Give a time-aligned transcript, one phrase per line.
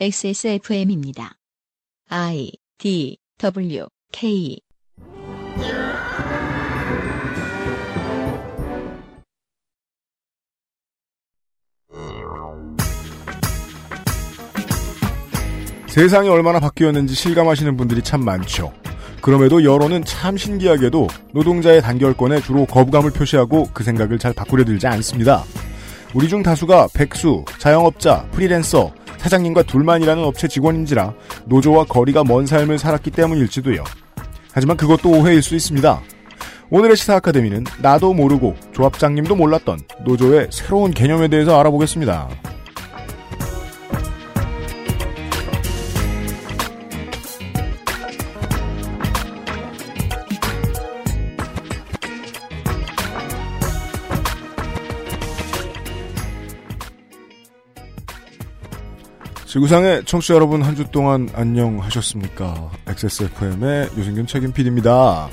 [0.00, 1.34] XSFM입니다.
[2.08, 4.58] I D W K
[15.86, 18.72] 세상이 얼마나 바뀌었는지 실감하시는 분들이 참 많죠.
[19.20, 25.44] 그럼에도 여론은 참 신기하게도 노동자의 단결권에 주로 거부감을 표시하고 그 생각을 잘 바꾸려 들지 않습니다.
[26.14, 31.14] 우리 중 다수가 백수, 자영업자, 프리랜서, 사장님과 둘만 일하는 업체 직원인지라
[31.46, 33.84] 노조와 거리가 먼 삶을 살았기 때문일지도요.
[34.52, 36.00] 하지만 그것도 오해일 수 있습니다.
[36.70, 42.28] 오늘의 시사 아카데미는 나도 모르고 조합장님도 몰랐던 노조의 새로운 개념에 대해서 알아보겠습니다.
[59.52, 62.70] 지구상의 청취자 여러분 한 주 동안 안녕하셨습니까?
[62.86, 65.28] XSFM의 유승균 책임 PD입니다.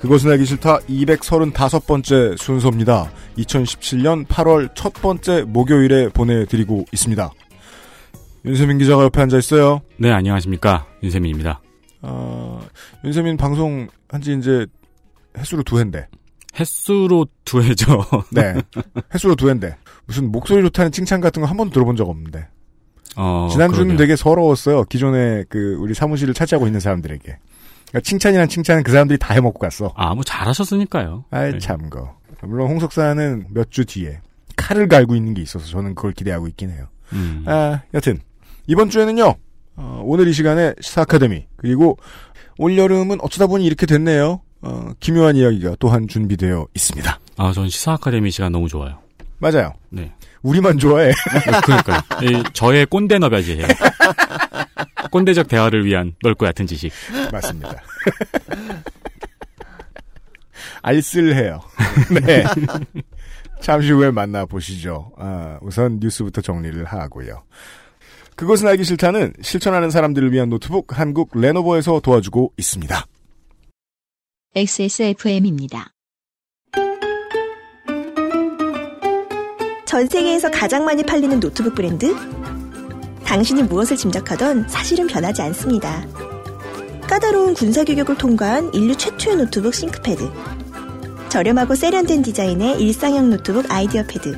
[0.00, 3.08] 그것은 알기 싫다 235번째 순서입니다.
[3.38, 7.30] 2017년 8월 첫 번째 목요일에 보내드리고 있습니다.
[8.44, 9.80] 윤세민 기자가 옆에 앉아 있어요.
[9.96, 10.84] 네, 안녕하십니까.
[11.04, 11.60] 윤세민입니다.
[12.02, 12.60] 아,
[13.04, 14.66] 윤세민 방송 한지 이제
[15.38, 16.08] 횟수로 두 회인데.
[16.58, 18.04] 횟수로 두 회죠.
[18.32, 18.54] 네.
[19.14, 19.76] 횟수로 두 회인데.
[20.06, 22.48] 무슨 목소리 좋다는 칭찬 같은 거 한 번도 들어본 적 없는데.
[23.16, 23.98] 어, 지난주는 그러게요.
[23.98, 24.84] 되게 서러웠어요.
[24.84, 27.22] 기존에 그 우리 사무실을 차지하고 있는 사람들에게.
[27.24, 29.92] 그러니까 칭찬이란 칭찬은 그 사람들이 다 해먹고 갔어.
[29.96, 31.24] 아, 뭐 잘하셨으니까요.
[31.30, 31.58] 아이 네.
[31.58, 32.16] 참거.
[32.42, 34.20] 물론 홍석사는 몇 주 뒤에
[34.56, 36.86] 칼을 갈고 있는 게 있어서 저는 그걸 기대하고 있긴 해요.
[37.12, 37.44] 음.
[37.46, 38.20] 아, 여튼
[38.66, 39.34] 이번 주에는요.
[39.76, 41.98] 어, 오늘 이 시간에 시사 아카데미 그리고
[42.58, 44.40] 올 여름은 어쩌다 보니 이렇게 됐네요.
[44.62, 47.18] 어, 기묘한 이야기가 또한 준비되어 있습니다.
[47.38, 48.98] 아, 전 시사 아카데미 시간 너무 좋아요.
[49.38, 49.72] 맞아요.
[49.90, 50.12] 네.
[50.42, 51.12] 우리만 좋아해.
[51.64, 52.00] 그러니까요.
[52.22, 53.66] 이, 저의 꼰대 너벼지예요.
[55.10, 56.92] 꼰대적 대화를 위한 넓고 얕은 지식.
[57.30, 57.82] 맞습니다.
[60.82, 61.60] 알쓸해요.
[62.24, 62.44] 네.
[63.60, 65.12] 잠시 후에 만나보시죠.
[65.16, 67.44] 아, 우선 뉴스부터 정리를 하고요.
[68.34, 73.06] 그것은 알기 싫다는 실천하는 사람들을 위한 노트북 한국 레노버에서 도와주고 있습니다.
[74.56, 75.92] XSFM입니다.
[79.92, 82.16] 전 세계에서 가장 많이 팔리는 노트북 브랜드?
[83.26, 86.02] 당신이 무엇을 짐작하던 사실은 변하지 않습니다.
[87.02, 90.30] 까다로운 군사 규격을 통과한 인류 최초의 노트북 싱크패드.
[91.28, 94.34] 저렴하고 세련된 디자인의 일상형 노트북 아이디어 패드.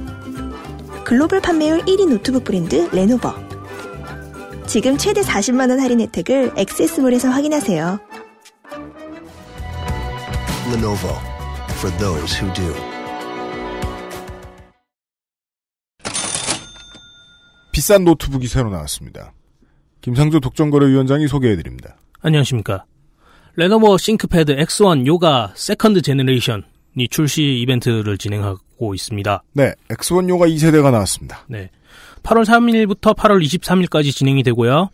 [1.04, 3.32] 글로벌 판매율 1위 노트북 브랜드 레노버.
[4.66, 8.00] 지금 최대 40만원 할인 혜택을 액세스몰에서 확인하세요.
[10.72, 11.16] Lenovo
[11.78, 12.93] for those who do.
[17.84, 19.34] 비싼 노트북이 새로 나왔습니다.
[20.00, 21.98] 김상조 독점거래위원장이 소개해드립니다.
[22.22, 22.86] 안녕하십니까.
[23.56, 29.42] 레노버 싱크패드 X1 요가 세컨드 제너레이션이 출시 이벤트를 진행하고 있습니다.
[29.52, 31.44] 네, X1 요가 2세대가 나왔습니다.
[31.46, 31.70] 네.
[32.22, 34.88] 8월 3일부터 8월 23일까지 진행이 되고요.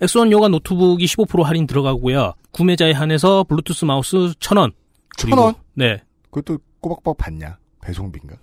[0.00, 2.34] X1 요가 노트북이 15% 할인 들어가고요.
[2.52, 4.70] 구매자에 한해서 블루투스 마우스 1,000원.
[5.16, 5.54] 천 원?
[5.74, 6.00] 네.
[6.30, 7.58] 그것도 꼬박꼬박 받냐?
[7.80, 8.36] 배송비인가?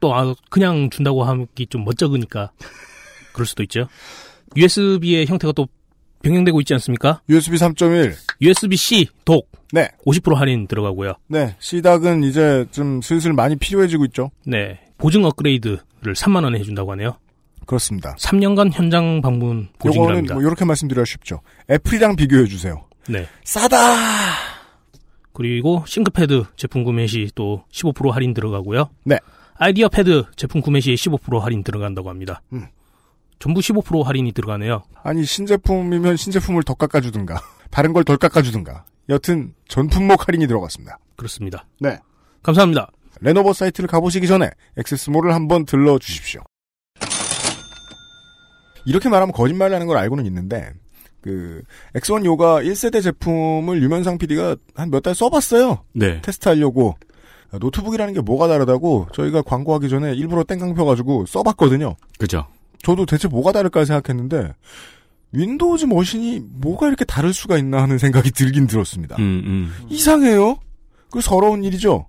[0.00, 2.50] 또 아, 그냥 준다고 하기 좀 멋쩍으니까
[3.32, 3.88] 그럴 수도 있죠.
[4.56, 5.66] USB의 형태가 또
[6.22, 7.20] 변경되고 있지 않습니까?
[7.28, 8.14] USB 3.1.
[8.40, 9.88] USB-C dock 네.
[10.06, 11.14] 50% 할인 들어가고요.
[11.28, 14.30] 네, C닥은 이제 좀 슬슬 많이 필요해지고 있죠.
[14.44, 14.80] 네.
[14.98, 15.80] 보증 업그레이드를
[16.14, 17.18] 3만 원에 해준다고 하네요.
[17.66, 18.14] 그렇습니다.
[18.18, 20.34] 3년간 현장 방문 보증이랍니다.
[20.34, 21.40] 뭐 이렇게 말씀드려 쉽죠.
[21.70, 22.84] 애플이랑 비교해 주세요.
[23.08, 23.26] 네.
[23.44, 23.76] 싸다.
[25.32, 28.88] 그리고 싱크패드 제품 구매 시 또 15% 할인 들어가고요.
[29.04, 29.18] 네.
[29.58, 32.42] 아이디어 패드 제품 구매 시 15% 할인 들어간다고 합니다.
[32.52, 32.66] 음.
[33.38, 34.82] 전부 15% 할인이 들어가네요.
[35.02, 37.40] 아니 신제품이면 신제품을 더 깎아주든가
[37.70, 38.84] 다른 걸 덜 깎아주든가.
[39.08, 40.98] 여튼 전 품목 할인이 들어갔습니다.
[41.16, 41.66] 그렇습니다.
[41.80, 41.98] 네.
[42.42, 42.90] 감사합니다.
[43.20, 46.42] 레노버 사이트를 가보시기 전에 액세스몰을 한번 들러 주십시오.
[48.84, 50.70] 이렇게 말하면 거짓말을 하는 걸 알고는 있는데
[51.20, 51.62] 그
[51.94, 55.82] X1 요가 1세대 제품을 유면상 PD가 한 몇 달 써봤어요.
[55.92, 56.20] 네.
[56.22, 56.96] 테스트하려고
[57.52, 61.96] 노트북이라는 게 뭐가 다르다고 저희가 광고하기 전에 일부러 땡깡 펴가지고 써봤거든요.
[62.18, 62.46] 그죠.
[62.82, 64.52] 저도 대체 뭐가 다를까 생각했는데
[65.32, 69.16] 윈도우즈 machine이 뭐가 이렇게 다를 수가 있나 하는 생각이 들긴 들었습니다.
[69.18, 69.86] 음, 음.
[69.90, 70.58] 이상해요.
[71.10, 72.06] 그 서러운 일이죠.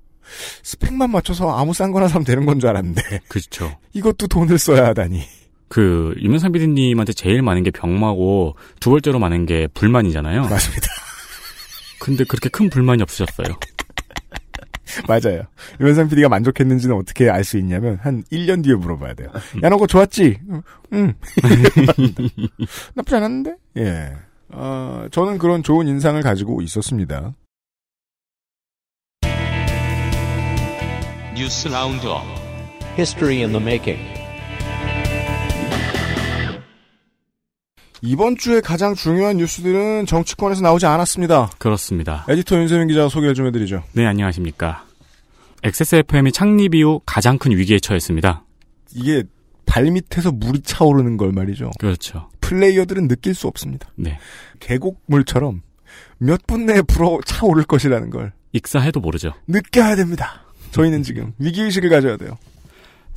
[0.63, 3.78] 스펙만 맞춰서 아무 싼 거나 사면 되는 건 줄 알았는데 그렇죠.
[3.94, 5.22] 이것도 돈을 써야 하다니.
[5.69, 10.44] 그, 유명상 PD님한테 제일 많은 게 병마고, 두 번째로 많은 게 불만이잖아요.
[10.48, 10.88] 맞습니다.
[12.00, 13.48] 근데 그렇게 큰 불만이 없으셨어요.
[15.07, 15.44] 맞아요.
[15.80, 19.30] 유현상 PD가 만족했는지는 어떻게 알 수 있냐면 한 1년 뒤에 물어봐야 돼요.
[19.63, 20.39] 야, 너 그거 좋았지?
[20.94, 21.13] 응.
[22.95, 23.56] 나쁘지 않았는데?
[23.78, 24.13] 예.
[24.50, 27.34] 어, 저는 그런 좋은 인상을 가지고 있었습니다.
[31.36, 32.24] 뉴스 roundup
[32.98, 34.17] History in the making.
[38.07, 41.51] 이번 주에 가장 중요한 뉴스들은 정치권에서 나오지 않았습니다.
[41.57, 42.24] 그렇습니다.
[42.30, 43.83] 에디터 윤세민 기자가 소개를 좀 해드리죠.
[43.92, 44.86] 네, 안녕하십니까.
[45.63, 48.45] XSFM이 창립 이후 가장 큰 위기에 처했습니다.
[48.95, 49.24] 이게
[49.65, 51.71] 발밑에서 물이 차오르는 걸 말이죠.
[51.80, 52.30] 그렇죠.
[52.39, 53.89] 플레이어들은 느낄 수 없습니다.
[53.95, 54.18] 네.
[54.62, 55.62] 계곡물처럼
[56.19, 59.33] 몇 분 내에 불어 차오를 것이라는 걸 익사해도 모르죠.
[59.48, 60.45] 느껴야 됩니다.
[60.71, 62.38] 저희는 지금 위기의식을 가져야 돼요.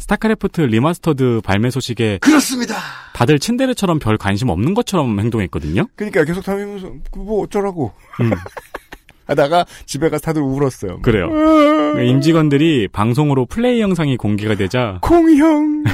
[0.01, 2.75] 스타크래프트 Remastered 발매 소식에 그렇습니다.
[3.13, 5.87] 다들 츤데레처럼 별 관심 없는 것처럼 행동했거든요.
[5.95, 8.31] 그러니까 계속 다니면서 뭐 어쩌라고 음,
[9.27, 11.01] 하다가 집에 가서 다들 울었어요.
[11.03, 11.29] 그래요.
[12.03, 15.85] 임직원들이 방송으로 플레이 영상이 공개가 되자 공형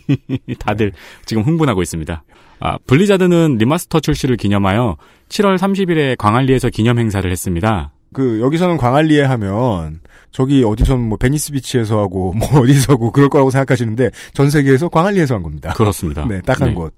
[0.58, 0.92] 다들
[1.26, 2.24] 지금 흥분하고 있습니다.
[2.60, 4.96] 아, 블리자드는 remaster 출시를 기념하여
[5.28, 7.92] 7월 30일에 광안리에서 기념 행사를 했습니다.
[8.12, 10.00] 그 여기서는 광안리에 하면
[10.32, 15.34] 저기 어디선 뭐 베니스 비치에서 하고 뭐 어디서 하고 그럴 거라고 생각하시는데 전 세계에서 광안리에서
[15.34, 15.72] 한 겁니다.
[15.74, 16.24] 그렇습니다.
[16.26, 16.74] 네, 딱한 네.
[16.74, 16.94] 곳.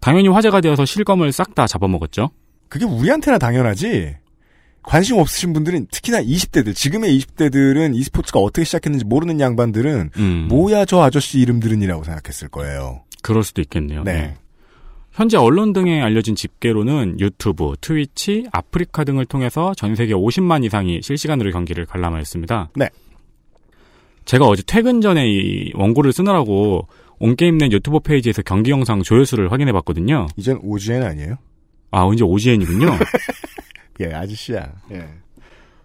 [0.00, 2.30] 당연히 화제가 되어서 실검을 싹 다 잡아먹었죠.
[2.68, 4.16] 그게 우리한테나 당연하지.
[4.82, 11.02] 관심 없으신 분들은 특히나 20대들, 지금의 20대들은 e스포츠가 어떻게 시작했는지 모르는 양반들은 음, 뭐야 저
[11.02, 13.02] 아저씨 이름 들은이라고 생각했을 거예요.
[13.22, 14.02] 그럴 수도 있겠네요.
[14.04, 14.12] 네.
[14.12, 14.36] 네.
[15.12, 21.50] 현재 언론 등에 알려진 집계로는 유튜브, 트위치, 아프리카 등을 통해서 전 세계 50만 이상이 실시간으로
[21.50, 22.70] 경기를 관람하였습니다.
[22.76, 22.88] 네.
[24.24, 26.86] 제가 어제 퇴근 전에 이 원고를 쓰느라고
[27.18, 30.28] 온게임넷 유튜브 페이지에서 경기 영상 조회수를 확인해 봤거든요.
[30.36, 31.36] 이젠 오지엔 아니에요?
[31.90, 32.86] 아, 이제 OGN이군요.
[34.00, 34.72] 예, 아저씨야.
[34.92, 35.08] 예.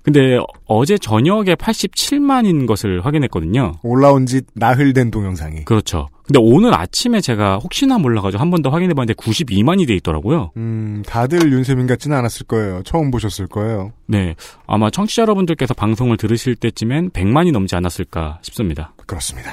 [0.05, 0.37] 근데
[0.67, 3.73] 어제 저녁에 87만인 것을 확인했거든요.
[3.81, 5.65] 올라온 지 나흘 된 동영상이.
[5.65, 6.09] 그렇죠.
[6.27, 10.51] 근데 오늘 아침에 제가 혹시나 몰라가지고 한 번 더 확인해 봤는데 92만이 돼 있더라고요.
[10.57, 12.81] 음, 다들 윤세민 같지는 않았을 거예요.
[12.83, 13.93] 처음 보셨을 거예요.
[14.05, 14.35] 네.
[14.67, 18.93] 아마 청취자 여러분들께서 방송을 들으실 때쯤엔 100만이 넘지 않았을까 싶습니다.
[19.07, 19.51] 그렇습니다.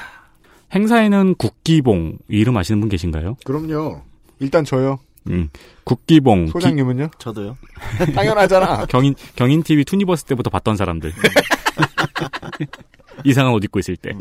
[0.75, 3.37] 행사에는 국기봉, 이 이름 아시는 분 계신가요?
[3.45, 4.03] 그럼요.
[4.39, 4.99] 일단 저요.
[5.29, 5.49] 음.
[5.85, 7.11] 국기봉, 기- 소장님은요?
[7.19, 7.57] 저도요.
[8.15, 8.87] 당연하잖아.
[8.87, 11.13] 경인, 경인TV 투니버스 때부터 봤던 사람들.
[13.25, 14.13] 이상한 옷 입고 있을 때.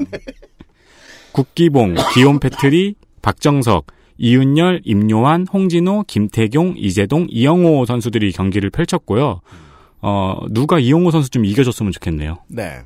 [1.32, 3.88] 국기봉, 기욤 패트리, 박정석,
[4.18, 9.42] 이윤열, 임요환, 홍진호, 김택용, 이재동, 이영호 선수들이 경기를 펼쳤고요.
[10.02, 12.38] 어, 누가 이영호 선수 좀 이겨줬으면 좋겠네요.
[12.48, 12.82] 네.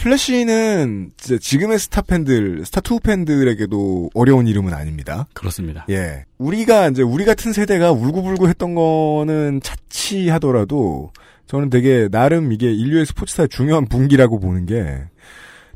[0.00, 5.26] 플래시는 지금의 스타 팬들, 스타2 팬들에게도 어려운 이름은 아닙니다.
[5.32, 5.86] 그렇습니다.
[5.90, 6.24] 예.
[6.38, 11.12] 우리가 이제 우리 같은 세대가 울고불고 했던 거는 차치하더라도
[11.46, 15.04] 저는 되게 나름 이게 인류의 스포츠사의 중요한 분기라고 보는 게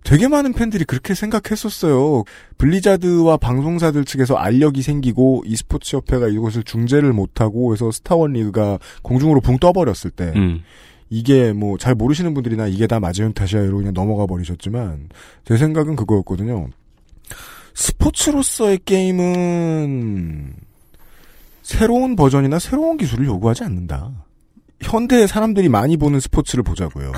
[0.02, 2.24] 되게 많은 팬들이 그렇게 생각했었어요.
[2.58, 9.58] 블리자드와 방송사들 측에서 알력이 생기고 e스포츠 협회가 이것을 중재를 못하고 해서 스타원 리그가 공중으로 붕
[9.58, 10.62] 떠버렸을 때 음,
[11.10, 15.08] 이게 뭐 잘 모르시는 분들이나 이게 다 마재윤 탓이야 이러고 그냥 넘어가 버리셨지만
[15.44, 16.68] 제 생각은 그거였거든요.
[17.74, 20.54] 스포츠로서의 게임은
[21.62, 24.10] 새로운 버전이나 새로운 기술을 요구하지 않는다.
[24.82, 27.12] 현대의 사람들이 많이 보는 스포츠를 보자고요.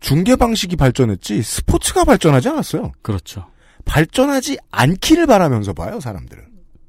[0.00, 2.92] 중계 방식이 발전했지 스포츠가 발전하지 않았어요.
[3.02, 3.46] 그렇죠.
[3.84, 6.44] 발전하지 않기를 바라면서 봐요, 사람들은.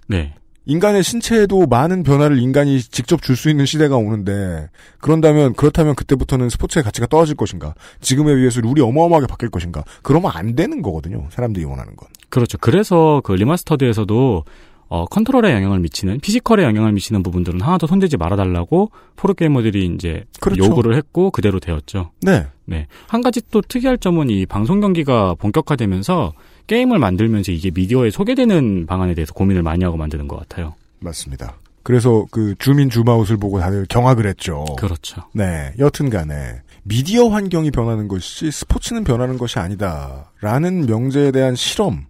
[0.07, 0.35] 네.
[0.65, 4.69] 인간의 신체에도 많은 변화를 인간이 직접 줄 수 있는 시대가 오는데
[4.99, 7.73] 그런다면 그렇다면 그때부터는 스포츠의 가치가 떨어질 것인가?
[8.01, 9.83] 지금에 비해서 룰이 어마어마하게 바뀔 것인가?
[10.03, 11.27] 그러면 안 되는 거거든요.
[11.31, 12.07] 사람들이 원하는 건.
[12.29, 12.57] 그렇죠.
[12.59, 14.43] 그래서 그 Remastered에서도
[14.89, 20.65] 어, 컨트롤에 영향을 미치는 physical에 영향을 미치는 부분들은 하나도 손대지 말아달라고 프로게이머들이 이제 그렇죠.
[20.65, 22.11] 요구를 했고 그대로 되었죠.
[22.21, 22.45] 네.
[22.71, 22.87] 네.
[23.07, 26.33] 한 가지 또 특이할 점은 이 방송 경기가 본격화되면서
[26.67, 30.73] 게임을 만들면서 이게 미디어에 소개되는 방안에 대해서 고민을 많이 하고 만드는 것 같아요.
[30.99, 31.57] 맞습니다.
[31.83, 34.65] 그래서 그 주민 주마웃을 보고 다들 경악을 했죠.
[34.77, 35.21] 그렇죠.
[35.33, 35.73] 네.
[35.79, 40.31] 여튼 간에 미디어 환경이 변하는 것이 스포츠는 변하는 것이 아니다.
[40.41, 42.01] 라는 명제에 대한 실험이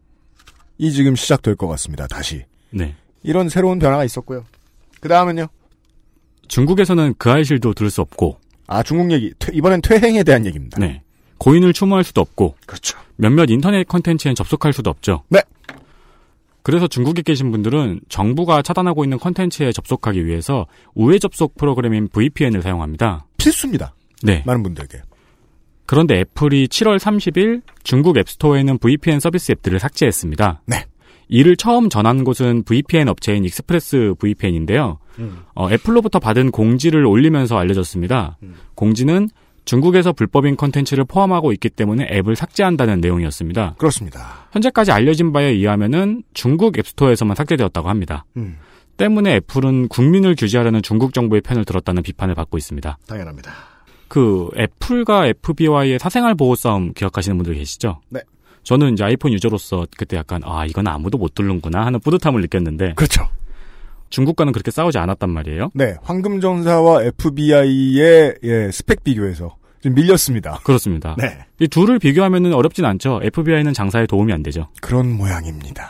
[0.93, 2.07] 지금 시작될 것 같습니다.
[2.07, 2.43] 다시.
[2.69, 2.95] 네.
[3.23, 4.45] 이런 새로운 변화가 있었고요.
[4.99, 5.47] 그 다음은요.
[6.47, 8.37] 중국에서는 그 아이실도 들을 수 없고,
[8.71, 9.33] 아, 중국 얘기.
[9.37, 10.79] 퇴- 이번엔 퇴행에 대한 얘기입니다.
[10.79, 11.01] 네.
[11.37, 12.97] 고인을 추모할 수도 없고, 그렇죠.
[13.17, 15.23] 몇몇 인터넷 컨텐츠엔 접속할 수도 없죠.
[15.29, 15.41] 네.
[16.63, 23.25] 그래서 중국에 계신 분들은 정부가 차단하고 있는 컨텐츠에 접속하기 위해서 우회 접속 프로그램인 VPN을 사용합니다.
[23.37, 23.93] 필수입니다.
[24.23, 24.43] 네.
[24.45, 25.01] 많은 분들에게.
[25.87, 30.61] 그런데 애플이 7월 30일 중국 앱스토어에는 VPN 서비스 앱들을 삭제했습니다.
[30.67, 30.85] 네.
[31.27, 34.99] 이를 처음 전한 곳은 VPN 업체인 익스프레스 VPN인데요.
[35.53, 38.37] 어, 애플로부터 받은 공지를 올리면서 알려졌습니다.
[38.75, 39.29] 공지는
[39.65, 43.75] 중국에서 불법인 컨텐츠를 포함하고 있기 때문에 앱을 삭제한다는 내용이었습니다.
[43.77, 44.47] 그렇습니다.
[44.51, 48.25] 현재까지 알려진 바에 의하면은 중국 앱스토어에서만 삭제되었다고 합니다.
[48.37, 48.57] 음,
[48.97, 52.97] 때문에 애플은 국민을 규제하려는 중국 정부의 편을 들었다는 비판을 받고 있습니다.
[53.07, 53.51] 당연합니다.
[54.07, 58.01] 그 애플과 FBI의 사생활 보호 싸움 기억하시는 분들 계시죠?
[58.09, 58.19] 네.
[58.63, 63.27] 저는 이제 아이폰 유저로서 그때 약간 아 이건 아무도 못 뚫는구나 하는 뿌듯함을 느꼈는데 그렇죠.
[64.11, 65.69] 중국과는 그렇게 싸우지 않았단 말이에요.
[65.73, 70.59] 네, 황금전사와 FBI의 예, 스펙 비교에서 좀 밀렸습니다.
[70.63, 71.15] 그렇습니다.
[71.17, 73.21] 네, 이 둘을 비교하면은 어렵진 않죠.
[73.23, 74.67] FBI는 장사에 도움이 안 되죠.
[74.81, 75.89] 그런 모양입니다.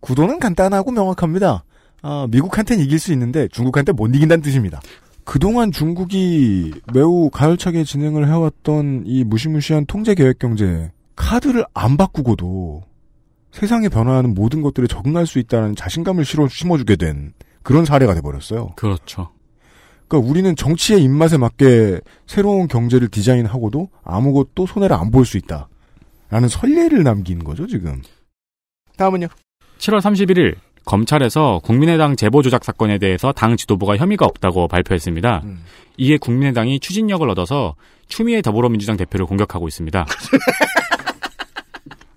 [0.00, 1.64] 구도는 간단하고 명확합니다.
[2.02, 4.80] 아, 미국한테는 이길 수 있는데 중국한테 못 이긴다는 뜻입니다.
[5.24, 12.84] 그동안 중국이 매우 가열차게 진행을 해왔던 이 무시무시한 통제 계획 경제 카드를 안 바꾸고도
[13.56, 17.32] 세상에 변화하는 모든 것들에 적응할 수 있다는 자신감을 심어주게 된
[17.62, 18.72] 그런 사례가 돼버렸어요.
[18.76, 19.30] 그렇죠.
[20.06, 25.68] 그러니까 우리는 정치의 입맛에 맞게 새로운 경제를 디자인하고도 아무것도 손해를 안 볼 수 있다.
[26.28, 28.02] 라는 선례를 남긴 거죠, 지금.
[28.98, 29.28] 다음은요.
[29.78, 35.40] 7월 31일 검찰에서 국민의당 제보 조작 사건에 대해서 당 지도부가 혐의가 없다고 발표했습니다.
[35.44, 35.64] 음.
[35.96, 37.74] 이에 국민의당이 추진력을 얻어서
[38.08, 40.06] 추미애 더불어민주당 대표를 공격하고 있습니다.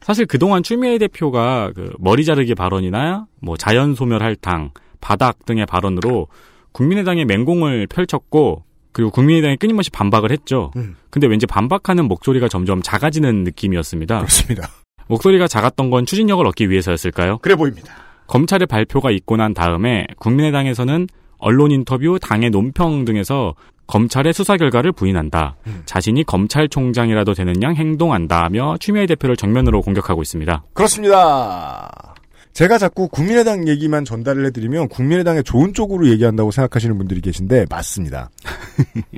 [0.10, 5.68] 사실 그동안 추미애 대표가 그 머리 자르기 발언이나 뭐 자연 소멸 할 당, 바닥 등의
[5.68, 6.30] 발언으로
[6.72, 10.72] 국민의당의 맹공을 펼쳤고 그리고 국민의당이 끊임없이 반박을 했죠.
[10.78, 10.96] 음.
[11.12, 14.18] 근데 왠지 반박하는 목소리가 점점 작아지는 느낌이었습니다.
[14.18, 14.68] 그렇습니다.
[15.10, 17.38] 목소리가 작았던 건 추진력을 얻기 위해서였을까요?
[17.44, 17.94] 그래 보입니다.
[18.26, 23.54] 검찰의 발표가 있고 난 다음에 국민의당에서는 언론 인터뷰, 당의 논평 등에서
[23.90, 25.56] 검찰의 수사 결과를 부인한다.
[25.66, 25.82] 음.
[25.86, 30.64] 자신이 검찰총장이라도 되는 양 행동한다며 추미애 대표를 정면으로 공격하고 있습니다.
[30.74, 32.14] 그렇습니다.
[32.54, 38.30] 제가 자꾸 국민의당 얘기만 전달을 해드리면 국민의당의 좋은 쪽으로 얘기한다고 생각하시는 분들이 계신데 맞습니다.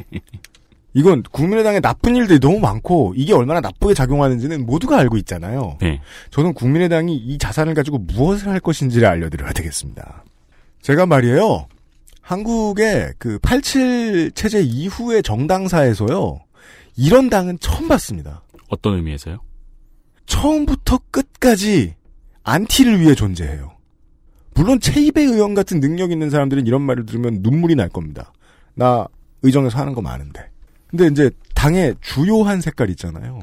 [0.93, 5.77] 이건 국민의당의 나쁜 일들이 너무 많고 이게 얼마나 나쁘게 작용하는지는 모두가 알고 있잖아요.
[5.81, 5.99] 네.
[6.29, 10.23] 저는 국민의당이 이 자산을 가지고 무엇을 할 것인지를 알려드려야 되겠습니다.
[10.81, 11.67] 제가 말이에요.
[12.21, 16.39] 한국의 그 87 체제 이후의 정당사에서요.
[16.95, 18.43] 이런 당은 처음 봤습니다.
[18.69, 19.39] 어떤 의미에서요?
[20.25, 21.95] 처음부터 끝까지
[22.43, 23.71] 안티를 위해 존재해요.
[24.53, 28.33] 물론 최이배 의원 같은 능력 있는 사람들은 이런 말을 들으면 눈물이 날 겁니다.
[28.73, 29.07] 나
[29.43, 30.49] 의정에서 하는 거 많은데.
[30.87, 33.41] 근데 이제 당의 주요한 색깔 있잖아요.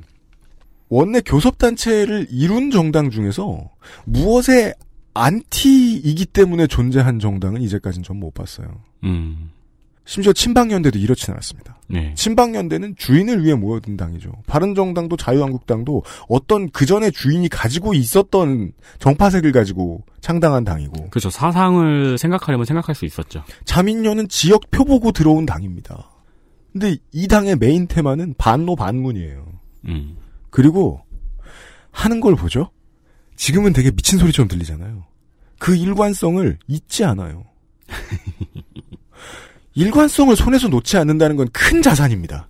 [0.88, 3.70] 원내 교섭단체를 이룬 정당 중에서
[4.04, 4.74] 무엇에
[5.14, 8.68] 안티이기 때문에 존재한 정당은 이제까지는 전 못 봤어요.
[9.04, 9.50] 음,
[10.04, 11.78] 심지어 친박연대도 이렇진 않았습니다.
[11.88, 12.12] 네.
[12.14, 14.32] 친박연대는 주인을 위해 모여든 당이죠.
[14.46, 21.30] 바른정당도 자유한국당도 어떤 그 전에 주인이 가지고 있었던 정파색을 가지고 창당한 당이고 그렇죠.
[21.30, 23.44] 사상을 생각하려면 생각할 수 있었죠.
[23.64, 26.10] 자민련은 지역 표 보고 들어온 당입니다.
[26.72, 29.46] 근데 이 당의 메인 테마는 반로 반문이에요.
[29.86, 30.16] 음,
[30.50, 31.00] 그리고
[31.90, 32.70] 하는 걸 보죠.
[33.38, 35.04] 지금은 되게 미친 소리처럼 들리잖아요.
[35.58, 37.44] 그 일관성을 잊지 않아요.
[39.74, 42.48] 일관성을 손에서 놓지 않는다는 건 큰 자산입니다.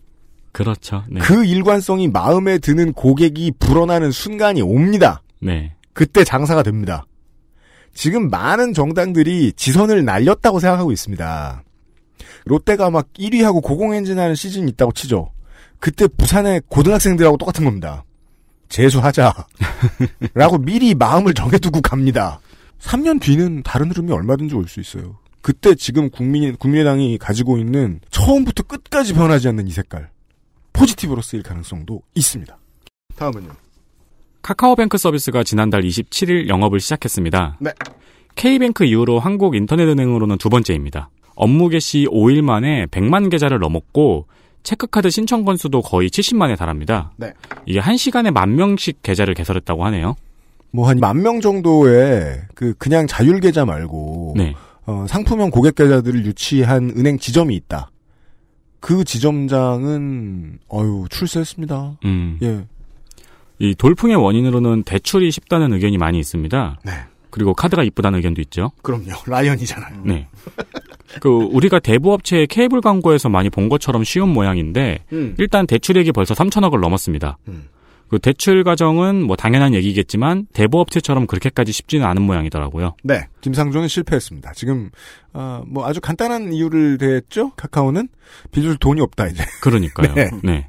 [0.52, 1.04] 그렇죠.
[1.09, 1.21] 네.
[1.21, 5.23] 그 일관성이 마음에 드는 고객이 불어나는 순간이 옵니다.
[5.40, 5.75] 네.
[5.92, 7.04] 그때 장사가 됩니다.
[7.95, 11.62] 지금 많은 정당들이 지선을 날렸다고 생각하고 있습니다.
[12.47, 15.33] 롯데가 막 1위하고 고공행진 하는 시즌이 있다고 치죠.
[15.80, 18.04] 그때 부산의 고등학생들하고 똑같은 겁니다.
[18.69, 19.35] 재수하자.
[20.35, 22.41] 라고 미리 마음을 정해두고 갑니다.
[22.81, 25.17] 3년 뒤는 다른 흐름이 얼마든지 올 수 있어요.
[25.41, 30.11] 그때 지금 국민, 국민의당이 가지고 있는 처음부터 끝까지 변하지 않는 이 색깔.
[30.73, 32.57] 포지티브로 쓰일 가능성도 있습니다.
[33.17, 33.49] 다음은요.
[34.43, 37.59] 카카오뱅크 서비스가 지난달 27일 영업을 시작했습니다.
[37.61, 37.71] 네.
[38.37, 41.11] K뱅크 이후로 한국 인터넷은행으로는 두 번째입니다.
[41.35, 44.27] 업무 개시 5일 만에 100만 계좌를 넘었고
[44.73, 47.11] 체크카드 신청 건수도 거의 70만에 달합니다.
[47.17, 47.33] 네.
[47.65, 50.15] 이게 한 시간에 만 명씩 계좌를 개설했다고 하네요.
[50.73, 54.55] 뭐 한 만 명 정도의 그 그냥 자율 계좌 말고 네.
[54.85, 57.91] 어, 상품형 고객 계좌들을 유치한 은행 지점이 있다.
[58.81, 61.99] 그 지점장은 어유 출세했습니다.
[62.05, 62.39] 음.
[62.43, 62.67] 예.
[63.61, 66.81] 이 돌풍의 원인으로는 대출이 쉽다는 의견이 많이 있습니다.
[66.85, 66.93] 네.
[67.31, 68.73] 그리고 카드가 이쁘다는 의견도 있죠.
[68.83, 69.13] 그럼요.
[69.27, 70.03] 라이언이잖아요.
[70.05, 70.29] 네.
[71.21, 75.35] 그 우리가 대부업체의 케이블 광고에서 많이 본 것처럼 쉬운 모양인데 음.
[75.38, 77.38] 일단 대출액이 벌써 3천억을 넘었습니다.
[77.49, 77.69] 음.
[78.09, 82.97] 그 대출 과정은 뭐 당연한 얘기겠지만 대부업체처럼 그렇게까지 쉽지는 않은 모양이더라고요.
[83.05, 83.29] 네.
[83.43, 84.53] 김상조는 실패했습니다.
[84.55, 84.91] 지금
[85.35, 87.50] 어, 뭐 아주 간단한 이유를 대했죠.
[87.50, 88.09] 카카오는
[88.50, 89.45] 빚을 돈이 없다 이제.
[89.61, 90.15] 그러니까요.
[90.17, 90.31] 네.
[90.43, 90.69] 네.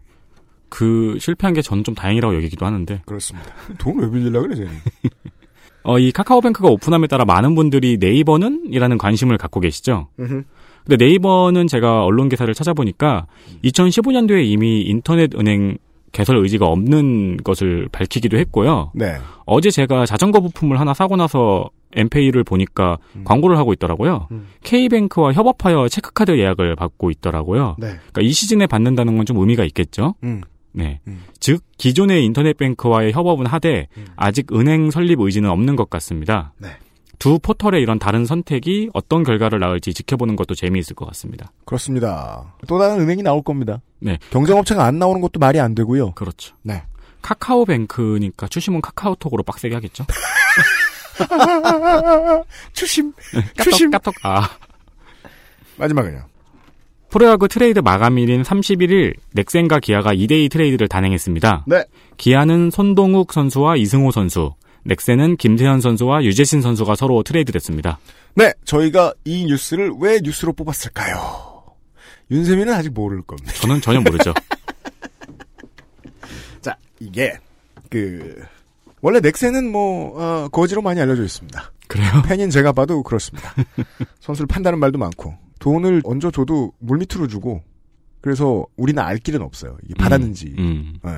[0.67, 3.53] 그 실패한 게 저는 좀 다행이라고 여기기도 하는데 그렇습니다.
[3.79, 4.72] 돈을 왜 빌리려고 그래 쟤는.
[5.83, 8.65] 어, 이 카카오뱅크가 오픈함에 따라 많은 분들이 네이버는?
[8.71, 10.07] 이라는 관심을 갖고 계시죠.
[10.19, 10.43] 음흠.
[10.88, 13.27] 근데 네이버는 제가 언론 기사를 찾아보니까
[13.63, 15.77] 2015년도에 이미 인터넷 은행
[16.12, 18.91] 개설 의지가 없는 것을 밝히기도 했고요.
[18.95, 19.17] 네.
[19.45, 24.27] 어제 제가 자전거 부품을 하나 사고 나서 엠페이를 보니까 광고를 하고 있더라고요.
[24.31, 24.48] 음.
[24.63, 27.75] K뱅크와 협업하여 체크카드 예약을 받고 있더라고요.
[27.77, 27.88] 네.
[27.89, 30.15] 그러니까 이 시즌에 받는다는 건 좀 의미가 있겠죠.
[30.24, 30.41] 음.
[30.71, 30.99] 네.
[31.07, 31.23] 음.
[31.39, 34.07] 즉 기존의 인터넷 뱅크와의 협업은 하되 음.
[34.15, 36.53] 아직 은행 설립 의지는 없는 것 같습니다.
[36.57, 36.69] 네.
[37.19, 41.51] 두 포털의 이런 다른 선택이 어떤 결과를 낳을지 지켜보는 것도 재미있을 것 같습니다.
[41.65, 42.55] 그렇습니다.
[42.67, 43.81] 또 다른 은행이 나올 겁니다.
[43.99, 44.17] 네.
[44.29, 46.13] 경쟁업체가 안 나오는 것도 말이 안 되고요.
[46.13, 46.55] 그렇죠.
[46.61, 46.83] 네.
[47.21, 50.05] 카카오뱅크니까 추심은 카카오톡으로 빡세게 하겠죠.
[52.71, 53.11] 추심.
[53.57, 53.91] 까톡, 추심.
[53.91, 54.15] 까톡.
[54.23, 54.49] 아.
[55.77, 56.28] 마지막은요.
[57.09, 61.65] 프로야구 트레이드 마감일인 31일 넥센과 기아가 2대2 트레이드를 단행했습니다.
[61.67, 61.83] 네.
[62.17, 67.99] 기아는 손동욱 선수와 이승호 선수, 넥센은 김태현 선수와 유재신 선수가 서로 트레이드됐습니다.
[68.35, 68.53] 네.
[68.63, 71.17] 저희가 이 뉴스를 왜 뉴스로 뽑았을까요?
[72.29, 73.53] 윤세민은 아직 모를 겁니다.
[73.53, 74.33] 저는 전혀 모르죠.
[76.61, 77.33] 자, 이게,
[77.89, 78.39] 그,
[79.01, 81.71] 원래 넥센은 뭐, 어, 거지로 많이 알려져 있습니다.
[81.87, 82.21] 그래요?
[82.27, 83.55] 팬인 제가 봐도 그렇습니다.
[84.21, 87.61] 선수를 판다는 말도 많고, 돈을 얹어줘도 물밑으로 주고,
[88.21, 89.77] 그래서 우리는 알 길은 없어요.
[89.83, 90.55] 이게 받았는지.
[90.57, 90.95] 음.
[91.05, 91.09] 예.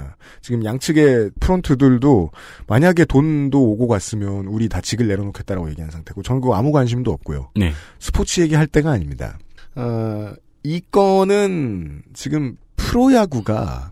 [0.42, 2.32] 지금 양측의 프론트들도
[2.68, 7.52] 만약에 돈도 오고 갔으면 우리 다 직을 내려놓겠다라고 얘기한 상태고 그거 아무 관심도 없고요.
[7.56, 7.74] 네.
[8.00, 9.40] 스포츠 얘기할 때가 아닙니다.
[9.76, 10.34] 어,
[10.64, 13.90] 이 건은 지금 프로야구가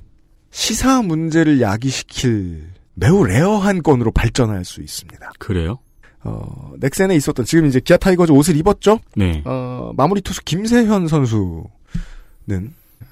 [0.51, 5.31] 시사 문제를 야기시킬 매우 rare한 건으로 발전할 수 있습니다.
[5.39, 5.79] 그래요?
[6.23, 8.99] 어, 넥센에 있었던 지금 이제 기아 타이거즈 옷을 입었죠?
[9.15, 9.41] 네.
[9.45, 11.69] 어, 마무리 투수 김세현 선수는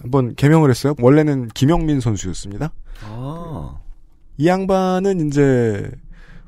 [0.01, 0.93] 한번 개명을 했어요.
[0.99, 2.71] 원래는 김영민 선수였습니다.
[3.03, 3.77] 아.
[4.37, 5.89] 이 양반은 이제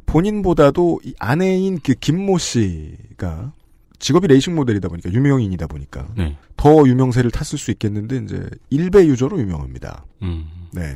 [0.06, 3.54] 본인보다도 이 아내인 그 김모 씨가
[4.00, 6.38] 직업이 레이싱 모델이다 보니까 유명인이다 보니까 네.
[6.58, 10.06] 더 유명세를 탔을 수 있겠는데 이제 일베 유저로 유명합니다.
[10.22, 10.48] 음.
[10.72, 10.96] 네.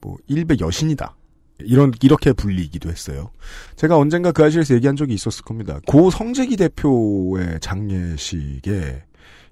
[0.00, 1.14] 뭐 일베 여신이다.
[1.60, 3.30] 이런 이렇게 불리기도 했어요.
[3.76, 5.80] 제가 언젠가 그 아실에서 얘기한 적이 있었을 겁니다.
[5.86, 9.02] 고 성재기 대표의 장례식에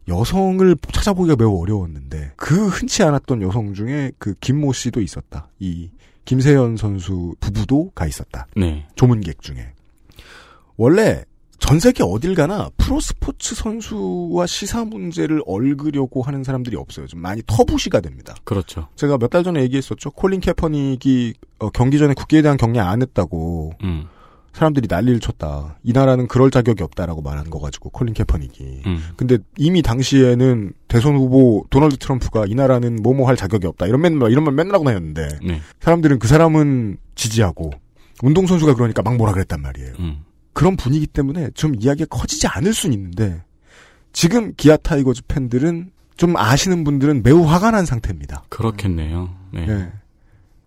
[0.08, 5.48] 여성을 찾아보기가 매우 어려웠는데 그 흔치 않았던 여성 중에 그 김모 씨도 있었다.
[5.58, 5.90] 이
[6.24, 8.46] 김세현 선수 부부도 가 있었다.
[8.56, 8.86] 네.
[8.96, 9.72] 조문객 중에.
[10.76, 11.24] 원래
[11.66, 17.06] 전 세계 어딜 가나 프로스포츠 선수와 시사 문제를 얽으려고 하는 사람들이 없어요.
[17.06, 18.34] 좀 많이 터부시가 됩니다.
[18.44, 18.88] 그렇죠.
[18.96, 20.10] 제가 몇 달 전에 얘기했었죠.
[20.10, 24.04] 콜린 캐퍼닉이 어, 경기 전에 국기에 대한 경례 안 했다고 음.
[24.52, 25.78] 사람들이 난리를 쳤다.
[25.82, 28.82] 이 나라는 그럴 자격이 없다라고 말한 거 가지고 콜린 캐퍼닉이.
[28.86, 29.02] 음.
[29.16, 33.86] 근데 이미 당시에는 대선 후보 도널드 트럼프가 이 나라는 뭐뭐 할 자격이 없다.
[33.86, 35.60] 이런 맨 이런 말 맨날 하고 다녔는데 네.
[35.80, 37.70] 사람들은 그 사람은 지지하고
[38.22, 39.94] 운동선수가 그러니까 막 뭐라 그랬단 말이에요.
[39.98, 40.24] 음.
[40.54, 43.42] 그런 분위기 때문에 좀 이야기가 커지지 않을 수는 있는데
[44.12, 48.44] 지금 기아 타이거즈 팬들은 좀 아시는 분들은 매우 화가 난 상태입니다.
[48.48, 49.34] 그렇겠네요.
[49.52, 49.66] 네.
[49.68, 49.92] 예.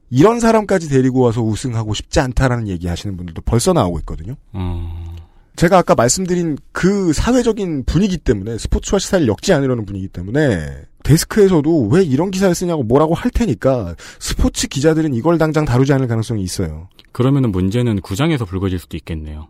[0.10, 4.36] 이런 사람까지 데리고 와서 우승하고 싶지 않다라는 얘기 하시는 분들도 벌써 나오고 있거든요.
[4.54, 5.16] 어.
[5.56, 12.04] 제가 아까 말씀드린 그 사회적인 분위기 때문에 스포츠와 시사를 엮지 않으려는 분위기 때문에 데스크에서도 왜
[12.04, 16.90] 이런 기사를 쓰냐고 뭐라고 할 테니까 스포츠 기자들은 이걸 당장 다루지 않을 가능성이 있어요.
[17.12, 19.48] 그러면은 문제는 구장에서 불거질 수도 있겠네요.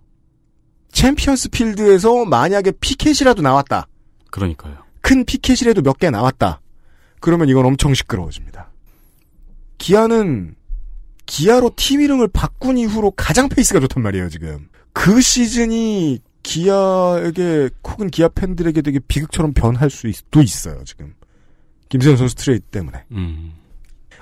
[0.91, 3.87] 챔피언스 필드에서 만약에 피켓이라도 나왔다.
[4.31, 4.77] 그러니까요.
[5.01, 6.61] 큰 피켓이라도 몇 개 나왔다.
[7.19, 8.71] 그러면 이건 엄청 시끄러워집니다.
[9.77, 10.55] 기아는
[11.25, 14.69] 기아로 팀 이름을 바꾼 이후로 가장 페이스가 좋단 말이에요, 지금.
[14.93, 21.13] 그 시즌이 기아에게 혹은 기아 팬들에게 되게 비극처럼 변할 수도 있어요, 지금.
[21.89, 23.03] 김세현 선수 트레이드 때문에.
[23.11, 23.53] 음.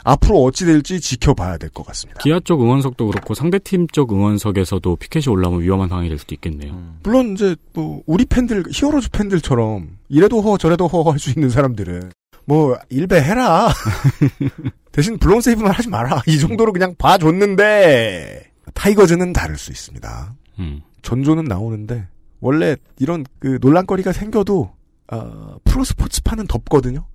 [0.06, 2.22] 앞으로 어찌 될지 지켜봐야 될 것 같습니다.
[2.22, 6.96] 기아 쪽 응원석도 그렇고 상대팀 쪽 응원석에서도 피켓이 올라오면 위험한 상황이 될 수도 있겠네요.
[7.04, 12.12] 물론 이제 뭐 우리 팬들 히어로즈 팬들처럼 이래도 허 저래도 허 할 수 있는 사람들은
[12.46, 13.70] 뭐 일베 해라
[14.92, 20.36] 대신 블론 세이브만 하지 마라 이 정도로 그냥 봐줬는데 타이거즈는 다를 수 있습니다.
[20.60, 20.82] 음.
[21.02, 22.08] 전조는 나오는데
[22.40, 24.72] 원래 이런 그 논란거리가 생겨도
[25.12, 27.06] 어, 프로 스포츠판은 덮거든요.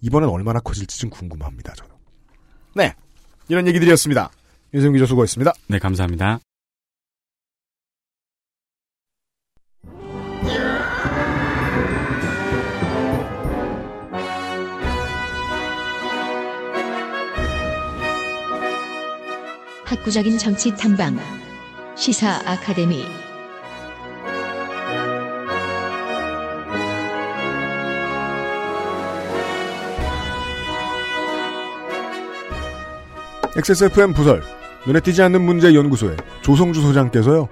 [0.00, 1.72] 이번엔 얼마나 커질지 좀 궁금합니다.
[1.74, 1.95] 저는.
[2.76, 2.94] 네
[3.48, 4.30] 이런 얘기들이었습니다.
[4.74, 5.52] 윤성 기자 수고했습니다.
[5.68, 6.40] 네, 감사합니다.
[19.86, 21.16] 학구적인 정치 탐방
[21.96, 23.06] 시사 아카데미
[33.56, 34.42] XSFM 부설
[34.86, 37.48] 눈에 띄지 않는 문제 연구소의 조성주 소장께서요.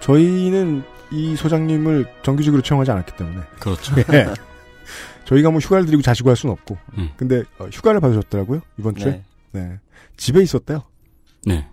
[0.00, 3.94] 저희는 이 소장님을 정규직으로 채용하지 않았기 때문에 그렇죠.
[4.12, 4.26] 예.
[5.24, 7.10] 저희가 뭐 휴가를 드리고 자시고 할 수는 없고 음.
[7.16, 9.60] 근데 어, 휴가를 받으셨더라고요 이번 주에 네.
[9.60, 9.78] 네.
[10.18, 10.82] 집에 있었대요
[11.46, 11.66] 네.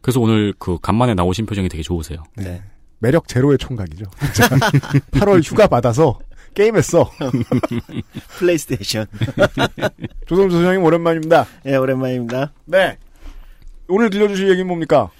[0.00, 2.22] 그래서 오늘 그 간만에 나오신 표정이 되게 좋으세요.
[2.36, 2.62] 네.
[2.98, 4.04] 매력 제로의 총각이죠
[5.12, 6.18] 8월 휴가 받아서
[6.56, 7.08] 게임했어
[8.38, 9.06] 플레이스테이션.
[10.26, 12.52] 조성주 소장님 오랜만입니다 예, 오랜만입니다.
[12.64, 12.96] 네
[13.88, 15.10] 오늘 들려주실 얘기는 뭡니까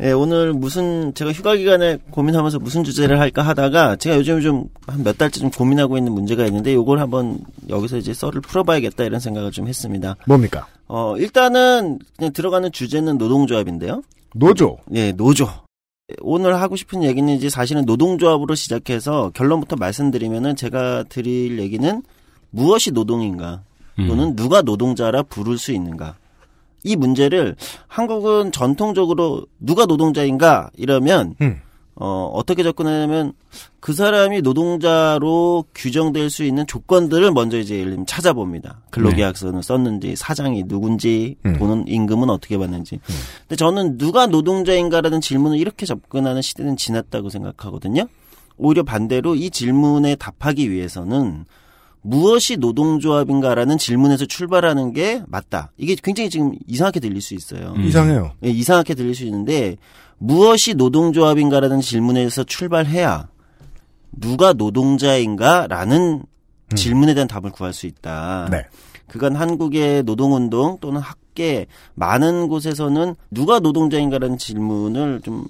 [0.00, 5.04] 예, 오늘 무슨 제가 휴가 기간에 고민하면서 무슨 주제를 할까 하다가 제가 요즘 좀 한
[5.04, 9.52] 몇 달째 좀 고민하고 있는 문제가 있는데 요걸 한번 여기서 이제 썰을 풀어봐야겠다 이런 생각을
[9.52, 10.16] 좀 했습니다.
[10.26, 14.02] 뭡니까 어, 일단은 그냥 들어가는 주제는 노동조합인데요.
[14.34, 15.48] 노조 예, 노조.
[16.20, 22.02] 오늘 하고 싶은 얘기는 이제 사실은 노동조합으로 시작해서 결론부터 말씀드리면은 제가 드릴 얘기는
[22.50, 23.62] 무엇이 노동인가
[23.98, 24.06] 음.
[24.06, 26.16] 또는 누가 노동자라 부를 수 있는가.
[26.84, 31.60] 이 문제를 한국은 전통적으로 누가 노동자인가 이러면 음.
[31.94, 33.32] 어, 어떻게 접근하냐면
[33.80, 38.80] 그 사람이 노동자로 규정될 수 있는 조건들을 먼저 이제 예를 들면 찾아봅니다.
[38.90, 41.58] 근로계약서는 썼는지, 사장이 누군지, 음.
[41.58, 42.98] 돈은 임금은 어떻게 받는지.
[43.42, 48.06] 근데 저는 누가 노동자인가라는 질문을 이렇게 접근하는 시대는 지났다고 생각하거든요.
[48.56, 51.44] 오히려 반대로 이 질문에 답하기 위해서는
[52.02, 55.70] 무엇이 노동조합인가라는 질문에서 출발하는 게 맞다.
[55.76, 57.74] 이게 굉장히 지금 이상하게 들릴 수 있어요.
[57.76, 57.82] 음.
[57.82, 59.76] 이상해요 예, 이상하게 들릴 수 있는데
[60.22, 63.28] 무엇이 노동조합인가라는 질문에서 출발해야
[64.12, 66.22] 누가 노동자인가라는
[66.76, 68.46] 질문에 대한 답을 구할 수 있다.
[68.50, 68.64] 네.
[69.08, 75.44] 그간 한국의 노동운동 또는 학계 많은 곳에서는 누가 노동자인가라는 질문을 좀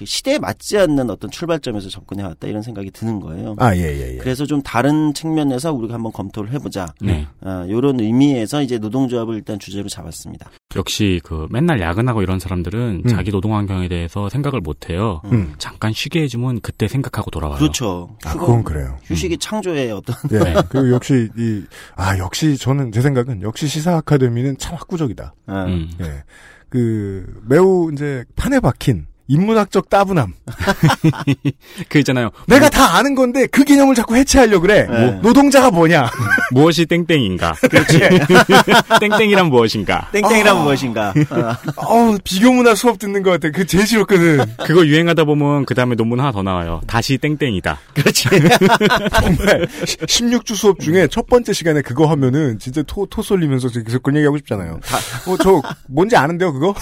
[0.00, 3.54] 그 시대에 맞지 않는 어떤 출발점에서 접근해 왔다 이런 생각이 드는 거예요.
[3.58, 6.94] 아 예 예 예 그래서 좀 다른 측면에서 우리가 한번 검토를 해보자.
[7.02, 7.26] 네.
[7.42, 10.50] 아, 이런 의미에서 이제 노동조합을 일단 주제로 잡았습니다.
[10.74, 13.08] 역시 그 맨날 야근하고 이런 사람들은 음.
[13.10, 15.20] 자기 노동 환경에 대해서 생각을 못 해요.
[15.26, 15.52] 음.
[15.58, 17.58] 잠깐 쉬게 해주면 그때 생각하고 돌아와요.
[17.58, 18.16] 그렇죠.
[18.24, 20.54] 아 그건 그래요 휴식이 창조의 어떤 예.
[20.70, 21.62] 그리고 역시 이
[21.96, 25.34] 아 역시 저는 제 생각은 역시 시사 아카데미는 참 학구적이다.
[25.46, 25.90] 아, 음.
[26.00, 26.22] 예.
[26.70, 30.34] 그 매우 이제 판에 박힌 인문학적 따분함.
[31.88, 32.30] 그 있잖아요.
[32.48, 34.88] 내가 다 아는 건데 그 개념을 자꾸 해체하려 그래.
[34.90, 35.06] 네.
[35.06, 36.10] 뭐, 노동자가 뭐냐?
[36.50, 37.54] 무엇이 땡땡인가?
[38.98, 40.08] 땡땡이란 무엇인가?
[40.10, 41.14] 땡땡이란 무엇인가?
[41.30, 43.50] 아, 어우 비교문화 수업 듣는 것 같아.
[43.50, 44.40] 그 제일 싫었거든.
[44.66, 46.80] 그거 유행하다 보면 그 다음에 논문 하나 더 나와요.
[46.88, 47.78] 다시 땡땡이다.
[47.94, 48.28] 그렇지.
[48.28, 54.16] 정말 16주 수업 중에 첫 번째 시간에 그거 하면은 진짜 토, 토 쏠리면서 계속 그런
[54.16, 54.80] 얘기하고 싶잖아요.
[55.26, 56.74] 어, 저 뭔지 아는데요, 그거?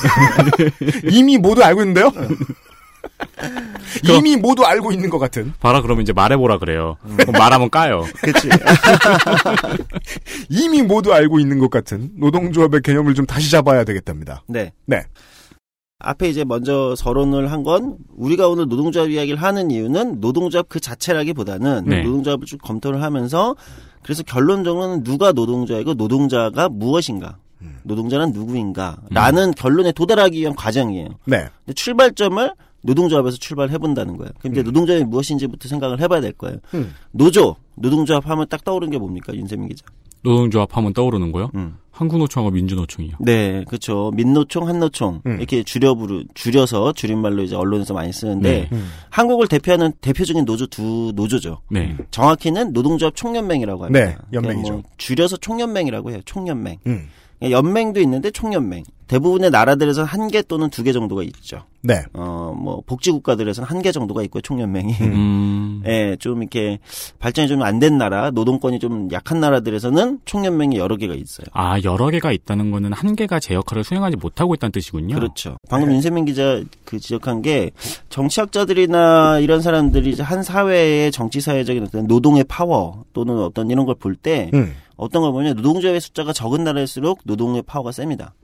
[1.11, 2.11] 이미 모두 알고 있는데요?
[4.05, 5.53] 이미 모두 알고 있는 것 같은.
[5.61, 6.97] 봐라 그러면 이제 말해보라 그래요.
[7.17, 8.05] 그럼 말하면 까요.
[8.23, 8.49] 그렇지.
[10.51, 14.43] 이미 모두 알고 있는 것 같은 노동조합의 개념을 좀 다시 잡아야 되겠답니다.
[14.47, 14.73] 네.
[14.87, 15.05] 네.
[16.01, 21.85] 앞에 이제 먼저 서론을 한 건 우리가 오늘 노동조합 이야기를 하는 이유는 노동조합 그 자체라기보다는
[21.87, 22.03] 네.
[22.03, 23.57] 노동조합을 쭉 검토를 하면서
[24.05, 27.39] 그래서 결론적으로는 누가 노동자이고 노동자가 무엇인가,
[27.83, 31.09] 노동자는 누구인가라는 결론에 도달하기 위한 과정이에요.
[31.25, 31.49] 네.
[31.65, 34.31] 근데 출발점을 노동조합에서 출발해 본다는 거예요.
[34.39, 36.59] 그럼 이제 노동조합이 무엇인지부터 생각을 해봐야 될 거예요.
[36.75, 36.95] 음.
[37.11, 39.85] 노조, 노동조합 하면 딱 떠오르는 게 뭡니까, 윤세민 기자?
[40.23, 41.51] 노동조합 하면 떠오르는 거요?
[41.55, 41.77] 음.
[41.91, 43.17] 한국노총하고 민주노총이요.
[43.21, 44.13] 네, 그렇죠.
[44.15, 45.37] 민노총, 한노총 음.
[45.39, 48.69] 이렇게 줄여 부르 줄여서 줄임말로 이제 언론에서 많이 쓰는데 네.
[48.71, 48.89] 음.
[49.11, 51.61] 한국을 대표하는 대표적인 노조 두 노조죠.
[51.71, 51.97] 네.
[52.13, 54.05] 정확히는 노동조합 총연맹이라고 합니다.
[54.05, 54.63] 네, 연맹이죠.
[54.63, 56.21] 그냥 뭐 줄여서 총연맹이라고 해요.
[56.25, 56.79] 총연맹.
[57.43, 57.51] 음.
[57.51, 58.85] 연맹도 있는데 총연맹.
[59.09, 61.63] 대부분의 나라들에서 한개 또는 두 개 정도가 있죠.
[61.81, 62.03] 네.
[62.13, 64.43] 어, 뭐 복지 국가들에서는 한 개 정도가 있고요.
[64.43, 64.93] 총연맹이.
[65.01, 65.83] 음.
[65.89, 66.79] 예, 좀 이렇게
[67.19, 71.47] 발전이 좀 안 된 나라, 노동권이 좀 약한 나라들에서는 총연맹이 여러 개가 있어요.
[71.53, 75.15] 아, 여러 개가 있다는 거는 한 개가 제 역할을 수행하지 못하고 있다는 뜻이군요.
[75.15, 75.57] 그렇죠.
[75.71, 77.71] 방금 윤세민 기자 그 지적한 게
[78.11, 83.95] 정치학자들이나 이런 사람들이 이제 한 사회의 정치 사회적인 어떤 노동의 파워 또는 어떤 이런 걸
[83.95, 84.75] 볼때 음.
[84.99, 88.35] 어떤 걸 보면 노동조합의 숫자가 적은 나라일수록 노동의 파워가 셉니다.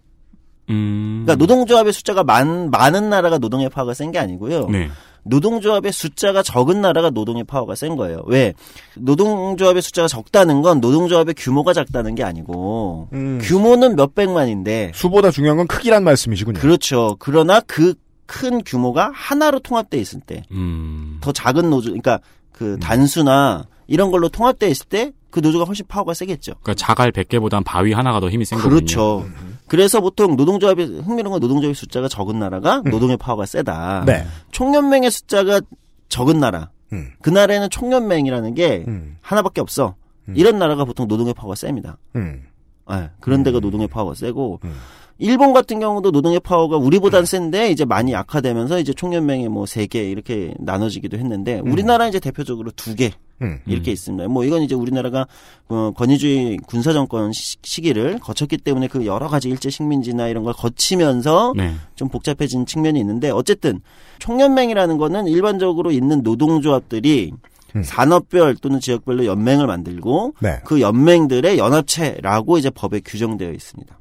[0.70, 1.24] 음.
[1.26, 4.68] 그러니까 노동조합의 숫자가 많, 많은 나라가 노동의 파워가 센 게 아니고요.
[4.68, 4.88] 네.
[5.24, 8.22] 노동조합의 숫자가 적은 나라가 노동의 파워가 센 거예요.
[8.26, 8.54] 왜?
[8.96, 13.38] 노동조합의 숫자가 적다는 건 노동조합의 규모가 작다는 게 아니고 음.
[13.42, 16.60] 규모는 몇백만인데 수보다 중요한 건 크기란 말씀이시군요.
[16.60, 17.16] 그렇죠.
[17.18, 17.94] 그러나 그
[18.26, 21.18] 큰 규모가 하나로 통합돼 있을 때, 음.
[21.20, 22.20] 더 작은 노조, 그러니까
[22.52, 26.52] 그 단수나 이런 걸로 통합돼 있을 때 그 노조가 훨씬 파워가 세겠죠.
[26.62, 28.76] 그러니까 자갈 100개보단 바위 하나가 더 힘이 센 거군요.
[28.76, 29.26] 그렇죠.
[29.66, 34.04] 그래서 보통 노동조합의 흥미로운 건 노동조합의 숫자가 적은 나라가 노동의 파워가 세다.
[34.06, 34.24] 네.
[34.52, 35.60] 총연맹의 숫자가
[36.08, 36.70] 적은 나라.
[36.92, 37.10] 음.
[37.20, 39.16] 그 나라에는 총연맹이라는 게 음.
[39.22, 39.96] 하나밖에 없어.
[40.36, 41.98] 이런 나라가 보통 노동의 파워가 셉니다.
[42.14, 42.44] 음.
[42.92, 44.76] 예, 그런 데가 노동의 파워가 세고 음.
[45.18, 50.54] 일본 같은 경우도 노동의 파워가 우리보단 센데 이제 많이 약화되면서 이제 총연맹이 뭐세 개 이렇게
[50.60, 53.10] 나눠지기도 했는데 우리나라 이제 대표적으로 두 개
[53.42, 53.58] 음.
[53.66, 54.28] 이렇게 있습니다.
[54.28, 55.26] 뭐 이건 이제 우리나라가
[55.68, 60.52] 어, 권위주의 군사 정권 시- 시기를 거쳤기 때문에 그 여러 가지 일제 식민지나 이런 걸
[60.54, 61.74] 거치면서 네.
[61.96, 63.80] 좀 복잡해진 측면이 있는데 어쨌든
[64.20, 67.32] 총연맹이라는 거는 일반적으로 있는 노동조합들이
[67.76, 67.82] 음.
[67.82, 70.60] 산업별 또는 지역별로 연맹을 만들고 네.
[70.64, 73.98] 그 연맹들의 연합체라고 이제 법에 규정되어 있습니다.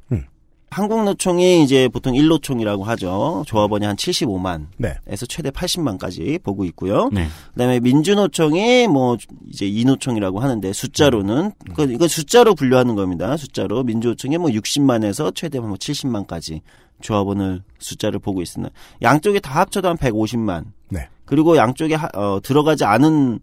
[0.73, 0.83] 음.
[0.83, 3.43] 한국노총이 이제 보통 1노총이라고 하죠.
[3.47, 4.67] 조합원이 한 75만.
[4.77, 4.95] 네.
[5.07, 7.09] 에서 최대 80만까지 보고 있고요.
[7.13, 7.27] 네.
[7.53, 9.17] 그다음에 민주노총이 뭐
[9.49, 13.35] 이제 이노총이라고 하는데 숫자로는 그 이거 숫자로 분류하는 겁니다.
[13.37, 16.61] 숫자로 민주노총이 뭐 60만에서 최대 뭐 70만까지
[17.01, 18.73] 조합원을 숫자를 보고 있습니다.
[19.01, 20.65] 양쪽이 다 합쳐도 한 150만.
[20.89, 21.07] 네.
[21.25, 23.39] 그리고 양쪽에 하- 어, 들어가지 않은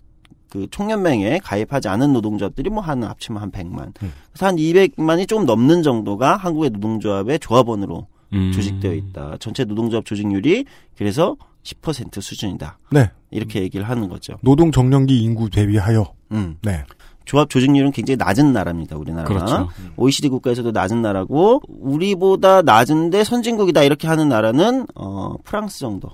[0.50, 3.86] 그 총연맹에 가입하지 않은 노동조합들이 뭐 한 합치면 한 100만.
[4.02, 4.12] 음.
[4.32, 8.52] 그래서 한 200만이 조금 넘는 정도가 한국의 노동조합의 조합원으로 음.
[8.52, 9.36] 조직되어 있다.
[9.40, 10.64] 전체 노동조합 조직률이
[10.96, 12.78] 그래서 10% 수준이다.
[12.90, 13.10] 네.
[13.30, 14.34] 이렇게 얘기를 하는 거죠.
[14.42, 16.12] 노동 정년기 인구 대비하여.
[16.32, 16.56] 음.
[16.62, 16.84] 네.
[17.26, 18.96] 조합 조직률은 굉장히 낮은 나라입니다.
[18.96, 19.28] 우리나라가.
[19.32, 19.68] 그렇죠.
[19.96, 26.08] OECD 국가에서도 낮은 나라고 우리보다 낮은데 선진국이다 이렇게 하는 나라는 어 프랑스 정도.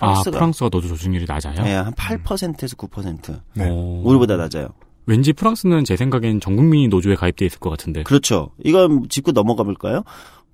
[0.00, 1.54] 아, 프랑스가 프랑스가 노조 조직률이 낮아요?
[1.66, 3.40] 예, 한 8%에서 9%.
[3.54, 3.68] 네.
[3.68, 4.02] 오.
[4.04, 4.68] 우리보다 낮아요.
[5.06, 8.02] 왠지 프랑스는 제 생각엔 전 국민이 노조에 가입돼 있을 것 같은데.
[8.02, 8.50] 그렇죠.
[8.64, 10.02] 이건 짚고 넘어가 볼까요?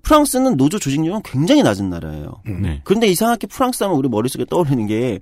[0.02, 2.42] 프랑스는 노조 조직률은 굉장히 낮은 나라예요.
[2.44, 2.81] 네.
[2.85, 5.20] 그런데 이상하게 프랑스 하면 우리 머릿속에 떠오르는 게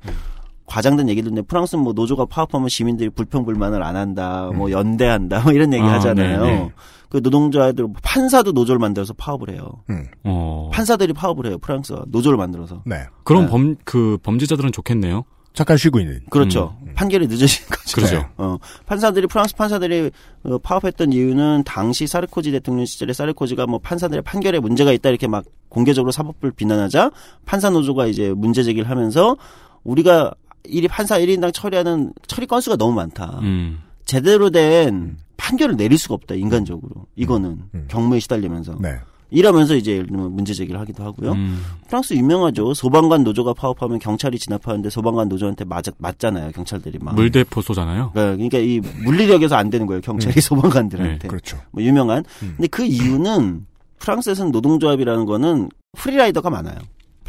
[0.70, 5.82] 과장된 얘기들인데 프랑스는 뭐 노조가 파업하면 시민들이 불평불만을 안 한다, 뭐 연대한다, 뭐 이런 얘기
[5.82, 6.42] 아, 하잖아요.
[6.44, 6.72] 네, 네.
[7.08, 9.82] 그 노동자들 판사도 노조를 만들어서 파업을 해요.
[9.90, 10.06] 음.
[10.22, 10.70] 어.
[10.72, 11.58] 판사들이 파업을 해요.
[11.58, 12.82] 프랑스가 노조를 만들어서.
[12.86, 13.02] 네.
[13.24, 13.50] 그럼 네.
[13.50, 15.24] 범, 그 범죄자들은 좋겠네요.
[15.52, 16.20] 잠깐 쉬고 있는.
[16.30, 16.76] 그렇죠.
[16.94, 17.96] 판결이 늦어지는 거죠.
[17.96, 18.28] 그렇죠.
[18.36, 18.56] 어,
[18.86, 20.12] 판사들이 프랑스 판사들이
[20.44, 25.44] 어, 파업했던 이유는 당시 사르코지 대통령 시절에 사르코지가 뭐 판사들의 판결에 문제가 있다 이렇게 막
[25.68, 27.10] 공개적으로 사법부를 비난하자
[27.44, 29.36] 판사 노조가 이제 문제 제기를 하면서
[29.82, 33.38] 우리가 일이 판사 1인당 처리하는 처리 건수가 너무 많다.
[33.42, 33.78] 음.
[34.04, 37.84] 제대로 된 판결을 내릴 수가 없다 인간적으로 이거는 음.
[37.88, 38.96] 경무에 시달리면서 네.
[39.30, 41.32] 이러면서 이제 예를 들면 문제 제기를 하기도 하고요.
[41.32, 41.62] 음.
[41.86, 42.74] 프랑스 유명하죠.
[42.74, 46.50] 소방관 노조가 파업하면 경찰이 진압하는데 소방관 노조한테 맞, 맞잖아요.
[46.50, 47.14] 경찰들이 막.
[47.14, 48.12] 물대포 쏘잖아요.
[48.14, 50.00] 네, 그러니까 이 물리력에서 안 되는 거예요.
[50.00, 51.28] 경찰이 소방관들한테.
[51.28, 51.58] 그렇죠.
[51.70, 52.24] 뭐 유명한.
[52.42, 52.54] 음.
[52.56, 53.66] 근데 그 이유는
[54.00, 56.78] 프랑스에서는 노동조합이라는 거는 free rider가 많아요.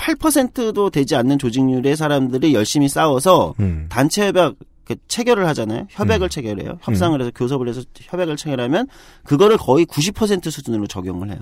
[0.01, 3.85] 8%도 되지 않는 조직률의 사람들이 열심히 싸워서 음.
[3.89, 5.85] 단체 협약 그 체결을 하잖아요.
[5.89, 6.29] 협약을 음.
[6.29, 6.79] 체결해요.
[6.81, 8.87] 협상을 해서 교섭을 해서 협약을 체결하면
[9.23, 11.39] 그거를 거의 90% 수준으로 적용을 해요.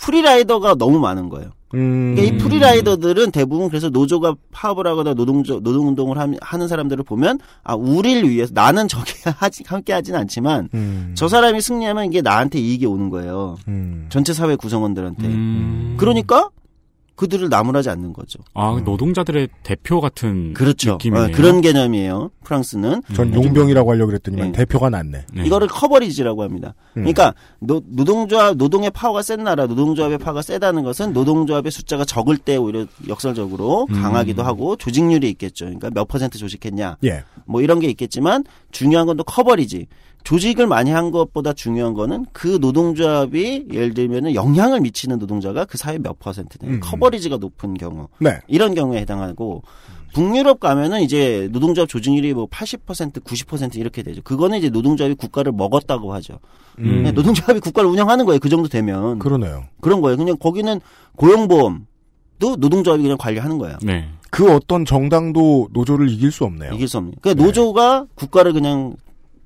[0.00, 1.50] free rider가 너무 많은 거예요.
[1.74, 2.14] 음.
[2.16, 7.04] 그러니까 이 free rider들은 대부분 그래서 노조가 파업을 하거나 노동 노동 운동을 함- 하는 사람들을
[7.04, 11.12] 보면 아 우리를 위해서 나는 저기 하지 함께 하진 않지만 음.
[11.16, 13.56] 저 사람이 승리하면 이게 나한테 이익이 오는 거예요.
[13.68, 14.06] 음.
[14.08, 15.26] 전체 사회 구성원들한테.
[15.28, 15.94] 음.
[15.96, 16.50] 그러니까
[17.16, 18.40] 그들을 나무라지 않는 거죠.
[18.54, 20.92] 아, 노동자들의 대표 같은 그렇죠.
[20.94, 21.26] 느낌이네요.
[21.26, 22.30] 어, 그런 개념이에요.
[22.44, 24.58] 프랑스는 전 용병이라고 하려고 그랬더니만 네.
[24.58, 25.26] 대표가 낫네.
[25.32, 25.46] 네.
[25.46, 26.74] 이거를 coverage라고 합니다.
[26.96, 27.02] 음.
[27.04, 32.56] 그러니까 노, 노동조합 노동의 파워가 센 나라, 노동조합의 파워가 세다는 것은 노동조합의 숫자가 적을 때
[32.56, 34.02] 오히려 역설적으로 음.
[34.02, 35.64] 강하기도 하고 조직률이 있겠죠.
[35.64, 37.24] 그러니까 몇 퍼센트 조직했냐, 예.
[37.46, 39.86] 뭐 이런 게 있겠지만 중요한 건 또 coverage.
[40.24, 45.98] 조직을 많이 한 것보다 중요한 거는 그 노동조합이 예를 들면은 영향을 미치는 노동자가 그 사회
[45.98, 46.70] 몇 퍼센트냐.
[46.70, 46.80] 음.
[46.80, 48.08] coverage가 높은 경우.
[48.18, 48.38] 네.
[48.48, 49.62] 이런 경우에 해당하고
[50.14, 54.22] 북유럽 가면은 이제 노동조합 조직률이 뭐 80% 90% 이렇게 되죠.
[54.22, 56.38] 그거는 이제 노동조합이 국가를 먹었다고 하죠.
[56.78, 57.02] 음.
[57.02, 58.38] 네, 노동조합이 국가를 운영하는 거예요.
[58.38, 59.64] 그 정도 되면 그러네요.
[59.80, 60.16] 그런 거예요.
[60.16, 60.80] 그냥 거기는
[61.16, 61.86] 고용보험
[62.38, 63.76] 도 노동조합이 그냥 관리하는 거예요.
[63.82, 64.08] 네.
[64.30, 66.72] 그 어떤 정당도 노조를 이길 수 없네요.
[66.72, 67.14] 이길 수 없는.
[67.20, 67.46] 그러니까 네.
[67.46, 68.96] 노조가 국가를 그냥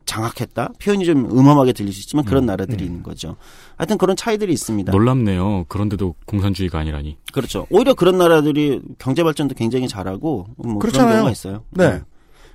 [0.08, 0.72] 장악했다.
[0.80, 2.86] 표현이 좀 음험하게 들릴 수 있지만 그런 나라들이 음.
[2.86, 3.36] 있는 거죠.
[3.76, 4.90] 하여튼 그런 차이들이 있습니다.
[4.90, 5.66] 놀랍네요.
[5.68, 7.18] 그런데도 공산주의가 아니라니.
[7.32, 7.66] 그렇죠.
[7.70, 11.12] 오히려 그런 나라들이 경제 발전도 굉장히 잘하고 뭐 그런 그렇잖아요.
[11.12, 11.62] 경우가 있어요.
[11.70, 12.00] 네.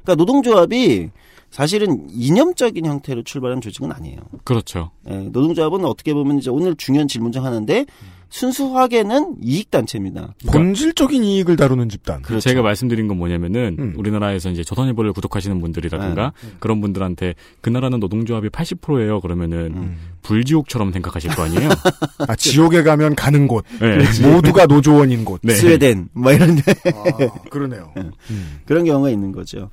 [0.01, 1.11] 그러니까 노동조합이
[1.51, 4.17] 사실은 이념적인 형태로 출발한 조직은 아니에요.
[4.43, 4.89] 그렇죠.
[5.07, 7.85] 예, 노동조합은 어떻게 보면 이제 오늘 중요한 질문 중 하나인데
[8.33, 10.33] 순수하게는 이익 단체입니다.
[10.47, 12.23] 본질적인 이익을 다루는 집단.
[12.23, 12.49] 그렇죠.
[12.49, 13.93] 제가 말씀드린 건 뭐냐면은 음.
[13.95, 19.21] 우리나라에서 이제 조선일보를 구독하시는 분들이라든가 그런 분들한테 그 나라는 노동조합이 80%예요.
[19.21, 19.97] 그러면은 음.
[20.23, 21.69] 불지옥처럼 생각하실 거 아니에요?
[22.27, 23.65] 아, 지옥에 가면 가는 곳.
[23.79, 24.27] 네.
[24.27, 25.39] 모두가 노조원인 곳.
[25.43, 25.53] 네.
[25.53, 27.93] 스웨덴 뭐 이런데 아, 그러네요.
[27.97, 28.59] 음.
[28.65, 29.69] 그런 경우가 있는 거죠.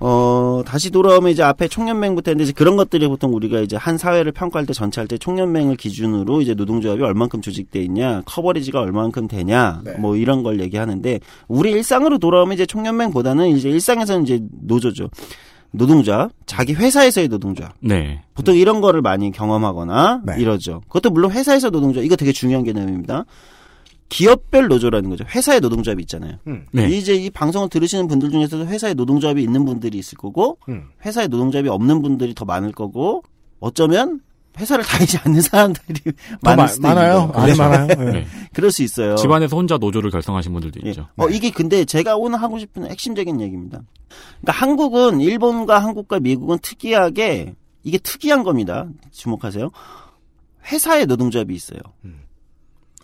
[0.00, 4.32] 어, 다시 돌아오면 이제 앞에 총연맹부터 했는데 이제 그런 것들이 보통 우리가 이제 한 사회를
[4.32, 9.80] 평가할 때 전체 할 때 총연맹을 기준으로 이제 노동조합이 얼만큼 조직돼 있냐, 커버리지가 얼만큼 되냐,
[9.84, 9.92] 네.
[9.98, 15.08] 뭐 이런 걸 얘기하는데 우리 일상으로 돌아오면 이제 총연맹보다는 이제 일상에서는 이제 노조죠.
[15.70, 17.72] 노동자, 자기 회사에서의 노동자.
[17.80, 18.22] 네.
[18.34, 20.34] 보통 이런 거를 많이 경험하거나 네.
[20.38, 20.80] 이러죠.
[20.88, 23.24] 그것도 물론 회사에서 노동자, 이거 되게 중요한 개념입니다.
[24.08, 25.24] 기업별 노조라는 거죠.
[25.28, 26.38] 회사의 노동조합이 있잖아요.
[26.72, 26.88] 네.
[26.90, 30.88] 이제 이 방송을 들으시는 분들 중에서도 회사에 노동조합이 있는 분들이 있을 거고, 음.
[31.04, 33.22] 회사에 노동조합이 없는 분들이 더 많을 거고,
[33.58, 34.20] 어쩌면
[34.58, 37.30] 회사를 다니지 않는 사람들이 더 많을 마- 수도 많아요.
[37.34, 37.58] 아주 네.
[37.58, 37.86] 많아요.
[37.90, 38.10] 예.
[38.12, 38.26] 네.
[38.54, 39.16] 그럴 수 있어요.
[39.16, 40.90] 집안에서 혼자 노조를 결성하신 분들도 예.
[40.90, 41.08] 있죠.
[41.16, 43.82] 어, 이게 근데 제가 오늘 하고 싶은 핵심적인 얘기입니다.
[44.40, 48.88] 그러니까 한국은 일본과 한국과 미국은 특이하게 이게 특이한 겁니다.
[49.10, 49.70] 주목하세요.
[50.72, 51.78] 회사에 노동조합이 있어요.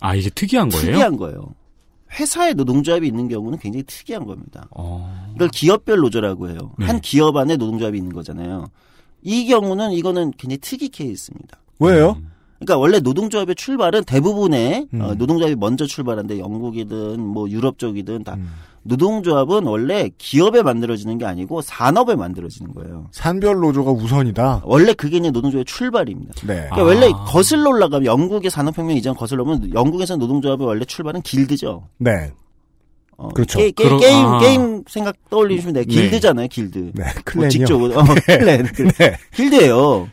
[0.03, 0.87] 아, 이게 특이한 거예요?
[0.87, 1.55] 특이한 거예요.
[2.19, 4.69] 회사에 노동조합이 있는 경우는 굉장히 특이한 겁니다.
[4.73, 5.33] 어.
[5.35, 6.73] 이걸 기업별 노조라고 해요.
[6.79, 6.87] 네.
[6.87, 8.67] 한 기업 안에 노동조합이 있는 거잖아요.
[9.23, 11.59] 이 경우는 이거는 굉장히 특이 케이스입니다.
[11.79, 12.19] 왜요?
[12.59, 15.01] 그러니까 원래 노동조합의 출발은 대부분의 음.
[15.01, 18.49] 어, 노동조합이 먼저 출발한데 영국이든 뭐 유럽 쪽이든 다 음.
[18.85, 23.09] 노동조합은 원래 기업에 만들어지는 게 아니고 산업에 만들어지는 거예요.
[23.13, 24.63] 산별 노조가 우선이다.
[24.65, 26.35] 원래 그게 이제 노동조합의 출발입니다.
[26.47, 26.69] 네.
[26.71, 26.83] 그러니까 아.
[26.83, 31.87] 원래 거슬러 올라가면 영국의 산업혁명 이전 거슬러 오면 영국에서 노동조합의 원래 출발은 길드죠.
[31.99, 32.33] 네.
[33.17, 33.59] 어, 그렇죠.
[33.59, 34.39] 게, 게, 그러- 게임 아.
[34.41, 35.85] 게임 생각 떠올리시면 돼요.
[35.87, 35.95] 네.
[35.95, 36.79] 길드잖아요, 길드.
[36.95, 37.05] 네.
[37.05, 37.51] 뭐 클랜이요.
[37.51, 37.89] 직접 어,
[38.27, 38.65] 클랜.
[38.75, 39.17] 그 네.
[39.35, 40.09] 길드예요.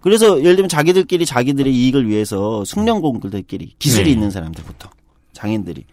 [0.00, 4.10] 그래서 예를 들면 자기들끼리 자기들의 이익을 위해서 숙련공들끼리 기술이 네.
[4.10, 4.88] 있는 사람들 부터
[5.32, 5.84] 장인들이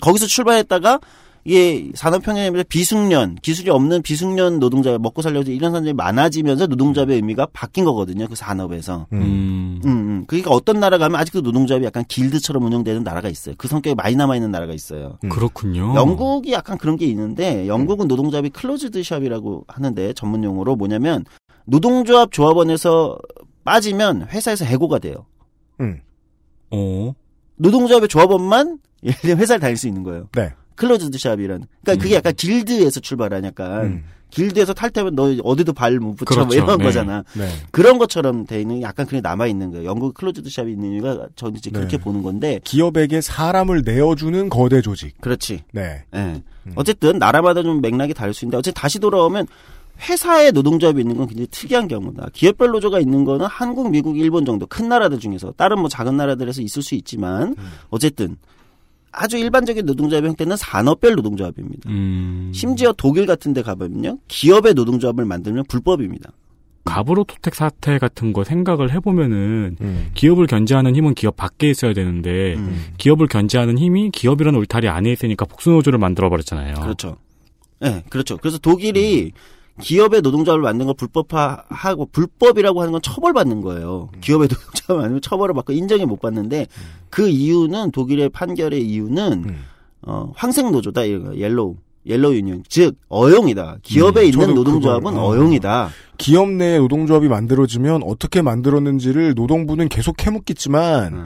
[0.00, 1.00] 거기서 출발했다가
[1.46, 7.84] 이게 산업혁명에서 비숙련 기술이 없는 비숙련 노동자 먹고 살려고 이런 사람들이 많아지면서 노동조합의 의미가 바뀐
[7.84, 9.80] 거거든요 그 산업에서 음.
[9.84, 10.24] 음, 음.
[10.26, 14.34] 그러니까 어떤 나라 가면 아직도 노동조합이 약간 길드처럼 운영되는 나라가 있어요 그 성격이 많이 남아
[14.34, 15.94] 있는 나라가 있어요 그렇군요.
[15.94, 21.24] 영국이 약간 그런 게 있는데 영국은 노동조합이 클로즈드 샵이라고 하는데 전문 용어로 뭐냐면
[21.64, 23.18] 노동조합 조합원에서
[23.64, 25.26] 빠지면 회사에서 해고가 돼요.
[25.80, 26.00] 음.
[26.70, 27.12] 어.
[27.56, 30.28] 노동조합의 조합원만 예를 들면 회사를 다닐 수 있는 거예요.
[30.32, 30.52] 네.
[30.76, 31.66] 클로즈드 샵이라는.
[31.82, 34.04] 그러니까 그게 약간 길드에서 출발한 약간 음.
[34.30, 36.62] 길드에서 탈퇴하면 너 어디도 발 못 붙여 뭐 그렇죠.
[36.64, 36.84] 이런 네.
[36.84, 37.24] 거잖아.
[37.34, 37.48] 네.
[37.70, 39.86] 그런 것처럼 돼 있는 약간 그게 남아 있는 거예요.
[39.86, 42.02] 영국 클로즈드 샵이 있는 이유가 저는 이제 그렇게 네.
[42.02, 45.18] 보는 건데 기업에게 사람을 내어주는 거대 조직.
[45.20, 45.62] 그렇지.
[45.72, 46.04] 네.
[46.14, 46.42] 예.
[46.74, 49.46] 어쨌든 나라마다 좀 맥락이 다를 수 있는데 어쨌든 다시 돌아오면
[50.08, 52.28] 회사에 노동조합이 있는 건 굉장히 특이한 경우다.
[52.34, 56.60] 기업별 노조가 있는 거는 한국, 미국, 일본 정도 큰 나라들 중에서 다른 뭐 작은 나라들에서
[56.60, 57.54] 있을 수 있지만
[57.88, 58.36] 어쨌든
[59.16, 61.88] 아주 일반적인 노동조합의 형태는 산업별 노동조합입니다.
[61.88, 62.52] 음.
[62.54, 64.18] 심지어 독일 같은 데 가보면요.
[64.28, 66.30] 기업의 노동조합을 만들면 불법입니다.
[66.84, 70.10] 가브로 토텍 사태 같은 거 생각을 해보면은 음.
[70.14, 72.92] 기업을 견제하는 힘은 기업 밖에 있어야 되는데 음.
[72.98, 76.74] 기업을 견제하는 힘이 기업이라는 울타리 안에 있으니까 복수노조를 만들어 버렸잖아요.
[76.74, 77.16] 그렇죠.
[77.84, 78.36] 예, 그렇죠.
[78.36, 79.32] 그래서 독일이
[79.80, 84.08] 기업의 노동조합을 만든 걸 불법화하고 불법이라고 하는 건 처벌받는 거예요.
[84.20, 86.66] 기업의 노동조합 아니면 처벌을 받고 인정이 못 받는데
[87.10, 89.64] 그 이유는 독일의 판결의 이유는 음.
[90.02, 93.78] 어, 황색 노조다 이런 거 yellow yellow union 즉 어용이다.
[93.82, 95.28] 기업에 음, 있는 노동조합은 그걸, 어.
[95.28, 95.90] 어용이다.
[96.18, 101.24] 기업 내 노동조합이 만들어지면 어떻게 만들었는지를 노동부는 계속 캐묻겠지만 음.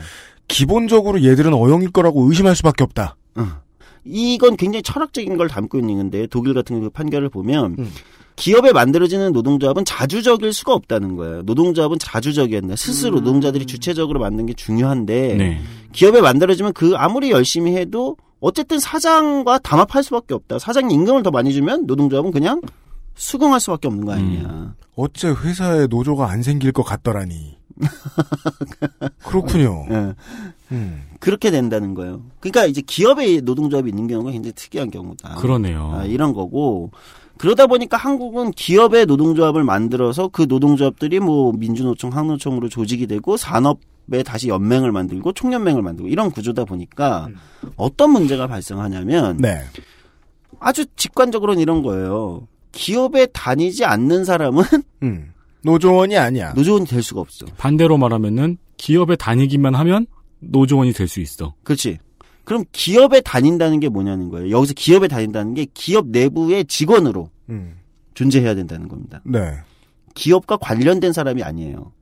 [0.48, 3.16] 기본적으로 얘들은 어용일 거라고 의심할 수밖에 없다.
[4.04, 7.90] 이건 굉장히 철학적인 걸 담고 있는 건데 독일 같은 그 판결을 보면 음.
[8.40, 11.42] 기업에 만들어지는 노동조합은 자주적일 수가 없다는 거예요.
[11.42, 13.24] 노동조합은 자주적이어야 스스로 음.
[13.24, 15.61] 노동자들이 주체적으로 만든 게 중요한데 네.
[15.92, 20.59] 기업에 만들어지면 그 아무리 열심히 해도 어쨌든 사장과 담합할 수밖에 없다.
[20.59, 22.62] 사장이 임금을 더 많이 주면 노동조합은 그냥
[23.14, 24.74] 수긍할 수밖에 없는 거 아니냐.
[24.96, 27.59] 어째 회사에 노조가 안 생길 것 같더라니.
[29.22, 29.87] 그렇군요.
[29.90, 30.14] 예.
[30.72, 31.03] 음.
[31.18, 32.22] 그렇게 된다는 거예요.
[32.40, 35.35] 그러니까 이제 기업에 노동조합이 있는 경우가 굉장히 특이한 경우다.
[35.35, 35.92] 그러네요.
[35.94, 36.90] 아, 이런 거고
[37.40, 44.48] 그러다 보니까 한국은 기업의 노동조합을 만들어서 그 노동조합들이 뭐 민주노총, 항노총으로 조직이 되고 산업에 다시
[44.48, 47.29] 연맹을 만들고 총연맹을 만들고 이런 구조다 보니까
[47.76, 49.62] 어떤 문제가 발생하냐면 네.
[50.59, 52.46] 아주 직관적으로는 이런 거예요.
[52.72, 54.62] 기업에 다니지 않는 사람은
[55.03, 55.33] 음.
[55.62, 56.53] 노조원이 아니야.
[56.53, 57.46] 노조원이 될 수가 없어.
[57.57, 60.07] 반대로 말하면은 기업에 다니기만 하면
[60.40, 61.55] 노조원이 될 수 있어.
[61.64, 62.00] 그렇지.
[62.44, 64.50] 그럼 기업에 다닌다는 게 뭐냐는 거예요.
[64.50, 67.76] 여기서 기업에 다닌다는 게 기업 내부의 직원으로 음.
[68.14, 69.20] 존재해야 된다는 겁니다.
[69.24, 69.59] 네.
[70.14, 71.92] 기업과 관련된 사람이 아니에요.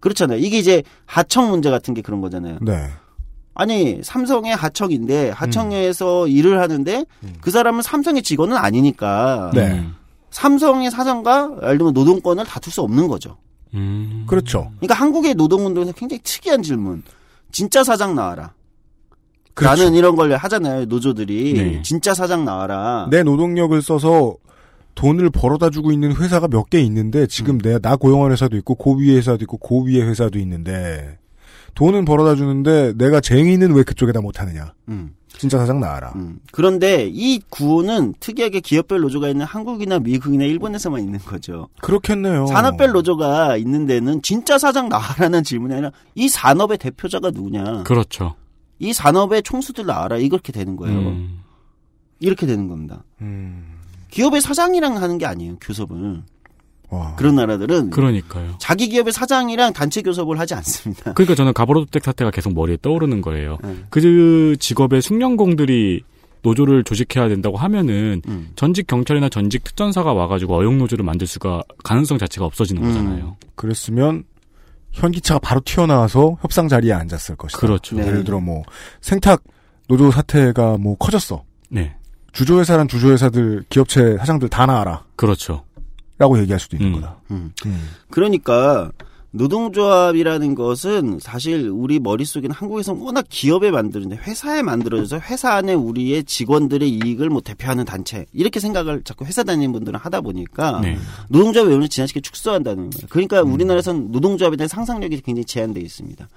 [0.00, 0.38] 그렇잖아요.
[0.38, 2.58] 이게 이제 하청 문제 같은 게 그런 거잖아요.
[2.60, 2.88] 네.
[3.54, 7.06] 아니 삼성의 하청인데 하청에서 일을 하는데
[7.40, 9.72] 그 사람은 삼성의 직원은 아니니까 네.
[9.72, 9.94] 음.
[10.30, 13.38] 삼성의 사장과 예를 들면 노동권을 다툴 수 없는 거죠.
[13.72, 14.24] 음.
[14.28, 14.70] 그렇죠.
[14.76, 17.02] 그러니까 한국의 노동운동에서 굉장히 특이한 질문.
[17.50, 18.52] 진짜 사장 나와라.
[19.56, 19.82] 그렇죠.
[19.82, 20.84] 라는 이런 걸 하잖아요.
[20.84, 21.54] 노조들이.
[21.54, 21.82] 네.
[21.82, 23.08] 진짜 사장 나와라.
[23.10, 24.36] 내 노동력을 써서
[24.94, 29.16] 돈을 벌어다 주고 있는 회사가 몇 개 있는데 지금 내가 나 고용한 회사도 있고 고위의
[29.16, 31.18] 회사도 있고 고위의 회사도 있는데
[31.74, 34.72] 돈은 벌어다 주는데 내가 쟁의는 왜 그쪽에다 못 하느냐.
[34.88, 35.10] 음.
[35.38, 36.12] 진짜 사장 나와라.
[36.16, 36.38] 음.
[36.50, 41.68] 그런데 이 구호는 특이하게 기업별 노조가 있는 한국이나 미국이나 일본에서만 있는 거죠.
[41.82, 42.46] 그렇겠네요.
[42.46, 47.82] 산업별 노조가 있는 데는 진짜 사장 나와라는 질문이 아니라 이 산업의 대표자가 누구냐.
[47.84, 48.34] 그렇죠.
[48.78, 50.18] 이 산업의 총수들 나와라.
[50.18, 50.98] 이렇게 되는 거예요.
[50.98, 51.40] 음.
[52.20, 53.04] 이렇게 되는 겁니다.
[53.20, 53.64] 음,
[54.10, 55.56] 기업의 사장이랑 하는 게 아니에요.
[55.60, 56.22] 교섭을.
[56.88, 57.16] 와.
[57.16, 58.54] 그런 나라들은 그러니까요.
[58.58, 61.12] 자기 기업의 사장이랑 단체 교섭을 하지 않습니다.
[61.14, 63.58] 그러니까 저는 가버로드텍 사태가 계속 머리에 떠오르는 거예요.
[63.62, 63.76] 네.
[63.90, 66.02] 그 직업의 숙련공들이
[66.42, 68.50] 노조를 조직해야 된다고 하면은 음.
[68.54, 72.88] 전직 경찰이나 전직 특전사가 와가지고 어용 노조를 만들 수가 가능성 자체가 없어지는 음.
[72.88, 73.36] 거잖아요.
[73.56, 74.22] 그랬으면
[74.96, 77.58] 현기차가 바로 튀어나와서 협상 자리에 앉았을 것이다.
[77.58, 77.96] 그렇죠.
[77.96, 78.06] 네.
[78.06, 78.62] 예를 들어 뭐
[79.00, 79.42] 생탁
[79.88, 81.44] 노조 사태가 뭐 커졌어.
[81.68, 81.94] 네,
[82.32, 85.04] 주조회사란 주조회사들 기업체 사장들 다 나와라.
[85.14, 85.64] 그렇죠.
[86.18, 87.00] 라고 얘기할 수도 있는 음.
[87.00, 87.16] 거다.
[87.30, 87.52] 음.
[87.66, 87.88] 음.
[88.10, 88.90] 그러니까
[89.36, 96.88] 노동조합이라는 것은 사실 우리 머릿속에는 한국에서는 워낙 기업에 만드는데 회사에 만들어져서 회사 안에 우리의 직원들의
[96.88, 100.96] 이익을 뭐 대표하는 단체 이렇게 생각을 자꾸 회사 다니는 분들은 하다 보니까 네,
[101.28, 103.06] 노동조합의 의원을 지나치게 축소한다는 거예요.
[103.08, 106.28] 그러니까 우리나라에서는 노동조합에 대한 상상력이 굉장히 제한되어 있습니다.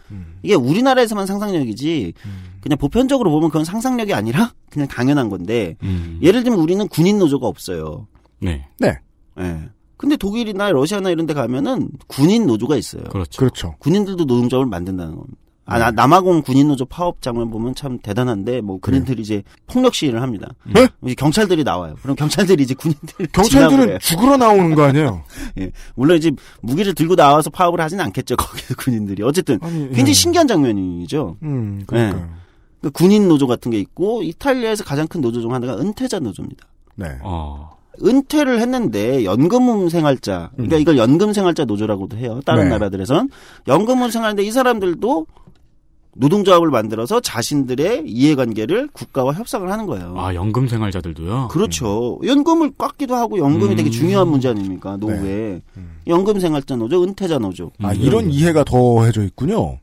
[0.44, 2.14] 이게 우리나라에서만 상상력이지
[2.62, 6.20] 그냥 보편적으로 보면 그건 상상력이 아니라 그냥 당연한 건데 음.
[6.22, 8.08] 예를 들면 우리는 군인 노조가 없어요.
[8.40, 8.98] 네, 네.
[9.40, 9.70] 예.
[10.00, 13.04] 근데 독일이나 러시아나 이런 데 가면은 군인 노조가 있어요.
[13.04, 13.38] 그렇죠.
[13.38, 13.76] 그렇죠.
[13.80, 15.36] 군인들도 노동조합을 만든다는 겁니다.
[15.66, 20.22] 아, 나- 남아공 군인 노조 파업 장면 보면 참 대단한데, 뭐, 군인들이 이제 폭력 시위를
[20.22, 20.48] 합니다.
[20.66, 20.88] 네?
[21.04, 21.96] 이제 경찰들이 나와요.
[22.02, 25.22] 그럼 경찰들이 이제 군인들 경찰들은 죽으러 나오는 거 아니에요?
[25.60, 25.70] 예.
[25.96, 26.32] 물론 이제
[26.62, 28.38] 무기를 들고 나와서 파업을 하진 않겠죠.
[28.38, 29.22] 거기서 군인들이.
[29.22, 30.14] 어쨌든 아니, 굉장히 예.
[30.14, 31.36] 신기한 장면이죠.
[31.44, 32.30] 음, 그러니까요.
[32.82, 36.66] 그 군인 노조 같은 게 있고, 이탈리아에서 가장 큰 노조 중 하나가 은퇴자 노조입니다.
[36.96, 37.18] 네.
[37.22, 42.40] 어, 은퇴를 했는데 연금 생활자 그러니까 이걸 연금 생활자 노조라고도 해요.
[42.46, 42.70] 다른 네.
[42.70, 43.30] 나라들에선
[43.68, 45.26] 연금을 생활하는데 이 사람들도
[46.16, 50.16] 노동조합을 만들어서 자신들의 이해관계를 국가와 협상을 하는 거예요.
[50.18, 51.50] 아 연금 생활자들도요.
[51.50, 52.20] 그렇죠.
[52.26, 53.78] 연금을 깎기도 하고 연금이 음.
[53.78, 55.62] 되게 중요한 문제 아닙니까 노후에
[56.08, 57.72] 연금 생활자 노조, 은퇴자 노조.
[57.82, 57.96] 아, 음.
[58.02, 59.78] 이런 이해가 더해져 있군요.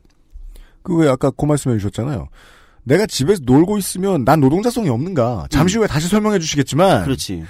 [0.83, 2.27] 그 왜 아까 그 말씀해 주셨잖아요.
[2.83, 5.47] 내가 집에서 놀고 있으면 난 노동자성이 없는가.
[5.49, 7.43] 잠시 후에 다시 설명해 주시겠지만 그렇지,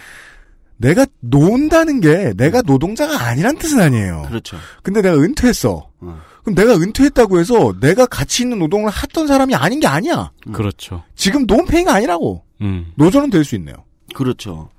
[0.77, 4.25] 내가 논다는 게 내가 노동자가 아니란 뜻은 아니에요.
[4.27, 4.57] 그렇죠.
[4.83, 5.89] 근데 내가 은퇴했어.
[5.99, 6.19] 어.
[6.43, 10.31] 그럼 내가 은퇴했다고 해서 내가 가치 있는 노동을 했던 사람이 아닌 게 아니야.
[10.53, 11.03] 그렇죠.
[11.15, 12.43] 지금 논페이가 아니라고.
[12.61, 12.91] 음.
[12.95, 13.75] 노조는 될 수 있네요.
[14.15, 14.69] 그렇죠.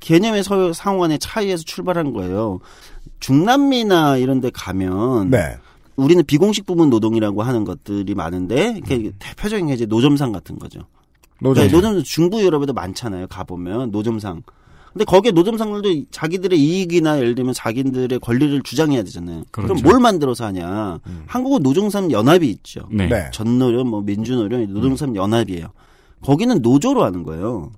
[0.00, 2.60] 개념의 서, 상호간의 차이에서 출발한 거예요.
[3.20, 5.56] 중남미나 이런 데 가면 네.
[5.96, 10.80] 우리는 비공식 부분 노동이라고 하는 것들이 많은데 이게 대표적인 게 이제 노점상 같은 거죠.
[11.40, 11.60] 노조.
[11.60, 13.26] 그러니까 노점 중부 유럽에도 많잖아요.
[13.26, 14.42] 가 보면 노점상.
[14.98, 19.44] 근데 거기에 노점상들도 자기들의 이익이나 예를 들면 자기들의 권리를 주장해야 되잖아요.
[19.52, 19.84] 그럼 그렇죠.
[19.84, 20.98] 뭘 만들어서 하냐?
[21.26, 22.88] 한국은 노점상 연합이 있죠.
[22.90, 23.06] 네.
[23.06, 23.30] 네.
[23.32, 25.68] 전노련, 뭐 민주노련, 노점상 연합이에요.
[26.20, 27.70] 거기는 노조로 하는 거예요.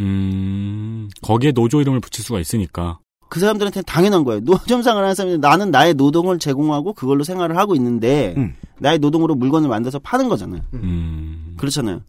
[0.00, 1.08] 음.
[1.22, 2.98] 거기에 노조 이름을 붙일 수가 있으니까.
[3.28, 4.40] 그 사람들한테 는 당연한 거예요.
[4.40, 8.56] 노점상을 하는 사람이 나는 나의 노동을 제공하고 그걸로 생활을 하고 있는데 음.
[8.80, 10.62] 나의 노동으로 물건을 만들어서 파는 거잖아요.
[10.74, 11.54] 음.
[11.56, 12.00] 그렇잖아요.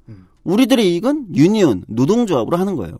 [0.43, 2.97] 우리들의 이익은 union, 노동조합으로 하는 거예요.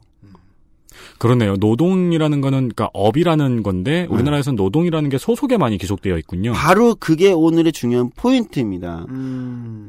[1.26, 1.56] 그러네요.
[1.56, 6.54] 노동이라는 거는 그러니까 업이라는 건데 우리나라에서는 노동이라는 게 소속에 많이 기속되어 있군요.
[6.54, 9.08] 바로 그게 오늘의 중요한 포인트입니다.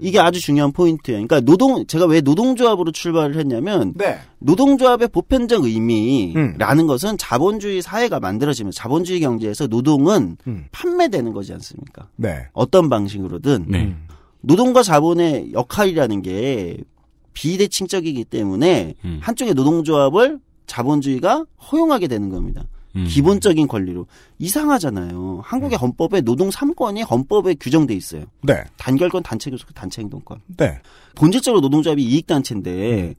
[0.00, 1.26] 이게 아주 중요한 포인트예요.
[1.26, 4.18] 그러니까 노동 제가 왜 노동조합으로 출발을 했냐면 네.
[4.38, 6.86] 노동조합의 보편적 의미라는 음.
[6.86, 10.64] 것은 자본주의 사회가 만들어지면 자본주의 경제에서 노동은 음.
[10.72, 12.08] 판매되는 거지 않습니까?
[12.16, 12.46] 네.
[12.54, 13.94] 어떤 방식으로든 네.
[14.40, 16.78] 노동과 자본의 역할이라는 게
[17.34, 19.18] 비대칭적이기 때문에 음.
[19.20, 22.64] 한쪽의 노동조합을 자본주의가 허용하게 되는 겁니다.
[22.96, 23.06] 음.
[23.08, 24.06] 기본적인 권리로
[24.38, 25.40] 이상하잖아요.
[25.44, 28.24] 한국의 헌법에 노동 3권이 헌법에 규정돼 있어요.
[28.42, 28.64] 네.
[28.78, 30.40] 단결권, 단체 교섭, 단체 행동권.
[30.56, 30.80] 네.
[31.14, 33.14] 본질적으로 노동조합이 이익 단체인데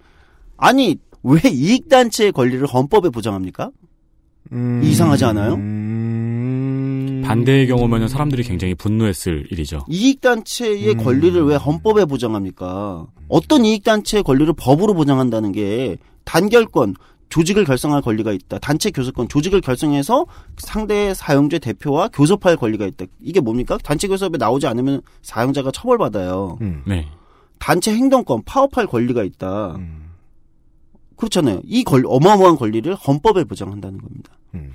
[0.57, 3.71] 아니 왜 이익 단체의 권리를 헌법에 보장합니까?
[4.51, 4.81] 음.
[4.83, 5.53] 이상하지 않아요?
[5.55, 7.21] 음.
[7.25, 9.85] 반대의 경우면은 사람들이 굉장히 분노했을 일이죠.
[9.89, 11.03] 이익 단체의 음.
[11.03, 13.05] 권리를 왜 헌법에 보장합니까?
[13.27, 16.95] 어떤 이익 단체의 권리를 법으로 보장한다는 게 단결권
[17.29, 18.59] 조직을 결성할 권리가 있다.
[18.59, 20.25] 단체 교섭권 조직을 결성해서
[20.57, 23.05] 상대 사용자 대표와 교섭할 권리가 있다.
[23.21, 23.77] 이게 뭡니까?
[23.83, 26.57] 단체 교섭에 나오지 않으면 사용자가 처벌받아요.
[26.61, 26.83] 음.
[26.85, 27.07] 네.
[27.59, 29.75] 단체 행동권 파업할 권리가 있다.
[29.75, 30.11] 음.
[31.17, 31.61] 그렇잖아요.
[31.65, 34.31] 이 권, 어마어마한 권리를 헌법에 보장한다는 겁니다.
[34.53, 34.71] 음.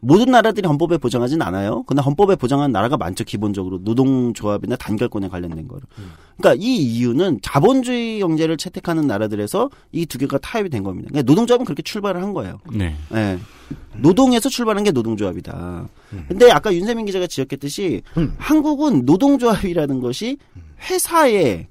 [0.00, 1.82] 모든 나라들이 헌법에 보장하진 않아요.
[1.82, 3.24] 근데 헌법에 보장한 나라가 많죠.
[3.24, 5.82] 기본적으로 노동조합이나 단결권에 관련된 거를.
[6.36, 11.08] 그러니까 이 이유는 자본주의 경제를 채택하는 나라들에서 이 두 개가 타협이 된 겁니다.
[11.10, 12.58] 그러니까 노동조합은 그렇게 출발을 한 거예요.
[12.72, 12.96] 네.
[13.14, 13.38] 예.
[13.96, 15.88] 노동에서 출발한 게 노동조합이다.
[16.28, 18.02] 근데 아까 윤세민 기자가 지적했듯이
[18.38, 20.38] 한국은 노동조합이라는 것이
[20.88, 21.66] 회사의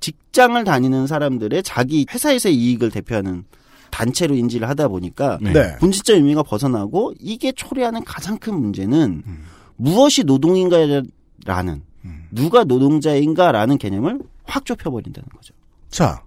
[0.00, 3.44] 직장을 다니는 사람들의 자기 회사에서의 이익을 대표하는
[3.90, 5.52] 단체로 인지를 하다 보니까 네.
[5.52, 5.76] 네.
[5.78, 9.44] 본질적 의미가 벗어나고 이게 초래하는 가장 큰 문제는 음.
[9.76, 11.82] 무엇이 노동인가라는
[12.30, 15.54] 누가 노동자인가라는 개념을 확 좁혀버린다는 거죠.
[15.88, 16.22] 자.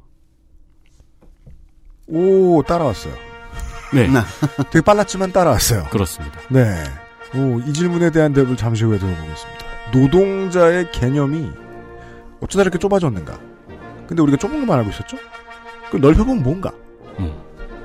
[2.07, 3.13] 오, 따라왔어요.
[3.93, 4.07] 네.
[4.07, 4.25] 나.
[4.71, 5.85] 되게 빨랐지만 따라왔어요.
[5.89, 6.39] 그렇습니다.
[6.49, 6.83] 네.
[7.35, 9.63] 오, 이 질문에 대한 답을 잠시 후에 들어보겠습니다.
[9.93, 11.49] 노동자의 개념이
[12.41, 13.39] 어쩌다 이렇게 좁아졌는가?
[14.07, 15.17] 근데 우리가 좁은 것만 알고 있었죠?
[15.89, 16.73] 그 넓혀보면 뭔가?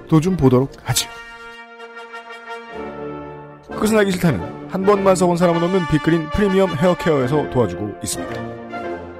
[0.09, 0.11] 음.
[0.11, 1.09] 또좀 보도록 하죠.
[3.71, 8.59] 그것은 알기 싫다는 한 번만 써본 사람은 없는 빅그린 프리미엄 헤어케어에서 도와주고 있습니다.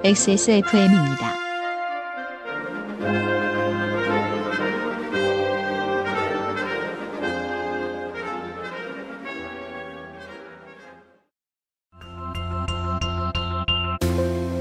[0.03, 1.39] XSFM입니다.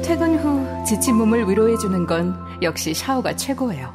[0.03, 3.95] 퇴근 후 지친 몸을 위로해주는 건 역시 샤워가 최고예요.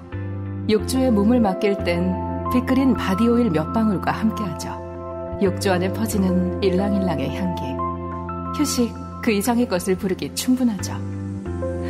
[0.70, 2.23] 욕조에 몸을 맡길 땐
[2.54, 5.40] 빅그린 바디오일 몇 방울과 함께하죠.
[5.42, 7.64] 욕조 안에 퍼지는 일랑일랑의 향기.
[8.56, 8.94] 휴식
[9.24, 10.94] 그 이상의 것을 부르기 충분하죠.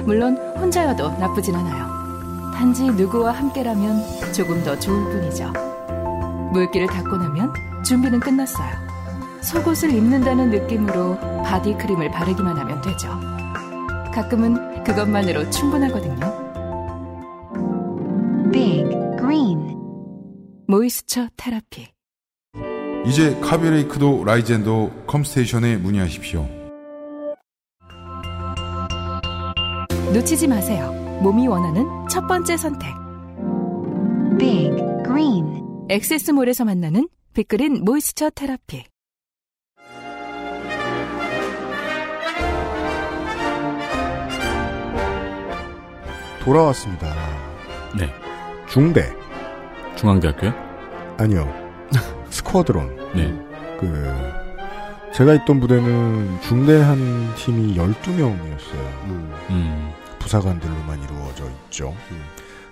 [0.05, 2.53] 물론 혼자여도 나쁘진 않아요.
[2.53, 5.51] 단지 누구와 함께라면 조금 더 좋을 뿐이죠.
[6.53, 7.51] 물기를 닦고 나면
[7.83, 8.69] 준비는 끝났어요.
[9.41, 13.09] 속옷을 입는다는 느낌으로 바디크림을 바르기만 하면 되죠.
[14.13, 16.32] 가끔은 그것만으로 충분하거든요.
[20.73, 21.87] 모이스처 테라피.
[23.05, 26.49] 이제 카비레이크도 라이젠도 컴스테이션에 문의하십시오.
[30.15, 30.91] 놓치지 마세요.
[31.21, 32.87] 몸이 원하는 첫 번째 선택.
[34.39, 38.83] Big Green 엑세스몰에서 만나는 빅그린 모이스처 테라피.
[46.43, 47.13] 돌아왔습니다.
[47.95, 48.09] 네.
[48.67, 49.13] 중대.
[49.95, 50.62] 중앙대학교요?
[51.17, 51.51] 아니요.
[52.29, 53.13] 스쿼드론.
[53.15, 53.31] 네.
[53.79, 59.03] 그, 제가 있던 부대는 중대 한 팀이 12명이었어요.
[59.49, 59.91] 음.
[60.19, 61.95] 부사관들로만 이루어져 있죠.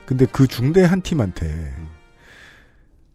[0.06, 1.74] 근데 그 중대 한 팀한테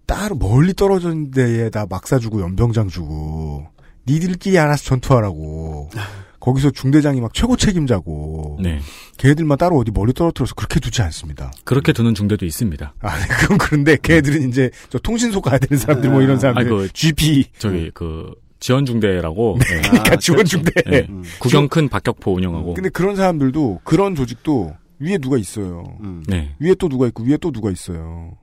[0.07, 3.66] 따로 멀리 떨어진 데에다 막 사 주고 연병장 주고
[4.07, 5.91] 니들끼리 알아서 전투하라고
[6.47, 8.79] 거기서 중대장이 막 최고 책임자고 네.
[9.17, 11.51] 걔들만 따로 어디 멀리 떨어뜨려서 그렇게 두지 않습니다.
[11.65, 12.95] 그렇게 두는 중대도 있습니다.
[13.01, 16.71] 아, 네, 그건 그런데 걔들은 이제 저 통신소 가야 되는 사람들 뭐 이런 사람들 아니,
[16.71, 19.59] 그, GP 저기, 그, 지원 중대라고.
[19.59, 19.83] 네.
[19.83, 20.71] 그러니까 지원 중대.
[20.89, 21.09] 네.
[21.41, 22.75] 구경 큰 박격포 운영하고.
[22.75, 25.99] 근데 그런 사람들도 그런 조직도 위에 누가 있어요.
[26.01, 26.23] 음.
[26.29, 26.55] 네.
[26.61, 28.37] 위에 또 누가 있고 위에 또 누가 있어요.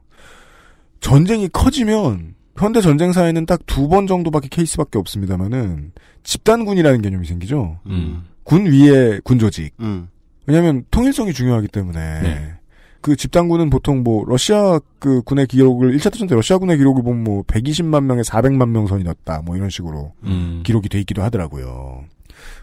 [1.00, 5.92] 전쟁이 커지면 현대 전쟁사에는 딱 두 번 정도밖에 케이스밖에 없습니다만은
[6.24, 7.80] 집단군이라는 개념이 생기죠.
[7.88, 8.24] 음.
[8.44, 9.74] 군 위에 군 조직.
[9.80, 10.08] 음.
[10.46, 12.54] 왜냐하면 통일성이 중요하기 때문에 네.
[13.02, 17.24] 그 집단군은 보통 뭐 러시아 그 군의 기록을 1차 대전 때 러시아 군의 기록을 보면
[17.24, 20.62] 뭐 120만 명에 400만 명 선이 넣었다 뭐 이런 식으로 음.
[20.66, 22.04] 기록이 돼 있기도 하더라고요.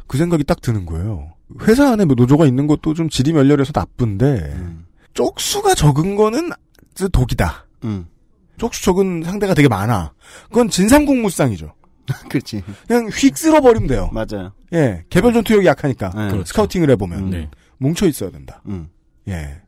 [0.06, 1.32] 그 생각이 딱 드는 거예요.
[1.62, 4.24] 회사 안에 뭐 노조가 있는 것도 좀 질이 멸렬해서 나쁜데
[4.56, 4.84] 음.
[5.14, 6.50] 쪽수가 적은 거는
[7.12, 7.66] 독이다.
[7.84, 8.06] 음.
[8.60, 10.12] 쪽수 적은 상대가 되게 많아.
[10.48, 11.72] 그건 진상공무상이죠.
[12.28, 12.62] 그렇지.
[12.86, 14.10] 그냥 휙 쓸어버리면 돼요.
[14.12, 14.52] 맞아요.
[14.74, 16.28] 예, 개별 전투력이 약하니까 네.
[16.28, 16.44] 그렇죠.
[16.44, 17.30] 스카우팅을 해보면 음.
[17.30, 17.50] 네.
[17.78, 18.62] 뭉쳐 있어야 된다.
[18.66, 18.88] 음.
[19.28, 19.62] 예,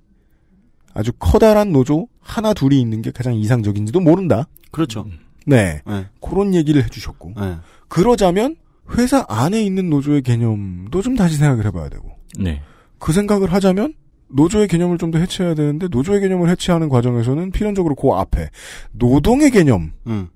[0.92, 4.46] 아주 커다란 노조 하나 둘이 있는 게 가장 이상적인지도 모른다.
[4.70, 5.06] 그렇죠.
[5.46, 6.06] 네, 네.
[6.20, 7.56] 그런 얘기를 해주셨고 네.
[7.88, 8.56] 그러자면
[8.96, 12.62] 회사 안에 있는 노조의 개념도 좀 다시 생각을 해봐야 되고 네.
[12.98, 13.94] 그 생각을 하자면
[14.32, 18.48] 노조의 개념을 좀 더 해체해야 되는데 노조의 개념을 해체하는 과정에서는 필연적으로 그 앞에
[18.92, 20.28] 노동의 개념을 음.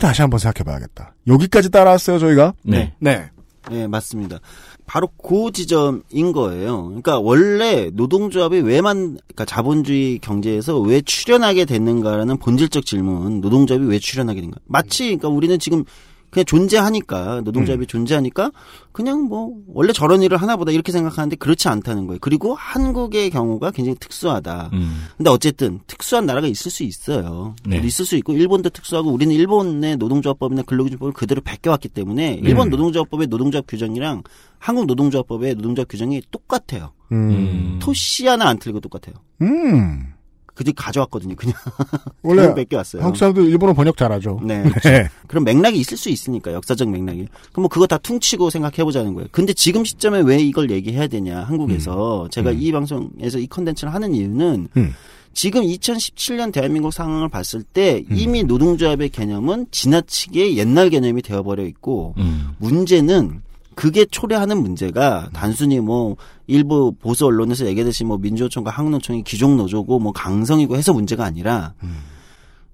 [0.00, 1.14] 다시 한번 생각해봐야겠다.
[1.26, 2.54] 여기까지 따라왔어요 저희가.
[2.62, 2.94] 네.
[2.98, 3.30] 네.
[3.70, 4.40] 네, 맞습니다.
[4.86, 6.84] 바로 그 지점인 거예요.
[6.86, 14.40] 그러니까 원래 노동조합이 왜만, 그러니까 자본주의 경제에서 왜 출연하게 됐는가라는 본질적 질문, 노동조합이 왜 출연하게
[14.40, 14.58] 된가.
[14.66, 15.84] 마치, 그러니까 우리는 지금
[16.32, 18.52] 그냥 존재하니까, 노동조합이 존재하니까,
[18.90, 22.18] 그냥 뭐, 원래 저런 일을 하나보다 이렇게 생각하는데 그렇지 않다는 거예요.
[22.22, 24.70] 그리고 한국의 경우가 굉장히 특수하다.
[24.72, 25.04] 음.
[25.18, 27.54] 근데 어쨌든 특수한 나라가 있을 수 있어요.
[27.66, 27.82] 네.
[27.84, 33.66] 있을 수 있고 일본도 특수하고 우리는 일본의 노동조합법이나 근로기준법을 그대로 베껴왔기 때문에 일본 노동조합법의 노동조합
[33.66, 34.22] 규정이랑
[34.58, 36.92] 한국 노동조합법의 노동조합 규정이 똑같아요.
[37.12, 37.78] 음.
[37.82, 39.16] 토시 하나 안 틀리고 똑같아요.
[39.42, 40.14] 음.
[40.54, 41.34] 그들 가져왔거든요.
[41.34, 41.54] 그냥
[42.22, 43.02] 원래 그냥 뺏겨왔어요.
[43.02, 44.40] 한국 사람들 일본어 번역 잘하죠.
[44.44, 44.62] 네.
[44.84, 45.08] 네.
[45.26, 47.26] 그런 맥락이 있을 수 있으니까 역사적 맥락이.
[47.52, 49.28] 그럼 뭐 그거 다 퉁치고 생각해 보자는 거예요.
[49.32, 54.68] 근데 지금 시점에 왜 이걸 얘기해야 되냐 한국에서 제가 이 방송에서 이 컨텐츠를 하는 이유는
[54.76, 54.94] 음.
[55.34, 62.50] 지금 2017년 대한민국 상황을 봤을 때 이미 노동조합의 개념은 지나치게 옛날 개념이 되어버려 있고 음.
[62.58, 63.40] 문제는
[63.74, 66.16] 그게 초래하는 문제가 단순히 뭐
[66.52, 71.74] 일부 보수 언론에서 얘기하듯이 뭐 민주노총과 한국노총이 기종 노조고 뭐 강성이고 해서 문제가 아니라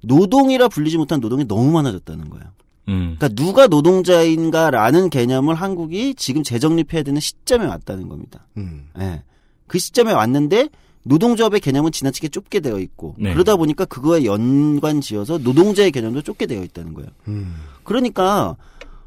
[0.03, 2.47] 노동이라 불리지 못한 노동이 너무 많아졌다는 거예요.
[2.89, 3.17] 음.
[3.19, 8.47] 그러니까 누가 노동자인가라는 개념을 한국이 지금 재정립해야 되는 시점에 왔다는 겁니다.
[8.57, 8.89] 음.
[8.99, 9.23] 예.
[9.67, 10.69] 그 시점에 왔는데
[11.05, 13.33] 노동조합의 개념은 지나치게 좁게 되어 있고 네.
[13.33, 17.11] 그러다 보니까 그거에 연관 지어서 노동자의 개념도 좁게 되어 있다는 거예요.
[17.29, 17.55] 음.
[17.85, 18.57] 그러니까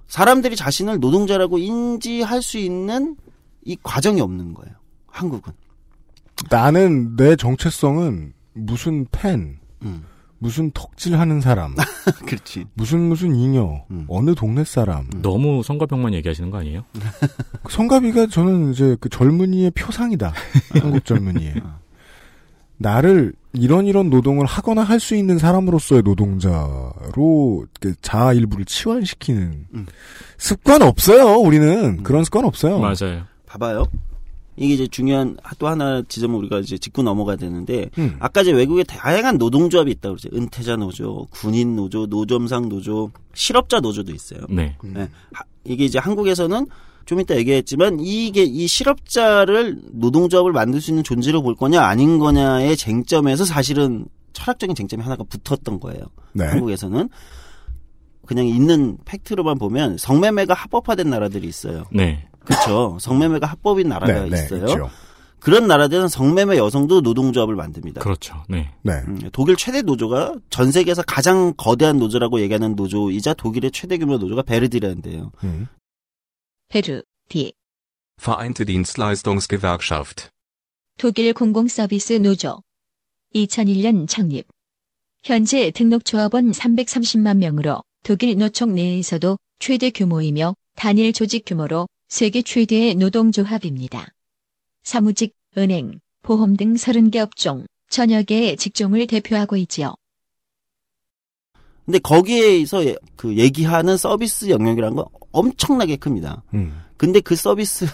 [0.08, 3.16] 사람들이 자신을 노동자라고 인지할 수 있는
[3.64, 4.76] 이 과정이 없는 거예요.
[5.08, 5.54] 한국은.
[6.50, 10.04] 나는 내 정체성은 무슨 팬, 음.
[10.40, 11.76] 무슨 덕질하는 사람,
[12.26, 12.66] 그렇지.
[12.74, 14.06] 무슨 무슨 잉여, 음.
[14.08, 15.08] 어느 동네 사람.
[15.22, 16.84] 너무 성가병만 얘기하시는 거 아니에요?
[17.70, 20.34] 성가비가 저는 이제 그 젊은이의 표상이다.
[20.82, 21.54] 한국 젊은이의.
[22.78, 29.86] 나를 이런 이런 노동을 하거나 할 수 있는 사람으로서의 노동자로 그 자아 일부를 치환시키는 음.
[30.40, 31.36] 습관 없어요.
[31.38, 32.80] 우리는 그런 습관 없어요.
[32.80, 33.26] 맞아요.
[33.52, 33.86] 봐봐요.
[34.58, 38.16] 이게 이제 중요한 또 하나 지점을 우리가 이제 짚고 넘어가야 되는데 음.
[38.20, 40.30] 아까 이제 외국에 다양한 노동조합이 있다고 그러죠.
[40.36, 44.42] 은퇴자 노조, 군인 노조, 노점상 노조, 실업자 노조도 있어요.
[44.50, 44.76] 네.
[44.84, 45.08] 네.
[45.32, 46.66] 하- 이게 이제 한국에서는
[47.06, 52.76] 좀 이따 얘기했지만 이게 이 실업자를 노동조합을 만들 수 있는 존재로 볼 거냐 아닌 거냐의
[52.78, 56.04] 쟁점에서 사실은 철학적인 쟁점이 하나가 붙었던 거예요.
[56.34, 56.46] 네.
[56.46, 57.10] 한국에서는
[58.26, 61.86] 그냥 있는 팩트로만 보면 성매매가 합법화된 나라들이 있어요.
[61.92, 62.28] 네.
[62.46, 62.98] 그렇죠.
[63.00, 64.66] 성매매가 합법인 나라가 네, 네, 있어요.
[64.66, 64.90] 있죠.
[65.40, 68.02] 그런 나라들은 성매매 여성도 노동조합을 만듭니다.
[68.02, 68.44] 그렇죠.
[68.48, 68.74] 네.
[68.84, 68.94] 네.
[69.08, 74.44] 음, 독일 최대 노조가 전 세계에서 가장 거대한 노조라고 얘기하는 노조이자 독일의 최대 규모 노조가
[74.44, 75.32] 베르디라는데요.
[75.44, 75.68] 음.
[76.70, 77.54] 베르, 디,
[78.22, 80.30] Vereinte Dienstleistungsgewerkschaft.
[81.00, 82.62] 독일 공공서비스 노조.
[83.34, 84.48] 2001년 창립.
[85.24, 92.96] 현재 등록 조합원 330만 명으로 독일 노총 내에서도 최대 규모이며 단일 조직 규모로 세계 최대의
[92.96, 94.06] 노동조합입니다.
[94.84, 99.96] 사무직, 은행, 보험 등 30개 업종, 천여 개의 직종을 대표하고 있지요.
[101.86, 106.44] 근데 거기에서 예- 그 얘기하는 서비스 영역이라는 건 엄청나게 큽니다.
[106.54, 106.82] 음.
[106.98, 107.88] 근데 그 서비스에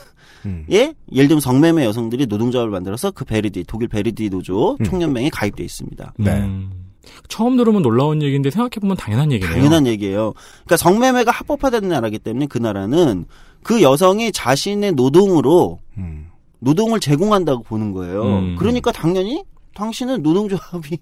[0.47, 0.65] 음.
[0.67, 4.83] 예를 들면 성매매 여성들이 노동조합을 만들어서 그 베르디 독일 베르디 노조 음.
[4.83, 6.13] 총연맹에 가입돼 있습니다.
[6.17, 6.31] 네.
[6.41, 6.86] 음,
[7.27, 9.55] 처음 들으면 놀라운 얘기인데 생각해보면 당연한 얘기네요.
[9.55, 10.33] 당연한 얘기예요.
[10.65, 13.25] 그러니까 성매매가 합법화된 나라기 때문에 그 나라는
[13.63, 16.27] 그 여성이 자신의 노동으로 음.
[16.59, 18.23] 노동을 제공한다고 보는 거예요.
[18.23, 18.55] 음.
[18.57, 19.43] 그러니까 당연히
[19.73, 20.97] 당신은 노동조합이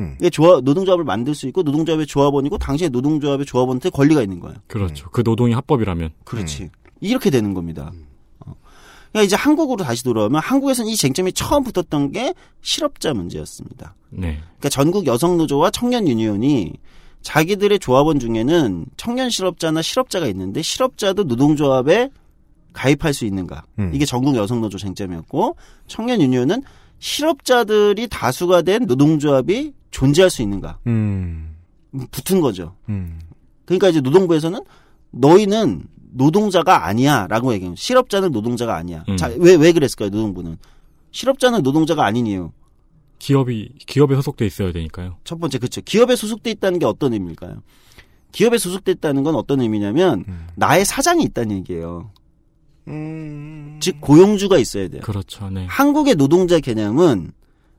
[0.00, 0.16] 음.
[0.22, 4.56] 예, 조합, 노동조합을 만들 수 있고 노동조합의 조합원이고 당신의 노동조합의 조합원한테 권리가 있는 거예요.
[4.66, 5.08] 그렇죠.
[5.10, 6.10] 그 노동이 합법이라면.
[6.24, 6.70] 그렇지.
[7.00, 7.92] 이렇게 되는 겁니다.
[9.14, 9.18] 어.
[9.18, 13.94] 그러니까 이제 한국으로 다시 돌아오면 한국에서는 이 쟁점이 처음 붙었던 게 실업자 문제였습니다.
[14.10, 14.38] 네.
[14.42, 16.72] 그러니까 전국 여성 노조와 청년 유니온이
[17.22, 22.10] 자기들의 조합원 중에는 청년 실업자나 실업자가 있는데 실업자도 노동조합에
[22.72, 23.64] 가입할 수 있는가?
[23.78, 23.92] 음.
[23.94, 25.56] 이게 전국 여성 노조 쟁점이었고
[25.86, 26.62] 청년 유니온은
[26.98, 30.78] 실업자들이 다수가 된 노동조합이 존재할 수 있는가?
[30.88, 31.56] 음.
[32.10, 32.74] 붙은 거죠.
[32.88, 33.20] 음.
[33.64, 34.60] 그러니까 이제 노동부에서는
[35.12, 35.86] 너희는
[36.16, 37.74] 노동자가 아니야라고 얘기해요.
[37.76, 39.04] 실업자는 노동자가 아니야.
[39.08, 39.16] 음.
[39.16, 40.10] 자, 왜 왜 그랬을까요?
[40.10, 40.56] 노동부는
[41.10, 42.50] 실업자는 노동자가 이유.
[43.18, 45.16] 기업이, 기업에 소속돼 있어야 되니까요.
[45.24, 45.80] 첫 번째 그렇죠.
[45.80, 47.62] 기업에 소속돼 있다는 게 어떤 의미일까요?
[48.32, 50.46] 기업에 소속돼 있다는 건 어떤 의미냐면 음.
[50.56, 52.10] 나의 사장이 있다는 얘기예요.
[52.88, 53.78] 음.
[53.80, 55.02] 즉 고용주가 있어야 돼요.
[55.02, 55.48] 그렇죠.
[55.50, 55.66] 네.
[55.68, 57.32] 한국의 노동자 개념은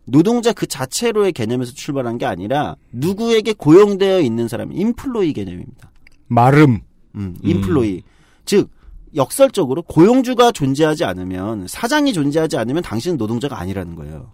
[0.05, 5.91] 노동자 그 자체로의 개념에서 출발한 게 아니라 누구에게 고용되어 있는 사람, 인플로이 개념입니다.
[6.27, 6.81] 마름.
[7.15, 8.01] 음, 인플로이.
[8.45, 8.69] 즉
[9.15, 14.31] 역설적으로 고용주가 존재하지 않으면 사장이 존재하지 않으면 당신은 노동자가 아니라는 거예요.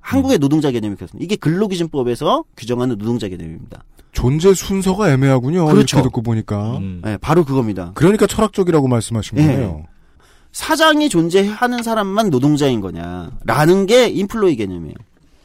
[0.00, 1.22] 한국의 노동자 개념이 그렇습니다.
[1.22, 3.84] 이게 근로기준법에서 규정하는 노동자 개념입니다.
[4.12, 5.66] 존재 순서가 애매하군요.
[5.66, 5.98] 그렇죠.
[5.98, 6.78] 이렇게 듣고 보니까.
[6.78, 7.02] 음.
[7.04, 7.92] 네, 바로 그겁니다.
[7.94, 9.46] 그러니까 철학적이라고 말씀하신 예.
[9.46, 9.84] 거예요.
[10.52, 14.94] 사장이 존재하는 사람만 노동자인 거냐라는 게 인플로이 개념이에요.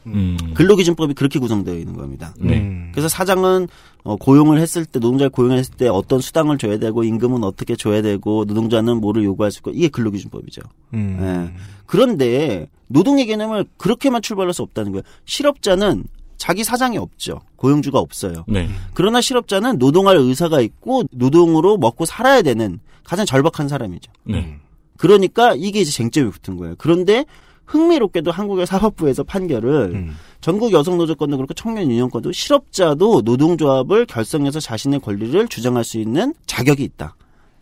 [0.07, 0.37] 음.
[0.53, 2.33] 근로기준법이 그렇게 구성되어 있는 겁니다.
[2.39, 2.57] 네.
[2.57, 2.91] 음.
[2.93, 3.67] 그래서 사장은
[4.03, 8.01] 어, 고용을 했을 때 노동자를 고용을 했을 때 어떤 수당을 줘야 되고 임금은 어떻게 줘야
[8.01, 10.61] 되고 노동자는 뭐를 요구할 수 있고 이게 근로기준법이죠.
[10.93, 11.17] 음.
[11.21, 11.61] 예.
[11.85, 15.03] 그런데 노동의 개념을 그렇게만 출발할 수 없다는 거예요.
[15.25, 16.03] 실업자는
[16.37, 17.39] 자기 사장이 없죠.
[17.55, 18.43] 고용주가 없어요.
[18.47, 18.67] 네.
[18.93, 24.11] 그러나 실업자는 노동할 의사가 있고 노동으로 먹고 살아야 되는 가장 절박한 사람이죠.
[24.25, 24.57] 네.
[24.97, 26.75] 그러니까 이게 이제 쟁점이 붙은 거예요.
[26.77, 27.25] 그런데
[27.65, 30.15] 흥미롭게도 한국의 사법부에서 판결을 음.
[30.41, 36.83] 전국 여성 노조권도 그렇고 청년 유니온권도 실업자도 노동조합을 결성해서 자신의 권리를 주장할 수 있는 자격이
[36.83, 37.15] 있다.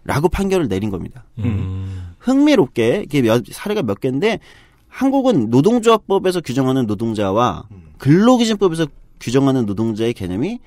[0.04, 1.26] 라고 판결을 내린 겁니다.
[1.39, 2.16] 음.
[2.20, 4.39] 흥미롭게 이게 몇, 사례가 몇 개인데
[4.88, 7.66] 한국은 노동조합법에서 규정하는 노동자와
[7.99, 8.88] 근로기준법에서
[9.20, 10.60] 규정하는 노동자의 개념이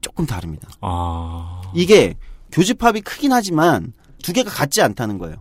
[0.00, 0.68] 조금 다릅니다.
[0.80, 1.60] 아.
[1.74, 2.14] 이게
[2.52, 3.92] 교집합이 크긴 하지만
[4.22, 5.36] 두 개가 같지 않다는 거예요.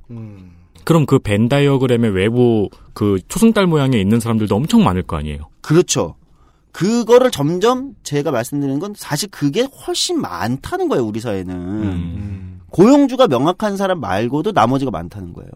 [0.91, 5.39] 그럼 그 벤 다이어그램의 외부 그 초승달 모양에 있는 사람들도 엄청 많을 거 아니에요.
[5.61, 6.15] 그렇죠.
[6.73, 11.55] 그거를 점점 제가 말씀드리는 건 사실 그게 훨씬 많다는 거예요, 우리 사회는.
[11.55, 12.59] 음.
[12.71, 15.49] 고용주가 명확한 사람 말고도 나머지가 많다는 거예요.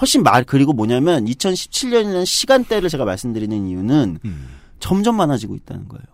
[0.00, 4.18] 훨씬 말, 그리고 뭐냐면 2017년이라는 시간대를 제가 말씀드리는 이유는
[4.80, 6.04] 점점 많아지고 있다는 거예요.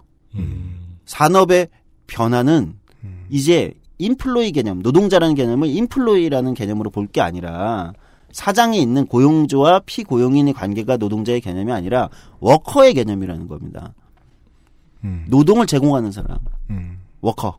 [1.07, 1.69] 산업의
[2.07, 2.75] 변화는
[3.31, 7.95] 이제 employee 개념, 노동자라는 개념을 employee라는 개념으로 볼 게 아니라
[8.41, 12.11] 사장이 있는 고용주와 피고용인의 관계가 노동자의 개념이 아니라
[12.41, 13.95] 워커의 개념이라는 겁니다.
[15.29, 16.37] 노동을 제공하는 사람.
[17.23, 17.57] 워커.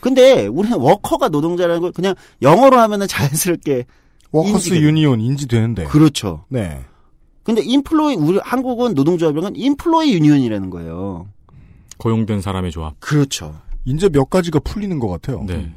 [0.00, 3.84] 근데 우리는 워커가 노동자라는 걸 그냥 영어로 하면은 자연스럽게
[4.30, 5.84] workers 인지가- union 인지되는데.
[5.84, 6.46] 그렇죠.
[6.48, 6.80] 네.
[7.42, 11.26] 근데 인플로이 우리 한국은 노동조합이란 인플로이 유니온이라는 거예요.
[11.98, 12.98] 고용된 사람의 조합.
[12.98, 13.60] 그렇죠.
[13.84, 15.44] 이제 몇 가지가 풀리는 것 같아요.
[15.46, 15.70] 네.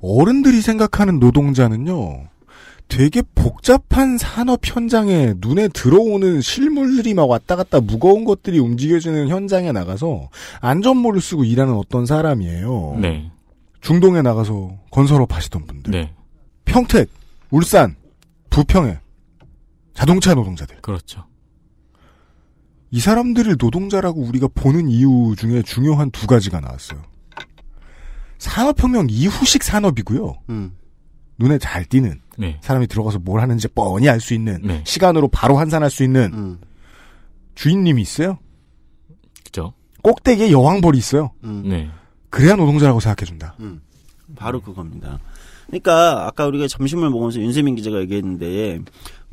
[0.00, 2.31] 어른들이 생각하는 노동자는요.
[2.94, 10.28] 되게 복잡한 산업 현장에 눈에 들어오는 실물들이 막 왔다 갔다 무거운 것들이 움직여지는 현장에 나가서
[10.60, 12.98] 안전모를 쓰고 일하는 어떤 사람이에요.
[13.00, 13.30] 네.
[13.80, 15.90] 중동에 나가서 건설업 하시던 분들.
[15.90, 16.12] 네.
[16.66, 17.08] 평택,
[17.50, 17.96] 울산,
[18.50, 18.98] 부평에
[19.94, 20.82] 자동차 노동자들.
[20.82, 21.24] 그렇죠.
[22.90, 27.00] 이 사람들을 노동자라고 우리가 보는 이유 중에 중요한 두 가지가 나왔어요.
[28.36, 30.34] 산업혁명 이후식 산업이고요.
[30.50, 30.76] 음.
[31.38, 32.58] 눈에 잘 띄는 네.
[32.62, 34.82] 사람이 들어가서 뭘 하는지 뻔히 알 수 있는 네.
[34.86, 36.58] 시간으로 바로 환산할 수 있는 음.
[37.54, 38.38] 주인님이 있어요.
[39.44, 39.72] 그죠.
[40.02, 41.32] 꼭대기에 여왕벌이 있어요.
[41.44, 41.62] 음.
[41.66, 41.90] 네.
[42.30, 43.56] 그래야 노동자라고 생각해준다.
[44.36, 45.18] 바로 그겁니다.
[45.66, 48.80] 그러니까 아까 우리가 점심을 먹으면서 윤세민 기자가 얘기했는데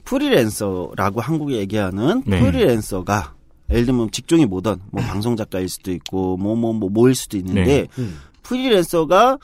[0.03, 2.39] 프리랜서라고 한국에 얘기하는 네.
[2.41, 3.35] 프리랜서가
[3.69, 7.87] 예를 들면 직종이 뭐든 뭐 방송 작가일 수도 있고 뭐 뭐 뭐 뭐일 수도 있는데
[7.95, 8.05] 네.
[8.43, 9.37] 프리랜서가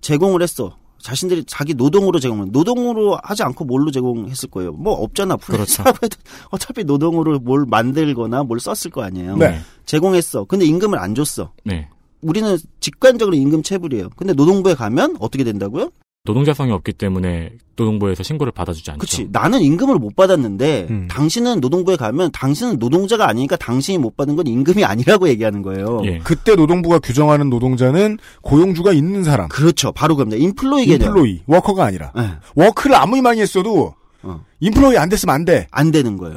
[0.00, 0.76] 제공을 했어.
[1.02, 4.72] 자신들이 자기 노동으로 제공을 노동으로 하지 않고 뭘로 제공했을 거예요.
[4.72, 5.36] 뭐 없잖아.
[5.36, 6.16] 프리랜서라고 해도
[6.50, 9.36] 어차피 노동으로 뭘 만들거나 뭘 썼을 거 아니에요.
[9.36, 9.58] 네.
[9.84, 10.44] 제공했어.
[10.44, 11.52] 근데 임금을 안 줬어.
[11.64, 11.88] 네.
[12.22, 14.10] 우리는 직관적으로 임금 체불이에요.
[14.16, 15.90] 근데 노동부에 가면 어떻게 된다고요?
[16.32, 19.00] 노동자성이 없기 때문에 노동부에서 신고를 받아주지 않죠.
[19.00, 19.26] 그치.
[19.32, 21.08] 나는 임금을 못 받았는데, 음.
[21.10, 26.00] 당신은 노동부에 가면 당신은 노동자가 아니니까 당신이 못 받은 건 임금이 아니라고 얘기하는 거예요.
[26.04, 26.18] 예.
[26.20, 29.48] 그때 노동부가 규정하는 노동자는 고용주가 있는 사람.
[29.48, 29.90] 그렇죠.
[29.90, 30.40] 바로 그겁니다.
[30.40, 31.08] employee 개념.
[31.08, 31.42] employee.
[31.46, 32.12] 워커가 아니라.
[32.14, 32.30] 네.
[32.54, 34.44] work를 아무리 많이 했어도 어.
[34.60, 35.66] employ 안 됐으면 안 돼.
[35.72, 36.36] 안 되는 거예요.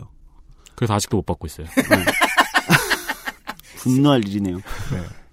[0.74, 1.68] 그래서 아직도 못 받고 있어요.
[3.78, 4.58] 분노할 일이네요.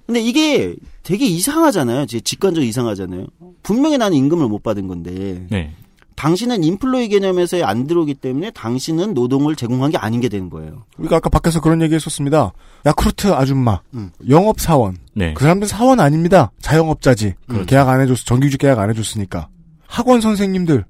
[0.07, 2.07] 근데 이게 되게 이상하잖아요.
[2.07, 3.27] 제 직관적으로 이상하잖아요.
[3.63, 5.73] 분명히 나는 임금을 못 받은 건데, 네.
[6.17, 10.85] 당신은 인플로이 개념에서 안 들어오기 때문에 당신은 노동을 제공한 게 아닌 게 되는 거예요.
[10.99, 12.53] 우리가 아까 밖에서 그런 얘기 했었습니다.
[12.87, 14.11] 야쿠르트 아줌마, 음.
[14.29, 14.99] 영업사원.
[15.15, 15.35] 네.
[15.35, 16.53] 그 사람들 사원 아닙니다.
[16.61, 17.35] 자영업자지.
[17.51, 17.67] 음.
[17.67, 19.49] 계약 안 해줬, 정규직 계약 안 해줬으니까.
[19.87, 20.85] 학원 선생님들,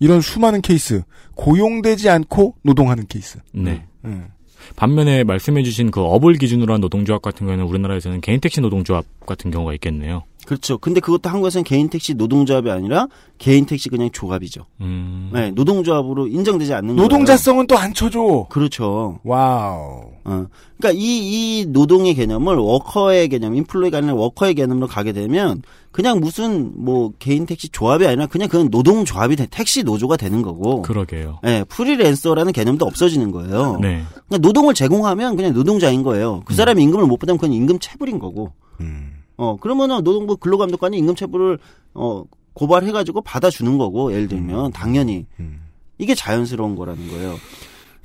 [0.00, 1.02] 이런 수많은 케이스,
[1.34, 3.38] 고용되지 않고 노동하는 케이스.
[3.52, 3.84] 네.
[4.04, 4.28] 음.
[4.76, 9.74] 반면에 말씀해주신 그 업을 기준으로 한 노동조합 같은 경우에는 우리나라에서는 개인 택시 노동조합 같은 경우가
[9.74, 10.24] 있겠네요.
[10.48, 10.78] 그렇죠.
[10.78, 14.64] 근데 그것도 한국에서는 개인 택시 노동조합이 아니라 개인 택시 그냥 조합이죠.
[14.80, 15.28] 음.
[15.30, 16.96] 네, 노동조합으로 인정되지 않는.
[16.96, 18.46] 노동자성은 또 안 쳐줘.
[18.48, 19.20] 그렇죠.
[19.24, 20.04] wow.
[20.24, 20.46] 어.
[20.78, 25.60] 그러니까 이, 이 노동의 개념을 워커의 개념, employee가 아니라 워커의 개념으로 가게 되면
[25.92, 30.80] 그냥 무슨 뭐 개인 택시 조합이 아니라 그냥 그건 노동조합이 돼, 택시 노조가 되는 거고.
[30.80, 31.40] 그러게요.
[31.44, 33.78] 예, 프리랜서라는 개념도 없어지는 거예요.
[33.82, 34.02] 네.
[34.26, 36.40] 그러니까 노동을 제공하면 그냥 노동자인 거예요.
[36.46, 38.52] 그 사람이 임금을 못 받으면 그건 임금 체불인 거고.
[39.38, 41.58] 어, 그러면은 노동부 근로감독관이 임금 체불을
[41.94, 45.26] 어, 고발해가지고 받아주는 거고, 예를 들면, 당연히.
[45.96, 47.36] 이게 자연스러운 거라는 거예요.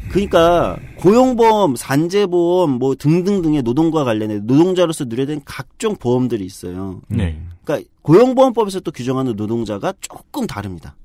[0.09, 7.01] 그러니까 고용보험, 산재보험 뭐 등등등의 노동과 관련해 노동자로서 누려야 되는 각종 보험들이 있어요.
[7.07, 7.41] 네.
[7.63, 10.95] 그러니까 고용보험법에서 또 규정하는 노동자가 조금 다릅니다.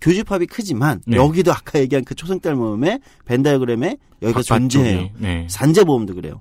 [0.00, 1.16] 교집합이 크지만 네.
[1.16, 5.08] 여기도 아까 얘기한 그 초생딸 모음의 벤다이어그램에 여기가 존재해요.
[5.18, 5.46] 네.
[5.48, 6.40] 산재보험도 그래요.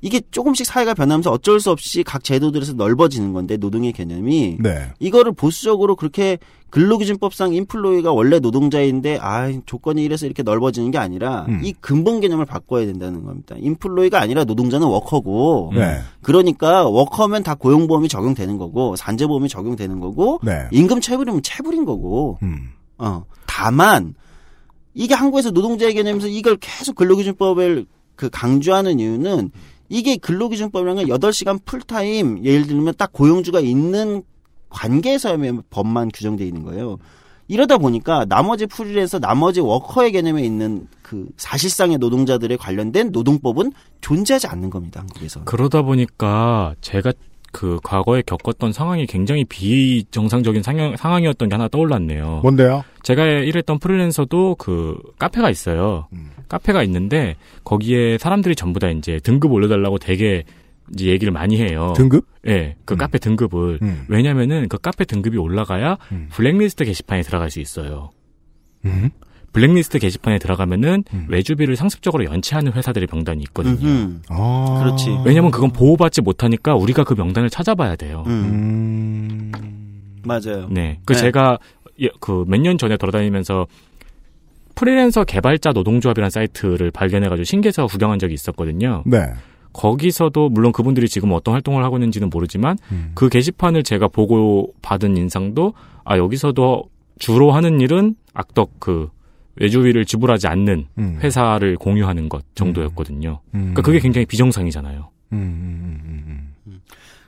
[0.00, 4.92] 이게 조금씩 사회가 변하면서 어쩔 수 없이 각 제도들에서 넓어지는 건데 노동의 개념이 네.
[5.00, 6.38] 이거를 보수적으로 그렇게
[6.70, 11.60] 근로기준법상 인플로이가 원래 노동자인데 아 조건이 이래서 이렇게 넓어지는 게 아니라 음.
[11.64, 13.56] 이 근본 개념을 바꿔야 된다는 겁니다.
[13.58, 15.98] 인플로이가 아니라 노동자는 워커고 네.
[16.22, 20.68] 그러니까 워커면 다 고용보험이 적용되는 거고 산재보험이 적용되는 거고 네.
[20.70, 22.70] 임금 체불이면 체불인 거고 음.
[22.98, 24.14] 어 다만
[24.94, 29.50] 이게 한국에서 노동자의 개념에서 이걸 계속 근로기준법을 그 강조하는 이유는
[29.88, 34.22] 이게 근로기준법이라는 건 8시간 풀타임 예를 들면 딱 고용주가 있는
[34.68, 36.98] 관계에서의 법만 규정돼 있는 거예요.
[37.48, 43.72] 이러다 보니까 나머지 프리랜서 나머지 워커의 개념에 있는 그 사실상의 노동자들에 관련된 노동법은
[44.02, 45.00] 존재하지 않는 겁니다.
[45.00, 45.44] 한국에서.
[45.44, 47.12] 그러다 보니까 제가
[47.52, 52.40] 그 과거에 겪었던 상황이 굉장히 비정상적인 상황, 상황이었던 게 하나 떠올랐네요.
[52.42, 52.84] 뭔데요?
[53.02, 56.08] 제가 일했던 프리랜서도 그 카페가 있어요.
[56.48, 60.44] 카페가 있는데 거기에 사람들이 전부 다 이제 등급 올려달라고 되게
[60.92, 61.92] 이제 얘기를 많이 해요.
[61.96, 62.26] 등급?
[62.42, 64.04] 네, 그 카페 등급을 음.
[64.08, 65.98] 왜냐면은 그 카페 등급이 올라가야
[66.30, 68.10] 블랙리스트 게시판에 들어갈 수 있어요.
[69.48, 69.52] 음.
[69.52, 74.10] 블랙리스트 게시판에 들어가면은 외주비를 상습적으로 연체하는 회사들의 명단이 있거든요.
[74.28, 74.80] 아.
[74.82, 75.06] 그렇지.
[75.24, 78.24] 왜냐면 그건 보호받지 못하니까 우리가 그 명단을 찾아봐야 돼요.
[78.26, 79.50] 음.
[80.24, 80.68] 맞아요.
[80.70, 80.98] 네.
[81.04, 81.18] 그 네.
[81.20, 81.58] 제가
[82.20, 83.66] 그 몇 년 전에 돌아다니면서
[84.74, 89.02] 프리랜서 개발자 노동조합이라는 사이트를 발견해가지고 신기해서 구경한 적이 있었거든요.
[89.06, 89.18] 네.
[89.72, 92.76] 거기서도 물론 그분들이 지금 어떤 활동을 하고 있는지는 모르지만
[93.14, 95.74] 그 게시판을 제가 보고 받은 인상도
[96.04, 96.84] 아 여기서도
[97.18, 99.08] 주로 하는 일은 악덕 그
[99.60, 101.18] 외주비를 지불하지 않는 음.
[101.20, 103.40] 회사를 공유하는 것 정도였거든요.
[103.54, 103.58] 음.
[103.58, 105.08] 그러니까 그게 굉장히 비정상이잖아요.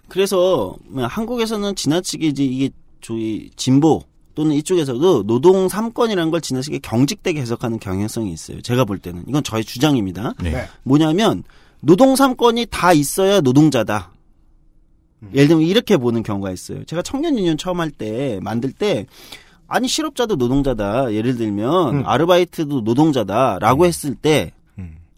[0.08, 2.70] 그래서 뭐 한국에서는 지나치게 이제 이게
[3.00, 4.02] 저희 진보
[4.34, 8.60] 또는 이쪽에서도 노동 삼권이라는 걸 지나치게 경직되게 해석하는 경향성이 있어요.
[8.60, 10.34] 제가 볼 때는 이건 저의 주장입니다.
[10.42, 10.66] 네.
[10.82, 11.42] 뭐냐면
[11.80, 14.12] 노동 삼권이 다 있어야 노동자다.
[15.34, 16.82] 예를 들면 이렇게 보는 경우가 있어요.
[16.84, 19.06] 제가 청년 유니온 처음 할 때 만들 때
[19.70, 21.14] 아니 실업자도 노동자다.
[21.14, 24.52] 예를 들면 아르바이트도 노동자다라고 했을 때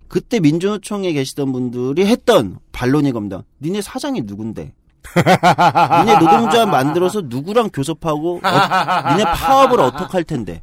[0.09, 3.43] 그때 민주노총에 계시던 분들이 했던 반론이 겁니다.
[3.63, 4.75] 니네 사장이 누군데?
[6.05, 10.63] 니네 노동조합 만들어서 누구랑 교섭하고 어, 니네 파업을 어떻게 할 텐데?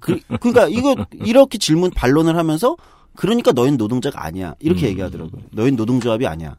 [0.00, 2.76] 그, 그러니까 이거 이렇게 질문 반론을 하면서
[3.16, 5.42] 그러니까 너희는 노동자가 아니야 이렇게 얘기하더라고요.
[5.52, 6.56] 너희는 노동조합이 아니야.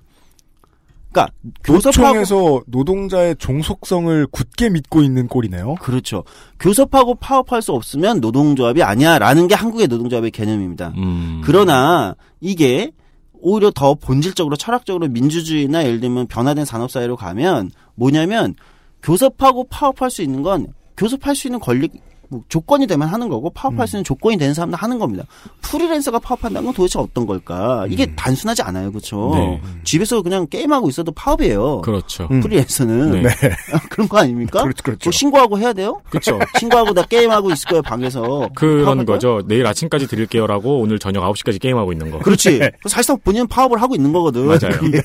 [1.14, 1.32] 그러니까
[1.64, 5.76] 교섭하고 교섭청에서 노동자의 종속성을 굳게 믿고 있는 꼴이네요.
[5.76, 6.24] 그렇죠.
[6.60, 10.94] 교섭하고 파업할 수 없으면 노동조합이 아니야라는 게 한국의 노동조합의 개념입니다.
[10.98, 11.42] 음.
[11.46, 12.92] 그러나 이게
[13.34, 18.56] 오히려 더 본질적으로 철학적으로 민주주의나 예를 들면 변화된 산업사회로 가면 뭐냐면
[19.04, 21.90] 교섭하고 파업할 수 있는 건 교섭할 수 있는 권리
[22.34, 25.24] 뭐 조건이 되면 하는 거고 파업할 수 있는 조건이 되는 사람도 하는 겁니다.
[25.62, 27.86] 프리랜서가 파업한다는 건 도대체 어떤 걸까?
[27.90, 29.32] 이게 단순하지 않아요, 그렇죠?
[29.36, 29.62] 네.
[29.84, 31.82] 집에서 그냥 게임하고 있어도 파업이에요.
[31.82, 32.28] 그렇죠.
[32.28, 33.30] 프리랜서는 네.
[33.92, 34.64] 그런 거 아닙니까?
[34.64, 35.12] 그렇죠, 그렇죠.
[35.12, 36.02] 신고하고 해야 돼요?
[36.10, 36.40] 그렇죠.
[36.60, 38.50] 신고하고 나 게임하고 있을 거예요 방에서.
[38.56, 39.04] 그런?
[39.06, 39.42] 거죠.
[39.48, 42.20] 내일 아침까지 드릴게요라고 오늘 저녁 9시까지 게임하고 있는 거.
[42.20, 42.62] 그렇지.
[42.88, 44.46] 사실상 본인은 파업을 하고 있는 거거든.
[44.46, 44.72] 맞아요.
[44.80, 45.00] 근데,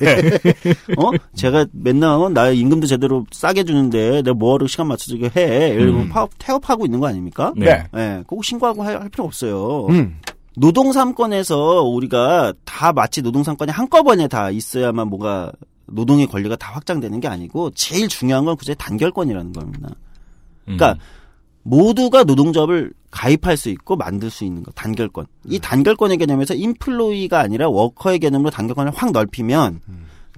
[0.97, 1.11] 어?
[1.35, 5.73] 제가 맨날, 어, 나 임금도 제대로 싸게 주는데, 내가 뭐하러 시간 맞춰서 이거 해.
[5.73, 6.09] 들면 음.
[6.09, 7.53] 파업, 태업하고 있는 거 아 닙니까?
[7.55, 7.83] 네.
[7.95, 9.87] 예, 그거 신고하고 할, 할 필요 없어요.
[9.87, 10.19] 음.
[10.55, 15.51] 노동삼권에서 우리가 다 마치 노동삼권이 한꺼번에 다 있어야만 뭐가
[15.85, 19.89] 노동의 권리가 다 확장되는 게 아니고, 제일 중요한 건 그제 단결권이라는 겁니다.
[20.67, 20.77] 음.
[20.77, 20.97] 그러니까
[21.63, 25.25] 모두가 노동조합을 가입할 수 있고 만들 수 있는 거 단결권.
[25.47, 29.81] 이 단결권의 개념에서 인플로이가 아니라 워커의 개념으로 단결권을 확 넓히면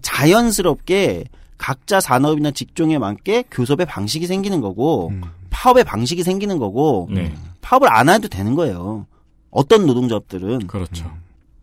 [0.02, 1.26] 자연스럽게
[1.58, 5.12] 각자 산업이나 직종에 맞게 교섭의 방식이 생기는 거고
[5.52, 7.32] 파업의 방식이 생기는 거고 네.
[7.62, 9.06] 파업을 안 해도 되는 거예요.
[9.52, 11.12] 어떤 노동조합들은 그렇죠.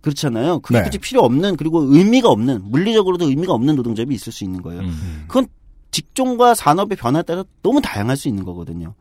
[0.00, 0.60] 그렇잖아요.
[0.60, 0.84] 그게 네.
[0.84, 4.82] 굳이 필요 없는 그리고 의미가 없는 물리적으로도 의미가 없는 노동조합이 있을 수 있는 거예요.
[4.82, 5.24] 음.
[5.26, 5.46] 그건
[5.90, 8.94] 직종과 산업의 변화에 따라 너무 다양할 수 있는 거거든요.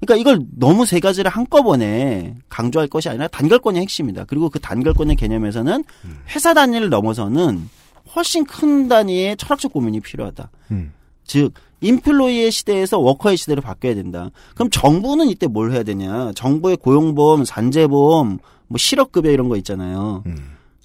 [0.00, 4.24] 그러니까 이걸 너무 세 가지를 한꺼번에 강조할 것이 아니라 단결권이 핵심이다.
[4.24, 5.84] 그리고 그 단결권의 개념에서는
[6.28, 7.68] 회사 단위를 넘어서는
[8.14, 10.50] 훨씬 큰 단위의 철학적 고민이 필요하다.
[10.72, 10.92] 음.
[11.24, 14.30] 즉 인플로이의 시대에서 워커의 시대로 바뀌어야 된다.
[14.54, 16.32] 그럼 정부는 이때 뭘 해야 되냐?
[16.34, 20.22] 정부의 고용보험, 산재보험, 뭐 실업급여 이런 거 있잖아요.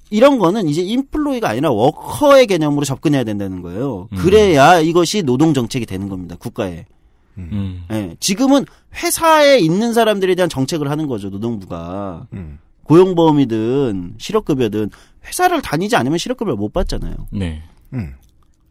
[0.09, 4.07] 이런 거는 이제 인플로이가 아니라 워커의 개념으로 접근해야 된다는 거예요.
[4.17, 6.35] 그래야 이것이 노동 정책이 되는 겁니다.
[6.39, 6.85] 국가에.
[7.37, 7.83] 음.
[7.91, 8.65] 예, 지금은
[8.95, 11.29] 회사에 있는 사람들에 대한 정책을 하는 거죠.
[11.29, 12.25] 노동부가.
[12.33, 12.57] 음.
[12.83, 14.89] 고용보험이든 실업급여든
[15.25, 17.15] 회사를 다니지 않으면 실업급여를 못 받잖아요.
[17.31, 17.61] 네.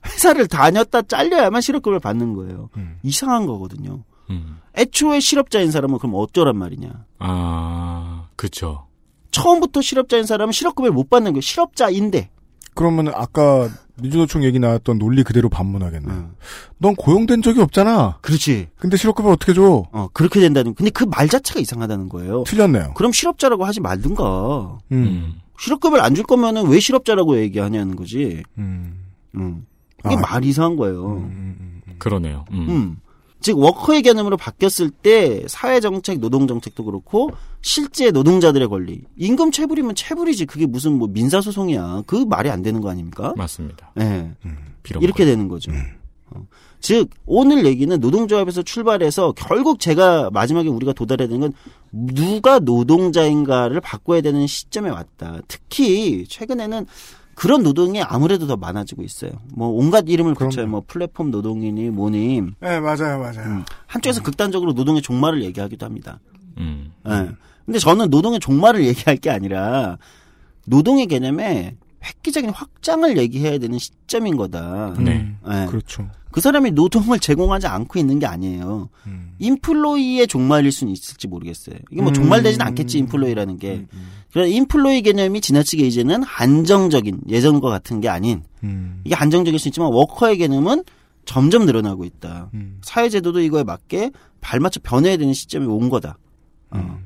[0.06, 0.12] 음.
[0.12, 2.70] 회사를 다녔다 잘려야만 실업급여를 받는 거예요.
[2.76, 2.98] 음.
[3.02, 4.04] 이상한 거거든요.
[4.30, 4.58] 음.
[4.76, 6.90] 애초에 실업자인 사람은 그럼 어쩌란 말이냐.
[7.18, 8.86] 아, 그쵸.
[9.30, 11.40] 처음부터 실업자인 사람은 실업급여를 못 받는 거예요.
[11.40, 12.30] 실업자인데.
[12.74, 13.70] 그러면 아까
[14.02, 16.06] 민주노총 얘기 나왔던 논리 그대로 반문하겠네.
[16.12, 16.32] 음.
[16.78, 18.18] 넌 고용된 적이 없잖아.
[18.20, 18.68] 그렇지.
[18.78, 19.84] 근데 실업급여 어떻게 줘?
[19.92, 20.74] 어, 그렇게 된다는.
[20.74, 22.44] 근데 그 말 자체가 이상하다는 거예요.
[22.46, 22.92] 틀렸네요.
[22.94, 24.78] 그럼 실업자라고 하지 말든가.
[24.92, 24.96] 음.
[24.96, 25.40] 음.
[25.58, 28.42] 실업급여를 안줄 거면은 왜 실업자라고 얘기하냐는 거지.
[28.58, 29.04] 음.
[29.36, 29.64] 음.
[30.06, 30.20] 이게 아.
[30.20, 31.16] 말이 이상한 거예요.
[31.16, 31.82] 음.
[31.98, 32.44] 그러네요.
[32.52, 32.66] 음.
[32.68, 32.96] 음.
[33.40, 37.30] 즉 워커의 개념으로 바뀌었을 때 사회 정책, 노동 정책도 그렇고
[37.60, 42.02] 실제 노동자들의 권리, 임금 체불이면 체불이지 그게 무슨 뭐 민사 소송이야.
[42.06, 43.34] 그 말이 안 되는 거 아닙니까?
[43.36, 43.92] 맞습니다.
[43.94, 44.32] 네.
[44.82, 45.70] 비록 이렇게 되는 거죠.
[46.30, 46.46] 어.
[46.80, 51.52] 즉 오늘 얘기는 노동조합에서 출발해서 결국 제가 마지막에 우리가 도달해야 되는 건
[51.92, 55.40] 누가 노동자인가를 바꿔야 되는 시점에 왔다.
[55.48, 56.86] 특히 최근에는
[57.36, 59.30] 그런 노동이 아무래도 더 많아지고 있어요.
[59.52, 60.66] 뭐 온갖 이름을 붙여요.
[60.68, 62.40] 뭐 플랫폼 노동이니 뭐니.
[62.60, 63.62] 네, 맞아요, 맞아요.
[63.86, 66.18] 한쪽에서 극단적으로 노동의 종말을 얘기하기도 합니다.
[66.56, 66.92] 음.
[67.06, 67.28] 예.
[67.66, 69.98] 근데 저는 노동의 종말을 얘기할 게 아니라
[70.64, 74.94] 노동의 개념에 획기적인 확장을 얘기해야 되는 시점인 거다.
[74.98, 75.34] 네.
[75.46, 75.66] 예.
[75.66, 76.08] 그렇죠.
[76.32, 78.88] 그 사람이 노동을 제공하지 않고 있는 게 아니에요.
[79.40, 81.76] 인플로이의 종말일 수는 있을지 모르겠어요.
[81.90, 82.14] 이게 뭐 음.
[82.14, 83.86] 종말되진 않겠지 인플로이라는 게.
[84.36, 89.00] 그런 인플로이 개념이 지나치게 이제는 한정적인 예전과 같은 게 아닌 음.
[89.02, 90.84] 이게 한정적일 수 있지만 워커의 개념은
[91.24, 92.50] 점점 늘어나고 있다.
[92.52, 92.78] 음.
[92.82, 94.10] 사회제도도 이거에 맞게
[94.42, 96.18] 발맞춰 변해야 되는 시점이 온 거다.
[96.70, 96.98] 어.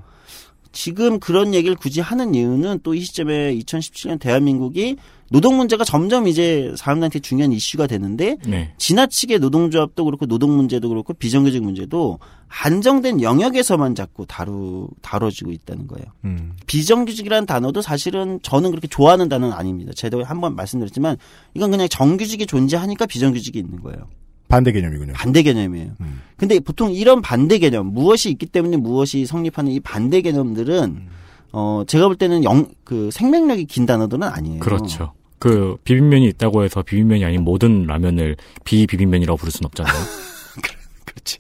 [0.73, 4.97] 지금 그런 얘기를 굳이 하는 이유는 또 이 시점에 2017년 대한민국이
[5.31, 8.73] 노동 문제가 점점 이제 사람들한테 중요한 이슈가 되는데 네.
[8.79, 12.19] 지나치게 노동조합도 그렇고 노동 문제도 그렇고 비정규직 문제도
[12.49, 16.07] 한정된 영역에서만 자꾸 다루 다뤄지고 있다는 거예요.
[16.25, 16.53] 음.
[16.67, 19.93] 비정규직이라는 단어도 사실은 저는 그렇게 좋아하는 단어는 아닙니다.
[19.95, 21.17] 제가 한 번 말씀드렸지만
[21.55, 24.09] 이건 그냥 정규직이 존재하니까 비정규직이 있는 거예요.
[24.51, 25.15] 반대 개념이군요.
[25.15, 25.93] 반대 개념이에요.
[26.37, 31.09] 근데 보통 이런 반대 개념, 무엇이 있기 때문에 무엇이 성립하는 이 반대 개념들은
[31.53, 34.59] 어 제가 볼 때는 영 그 생명력이 긴 단어들은 아니에요.
[34.59, 35.13] 그렇죠.
[35.39, 39.95] 그 비빔면이 있다고 해서 비빔면이 아닌 모든 라면을 비비빔면이라고 부를 순 없잖아요.
[41.07, 41.39] 그렇지.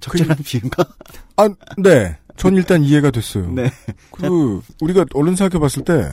[0.00, 0.84] 적절한 비유가.
[1.38, 2.18] 아, 네.
[2.36, 3.50] 전 일단 이해가 됐어요.
[3.50, 3.70] 네.
[4.10, 6.10] 그 우리가 얼른 생각해 봤을 때,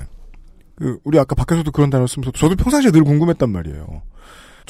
[0.76, 4.04] 그 우리 아까 밖에서도 그런 단어 쓰면서 저도 평상시에 늘 궁금했단 말이에요.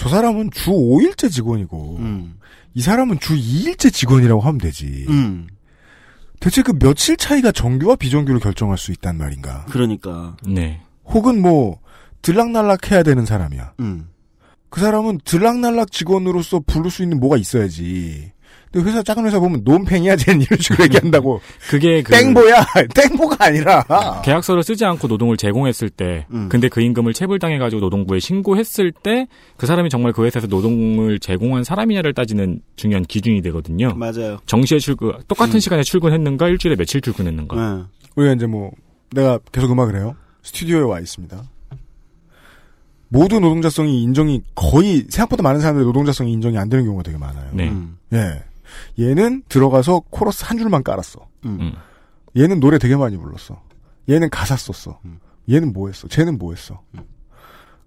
[0.02, 2.40] 저 사람은 주 5일째 직원이고, 음.
[2.74, 5.06] 이 사람은 주 2일째 직원이라고 하면 되지.
[5.10, 5.46] 음.
[6.40, 9.64] 대체 그 며칠 차이가 정규와 비정규를 결정할 수 있단 말인가?
[9.70, 10.36] 그러니까.
[10.44, 10.82] 네.
[11.06, 11.82] 혹은 뭐
[12.24, 13.74] 들락날락 해야 되는 사람이야.
[13.80, 14.08] 음.
[14.72, 18.32] 그 사람은 들락날락 직원으로서 부를 수 있는 뭐가 있어야지.
[18.72, 21.42] 근데 회사 작은 회사 보면 논팽이야 쟤는 이런 식으로 얘기한다고.
[21.70, 22.66] 그게 그 땡보야
[22.96, 24.22] 땡보가 아니라.
[24.24, 26.48] 계약서를 쓰지 않고 노동을 제공했을 때, 음.
[26.48, 32.14] 근데 그 임금을 체불당해가지고 노동부에 신고했을 때, 그 사람이 정말 그 회사에서 노동을 제공한 사람이냐를
[32.14, 33.94] 따지는 중요한 기준이 되거든요.
[33.96, 34.40] 맞아요.
[34.46, 35.60] 정시에 출근, 똑같은 음.
[35.60, 37.56] 시간에 출근했는가, 일주일에 며칠 출근했는가.
[37.56, 37.84] 네.
[38.16, 38.72] 우리가 이제 뭐
[39.14, 40.16] 내가 계속 음악을 해요.
[40.44, 41.44] 스튜디오에 와 있습니다.
[43.10, 47.50] 모두 노동자성이 인정이 거의 생각보다 많은 사람들의 노동자성이 인정이 안 되는 경우가 되게 많아요.
[47.52, 47.68] 네.
[47.70, 47.98] 음.
[48.14, 48.42] 예.
[49.00, 51.28] 얘는 들어가서 코러스 한 줄만 깔았어.
[51.46, 51.74] 음.
[52.38, 53.62] 얘는 노래 되게 많이 불렀어.
[54.10, 55.00] 얘는 가사 썼어.
[55.06, 55.20] 음.
[55.50, 56.08] 얘는 뭐 했어.
[56.08, 56.82] 쟤는 뭐 했어.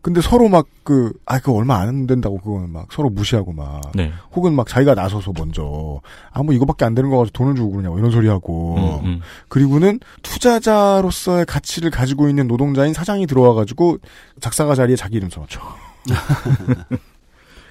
[0.05, 3.81] 근데 서로 막 그, 아, 그거 얼마 안 된다고 그거는 막 서로 무시하고 막.
[3.95, 4.13] 네.
[4.33, 7.99] 혹은 막 자기가 나서서 먼저, 아, 뭐 이거밖에 안 되는 거 가지고 돈을 주고 그러냐고
[7.99, 9.01] 이런 소리 하고.
[9.03, 9.21] 음, 음.
[9.49, 13.97] 그리고는 투자자로서의 가치를 가지고 있는 노동자인 사장이 들어와가지고
[14.41, 15.63] 작사가 자리에 자기 이름 써놓죠.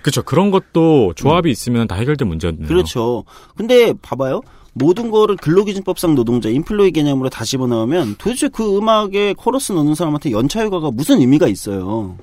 [0.04, 0.22] 그렇죠.
[0.22, 2.68] 그런 것도 조합이 있으면 다 해결된 문제였네요.
[2.68, 3.24] 그렇죠.
[3.56, 4.42] 근데 봐봐요.
[4.74, 10.66] 모든 거를 근로기준법상 노동자, 인플로이 개념으로 다 집어넣으면 도대체 그 음악에 코러스 넣는 사람한테 연차
[10.66, 12.18] 휴가가 무슨 의미가 있어요.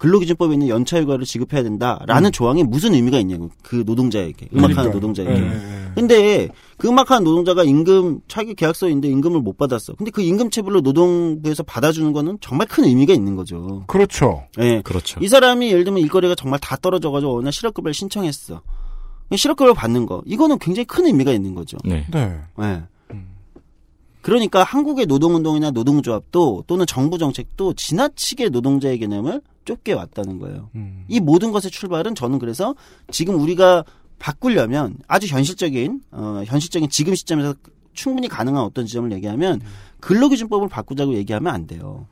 [0.00, 4.94] 근로기준법에 있는 연차휴가를 지급해야 된다라는 조항이 무슨 의미가 있냐고 그 노동자에게 음악하는 그러니까요.
[4.94, 5.32] 노동자에게.
[5.32, 5.92] 예, 예.
[5.94, 6.48] 근데
[6.78, 9.92] 그 음악하는 노동자가 임금 자기 계약서인데 임금을 못 받았어.
[9.94, 13.84] 근데 그 임금 체불로 노동부에서 받아주는 거는 정말 큰 의미가 있는 거죠.
[13.88, 14.44] 그렇죠.
[14.58, 14.80] 예.
[14.80, 15.20] 그렇죠.
[15.20, 18.62] 이 사람이 예를 들면 일거리가 정말 다 떨어져가지고 어느 날 실업급여를 신청했어.
[19.36, 21.76] 실업급여 받는 거 이거는 굉장히 큰 의미가 있는 거죠.
[21.84, 22.06] 네.
[22.10, 22.38] 네.
[22.62, 22.82] 예.
[24.22, 30.68] 그러니까 한국의 노동운동이나 노동조합도 또는 정부 정책도 지나치게 노동자의 개념을 좁게 왔다는 거예요.
[30.74, 31.04] 음.
[31.08, 32.74] 이 모든 것의 출발은 저는 그래서
[33.10, 33.84] 지금 우리가
[34.18, 37.54] 바꾸려면 아주 현실적인 어 현실적인 지금 시점에서
[37.94, 39.60] 충분히 가능한 어떤 지점을 얘기하면
[40.00, 42.06] 근로기준법을 바꾸자고 얘기하면 안 돼요.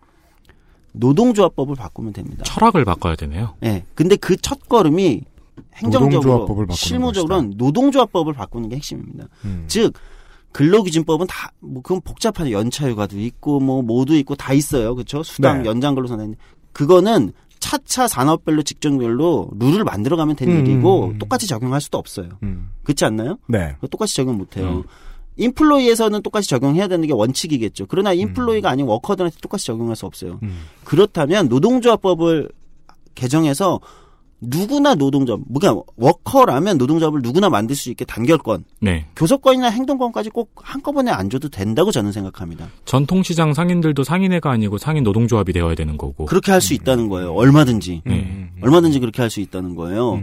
[0.93, 2.45] 노동조합법을 바꾸면 됩니다.
[2.45, 3.55] 철학을 바꿔야 되네요.
[3.65, 3.85] 예.
[3.95, 5.23] 근데 그 첫 걸음이
[5.75, 9.29] 행정적으로 실무적으로는 노동조합법을 바꾸는 게 핵심입니다.
[9.45, 9.65] 음.
[9.67, 9.93] 즉
[10.53, 14.95] 근로기준법은 다 뭐 그건 복잡한 연차휴가도 있고 뭐 모두 있고 다 있어요.
[14.95, 15.23] 그렇죠?
[15.23, 15.69] 수당 네.
[15.69, 16.35] 연장 근로 선언
[16.73, 20.67] 그거는 차차 산업별로 직종별로 룰을 만들어 가면 된 음.
[20.67, 22.29] 일이고 똑같이 적용할 수도 없어요.
[22.43, 22.71] 음.
[22.85, 23.39] 그렇지 않나요?
[23.49, 23.75] 네.
[23.91, 24.69] 똑같이 적용 못 해요.
[24.69, 24.83] 음.
[25.37, 27.87] 인플로이에서는 똑같이 적용해야 되는 게 원칙이겠죠.
[27.87, 30.41] 그러나 인플로이가 아닌 워커들한테 똑같이 적용할 수 없어요.
[30.43, 30.65] 음.
[30.85, 32.49] 그렇다면 노동조합법을
[33.15, 33.81] 개정해서
[34.41, 39.07] 누구나 노동조합, 뭐가 워커라면 노동조합을 누구나 만들 수 있게 단결권, 네.
[39.17, 42.69] 교섭권이나 행동권까지 꼭 한꺼번에 안 줘도 된다고 저는 생각합니다.
[42.85, 46.27] 전통시장 상인들도 상인회가 아니고 상인 노동조합이 되어야 되는 거고.
[46.27, 47.33] 그렇게 할 수 있다는 거예요.
[47.35, 48.03] 얼마든지.
[48.07, 48.51] 네.
[48.63, 50.21] 얼마든지 그렇게 할 수 있다는 거예요.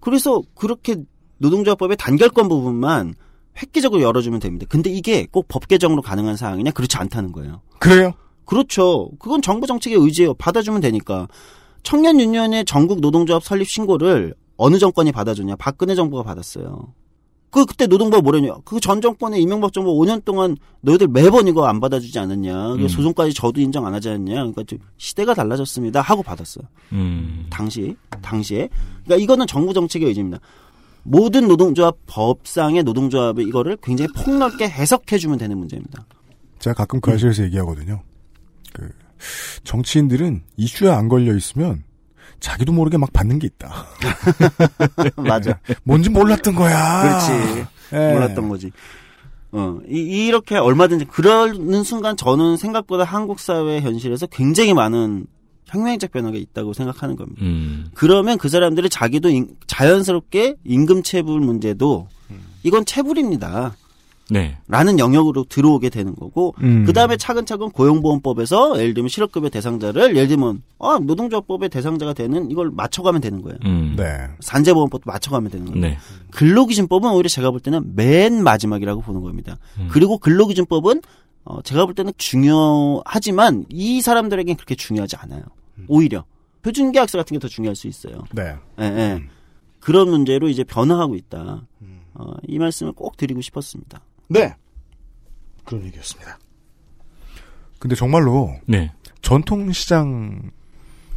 [0.00, 0.96] 그래서 그렇게
[1.38, 3.14] 노동조합법의 단결권 부분만
[3.60, 4.66] 획기적으로 열어주면 됩니다.
[4.68, 6.70] 근데 이게 꼭 법 개정으로 가능한 사항이냐?
[6.72, 7.62] 그렇지 않다는 거예요.
[7.78, 8.12] 그래요?
[8.44, 9.10] 그렇죠.
[9.18, 10.34] 그건 정부 정책의 의지예요.
[10.34, 11.28] 받아주면 되니까.
[11.88, 15.56] 청년 유년의 전국 노동조합 설립 신고를 어느 정권이 받아줬냐?
[15.56, 16.92] 박근혜 정부가 받았어요.
[17.50, 18.56] 그 그때 노동부가 뭐랬냐?
[18.66, 22.74] 그 전 정권의 이명박 정부 5년 동안 너희들 매번 이거 안 받아주지 않았냐?
[22.74, 22.88] 음.
[22.88, 24.34] 소송까지 저도 인정 안 하지 않냐?
[24.34, 26.66] 그러니까 좀 시대가 달라졌습니다 하고 받았어요.
[26.92, 27.46] 음.
[27.48, 28.68] 당시 당시에
[29.04, 30.40] 그러니까 이거는 정부 정책의 의지입니다.
[31.04, 36.04] 모든 노동조합 법상의 노동조합이 이거를 굉장히 폭넓게 해석해 주면 되는 문제입니다.
[36.58, 38.02] 제가 가끔 그 아실에서 얘기하거든요.
[38.74, 38.90] 그
[39.64, 41.82] 정치인들은 이슈에 안 걸려 있으면
[42.40, 43.86] 자기도 모르게 막 받는 게 있다.
[45.16, 45.58] 맞아.
[45.82, 47.02] 뭔지 몰랐던 거야.
[47.02, 47.66] 그렇지.
[47.94, 48.12] 예.
[48.14, 48.70] 몰랐던 거지.
[49.50, 55.26] 어, 이, 이렇게 얼마든지 그러는 순간 저는 생각보다 한국 사회 현실에서 굉장히 많은
[55.66, 57.42] 혁명적 변화가 있다고 생각하는 겁니다.
[57.42, 57.88] 음.
[57.94, 62.08] 그러면 그 사람들이 자기도 인- 자연스럽게 임금 체불 문제도
[62.62, 63.76] 이건 체불입니다.
[64.30, 64.58] 네.
[64.68, 66.84] 라는 영역으로 들어오게 되는 거고 음.
[66.84, 72.70] 그 다음에 차근차근 고용보험법에서 예를 들면 실업급여 대상자를 예를 들면 아, 노동조합법의 대상자가 되는 이걸
[72.70, 73.58] 맞춰가면 되는 거예요.
[73.64, 73.94] 음.
[73.96, 74.28] 네.
[74.40, 75.80] 산재보험법도 맞춰가면 되는 거예요.
[75.80, 75.98] 네.
[76.30, 79.56] 근로기준법은 오히려 제가 볼 때는 맨 마지막이라고 보는 겁니다.
[79.78, 79.88] 음.
[79.90, 81.02] 그리고 근로기준법은
[81.44, 85.42] 어, 제가 볼 때는 중요하지만 이 사람들에겐 그렇게 중요하지 않아요.
[85.86, 86.24] 오히려
[86.62, 88.24] 표준계약서 같은 게 더 중요할 수 있어요.
[88.32, 88.54] 네.
[88.80, 89.22] 예, 예.
[89.80, 91.62] 그런 문제로 이제 변화하고 있다.
[92.14, 94.00] 어, 이 말씀을 꼭 드리고 싶었습니다.
[94.28, 94.54] 네.
[95.64, 96.38] 그런 얘기였습니다.
[97.78, 98.92] 근데 정말로 네.
[99.22, 100.50] 전통시장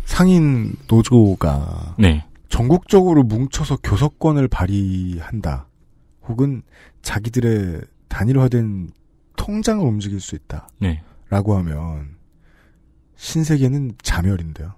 [0.06, 2.26] 상인 노조가 네.
[2.50, 5.68] 전국적으로 뭉쳐서 교섭권을 발휘한다.
[6.28, 6.62] 혹은
[7.02, 8.92] 자기들의 단일화된
[9.38, 10.68] 통장을 움직일 수 있다.
[10.80, 11.02] 네.
[11.30, 12.16] 라고 하면
[13.16, 14.74] 신세계는 자멸인데요.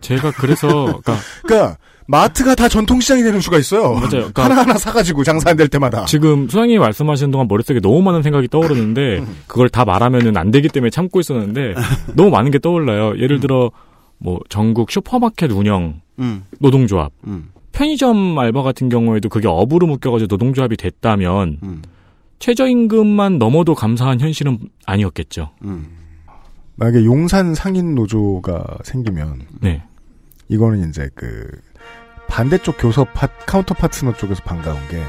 [0.00, 3.94] 제가 그래서 그러니까 그러니까 마트가 다 전통시장이 되는 수가 있어요.
[3.94, 4.08] 맞아요.
[4.32, 6.04] 그러니까 하나하나 사가지고 장사 안 될 때마다.
[6.04, 10.90] 지금 수장님이 말씀하시는 동안 머릿속에 너무 많은 생각이 떠오르는데 그걸 다 말하면은 안 되기 때문에
[10.90, 11.74] 참고 있었는데
[12.14, 13.18] 너무 많은 게 떠올라요.
[13.18, 13.70] 예를 들어
[14.18, 16.44] 뭐 전국 슈퍼마켓 운영 음.
[16.60, 17.48] 노동조합 음.
[17.72, 21.82] 편의점 알바 같은 경우에도 그게 업으로 묶여가지고 노동조합이 됐다면 음.
[22.38, 25.50] 최저임금만 넘어도 감사한 현실은 아니었겠죠.
[25.64, 25.86] 음.
[26.76, 29.82] 만약에 용산 상인 노조가 생기면 네.
[30.48, 31.48] 이거는 이제 그
[32.28, 35.02] 반대쪽 교섭 파, 카운터 파트너 쪽에서 반가운 게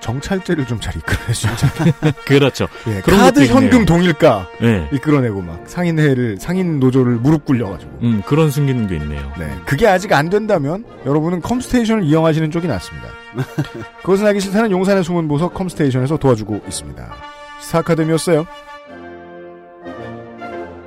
[0.00, 1.92] 정찰제를 좀 잘 이끌어낼 수 있잖아요.
[2.26, 2.68] 그렇죠.
[2.88, 3.46] 예, 그런 카드.
[3.46, 4.86] 현금 동일가 네.
[4.92, 9.32] 이끌어내고 막 상인회를 상인 노조를 무릎 꿇려가지고 음, 그런 순기능도 있네요.
[9.38, 9.50] 네.
[9.64, 13.08] 그게 아직 안 된다면 여러분은 컴스테이션을 이용하시는 쪽이 낫습니다.
[14.02, 17.14] 그것은 알기 싫다는 용산의 숨은 보석 컴스테이션에서 도와주고 있습니다.
[17.62, 18.46] 시사 아카데미였어요.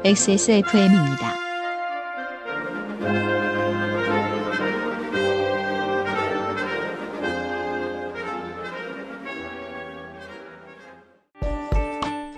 [0.05, 1.33] XSFM입니다.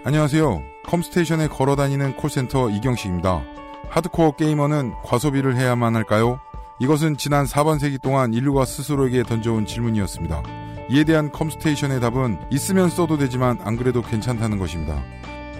[0.09, 0.63] 안녕하세요.
[0.85, 3.43] 컴스테이션에 걸어 다니는 콜센터 이경식입니다.
[3.89, 6.39] 하드코어 게이머는 과소비를 해야만 할까요?
[6.79, 10.41] 이것은 지난 4반세기 동안 인류가 스스로에게 던져온 질문이었습니다.
[10.89, 14.99] 이에 대한 컴스테이션의 답은 있으면 써도 되지만 안 그래도 괜찮다는 것입니다.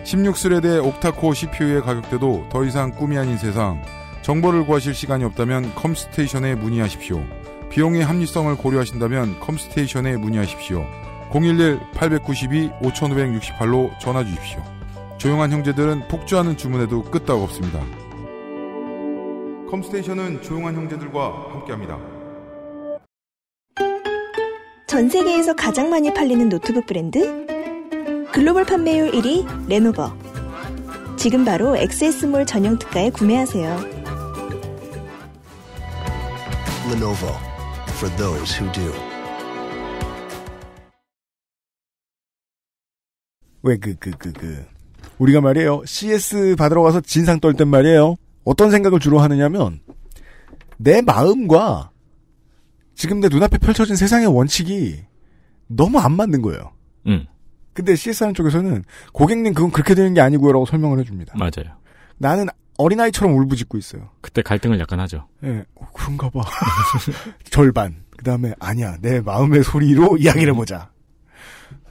[0.04, 3.84] 16thread의 octa-core CPU의 가격대도 더 이상 꿈이 아닌 세상.
[4.24, 7.24] 정보를 구하실 시간이 없다면 컴스테이션에 문의하십시오.
[7.70, 10.88] 비용의 합리성을 고려하신다면 컴스테이션에 문의하십시오.
[11.32, 14.64] 011-892-5568로 전화 주십시오.
[15.18, 17.80] 조용한 형제들은 폭주하는 주문에도 끄떡 없습니다.
[19.70, 22.00] 컴스테이션은 조용한 형제들과 함께합니다.
[24.88, 27.46] 전 세계에서 가장 많이 팔리는 노트북 브랜드?
[28.32, 30.12] 글로벌 판매율 1위 레노버.
[31.16, 34.00] 지금 바로 XS몰 전용 특가에 구매하세요.
[36.92, 37.30] Lenovo
[37.98, 38.92] for those who do.
[43.64, 44.66] 왜 그 그 그 그
[45.18, 49.80] 우리가 말이에요 CS 받으러 가서 진상 떨 땐 말이에요 어떤 생각을 주로 하느냐면
[50.78, 51.92] 내 마음과
[52.96, 55.04] 지금 내 눈앞에 펼쳐진 세상의 원칙이
[55.68, 56.72] 너무 안 맞는 거예요.
[57.08, 57.26] 음.
[57.74, 58.84] 근데 CS 하는 쪽에서는
[59.14, 61.36] 고객님 그건 그렇게 되는 게 아니고요라고 설명을 해줍니다.
[61.38, 61.78] 맞아요.
[62.18, 62.48] 나는
[62.78, 64.10] 어린아이처럼 울부짖고 있어요.
[64.22, 65.28] 그때 갈등을 약간 하죠.
[65.44, 66.42] 예, 어, 그런가 봐.
[67.52, 68.04] 절반.
[68.18, 70.90] 그 다음에, 아니야, 내 마음의 소리로 이야기를 해보자.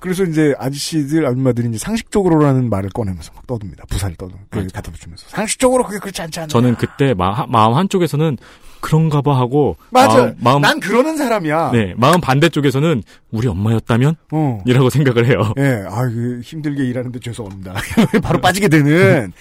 [0.00, 3.84] 그래서 이제 아저씨들, 아줌마들이 이제 상식적으로라는 말을 꺼내면서 막 떠듭니다.
[3.88, 5.28] 부사를 떠도, 그 갖다 붙이면서.
[5.28, 6.48] 상식적으로 그게 그렇지 않지 않나.
[6.48, 8.36] 저는 그때 마, 마음 한쪽에서는
[8.80, 10.16] 그런가 봐 하고 맞아.
[10.18, 11.72] 마음, 마음 난 그러는 사람이야.
[11.72, 14.62] 네, 마음 반대쪽에서는 우리 엄마였다면 어.
[14.66, 15.52] 이라고 생각을 해요.
[15.58, 17.74] 예, 아, 그 힘들게 일하는데 죄송합니다.
[18.22, 19.32] 바로 빠지게 되는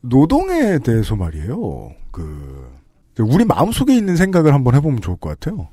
[0.00, 1.92] 노동에 대해서 말이에요.
[2.10, 2.72] 그
[3.18, 5.68] 우리 마음 속에 있는 생각을 한번 해 보면 좋을 것 같아요.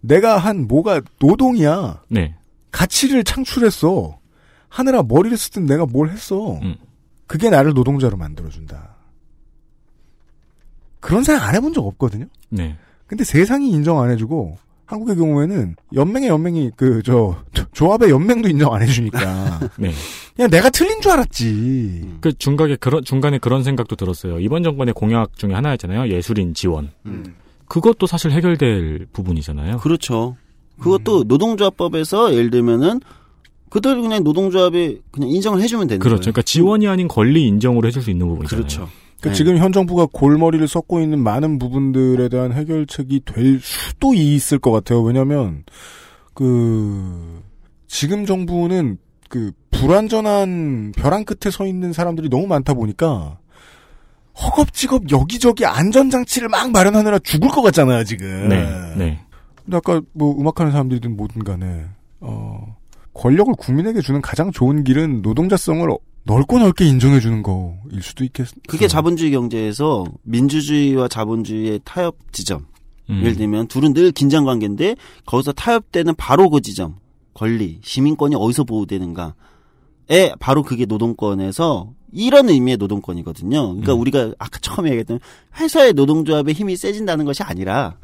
[0.00, 2.02] 내가 한 뭐가 노동이야.
[2.08, 2.34] 네.
[2.72, 4.18] 가치를 창출했어.
[4.68, 6.54] 하느라 머리를 쓰든 내가 뭘 했어.
[6.62, 6.74] 음.
[7.26, 8.96] 그게 나를 노동자로 만들어준다.
[11.00, 12.26] 그런 생각 안 해본 적 없거든요.
[12.48, 12.76] 네.
[13.06, 17.42] 근데 세상이 인정 안 해주고 한국의 경우에는 연맹의 연맹이 그 저
[17.72, 19.92] 조합의 연맹도 인정 안 해주니까 네.
[20.36, 22.18] 그냥 내가 틀린 줄 알았지.
[22.20, 24.38] 그 중간에 그런 중간에 그런 생각도 들었어요.
[24.40, 26.10] 이번 정권의 공약 중에 하나였잖아요.
[26.12, 26.90] 예술인 지원.
[27.06, 27.34] 음.
[27.66, 29.78] 그것도 사실 해결될 부분이잖아요.
[29.78, 30.36] 그렇죠.
[30.78, 33.00] 그것도 노동조합법에서 예를 들면은
[33.70, 36.16] 그대로 그냥 노동조합이 그냥 인정을 해주면 되는 그렇죠.
[36.16, 36.20] 거예요.
[36.20, 38.66] 그러니까 지원이 아닌 권리 인정으로 해줄 수 있는 부분이잖아요.
[38.66, 38.88] 그렇죠.
[39.22, 39.34] 그 네.
[39.34, 45.00] 지금 현 정부가 골머리를 썩고 있는 많은 부분들에 대한 해결책이 될 수도 있을 것 같아요.
[45.02, 45.64] 왜냐하면
[46.34, 47.40] 그
[47.86, 53.38] 지금 정부는 그 불완전한 벼랑 끝에 서 있는 사람들이 너무 많다 보니까
[54.38, 58.48] 허겁지겁 여기저기 안전장치를 막 마련하느라 죽을 것 같잖아요 지금.
[58.48, 58.66] 네,
[58.96, 59.20] 네.
[59.64, 61.86] 근데 아까 뭐 음악하는 사람들이든 뭐든 간에
[62.20, 62.76] 어
[63.14, 65.88] 권력을 국민에게 주는 가장 좋은 길은 노동자성을
[66.24, 68.46] 넓고 넓게 인정해 주는 거일 수도 있겠.
[68.68, 72.66] 그게 자본주의 경제에서 민주주의와 자본주의의 타협 지점.
[73.10, 73.20] 음.
[73.20, 76.96] 예를 들면 둘은 늘 긴장 관계인데 거기서 타협되는 바로 그 지점.
[77.34, 79.32] 권리, 시민권이 어디서 보호되는가에
[80.38, 83.68] 바로 그게 노동권에서 이런 의미의 노동권이거든요.
[83.68, 85.18] 그러니까 우리가 아까 처음에 얘기했던
[85.58, 87.96] 회사의 노동조합의 힘이 세진다는 것이 아니라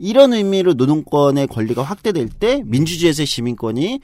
[0.00, 4.00] 이런 의미로 노동권의 권리가 확대될 때 민주주의에서의 시민권이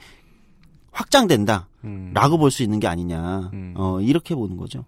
[0.91, 1.67] 확장된다.
[2.13, 3.51] 라고 볼수 있는 게 아니냐.
[3.75, 4.85] 어, 이렇게 보는 거죠.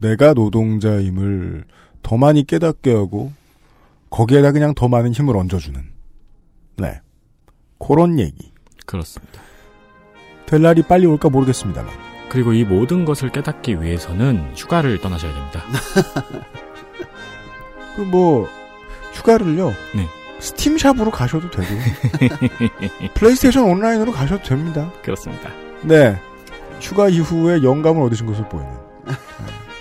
[0.00, 1.64] 내가 노동자임을
[2.02, 3.32] 더 많이 깨닫게 하고
[4.10, 5.80] 거기에다 그냥 더 많은 힘을 얹어주는
[6.78, 7.00] 네
[7.78, 8.50] 그런 얘기
[8.86, 9.40] 그렇습니다.
[10.46, 11.92] 될 날이 빨리 올까 모르겠습니다만
[12.30, 15.62] 그리고 이 모든 것을 깨닫기 위해서는 휴가를 떠나셔야 됩니다.
[17.96, 18.48] 그 뭐
[19.12, 20.06] 휴가를요 네.
[20.40, 21.68] 스팀샵으로 가셔도 되고
[23.14, 24.90] 플레이스테이션 온라인으로 가셔도 됩니다.
[25.02, 25.50] 그렇습니다.
[25.82, 26.16] 네
[26.80, 28.70] 휴가 이후에 영감을 얻으신 것으로 보이는
[29.06, 29.12] 네.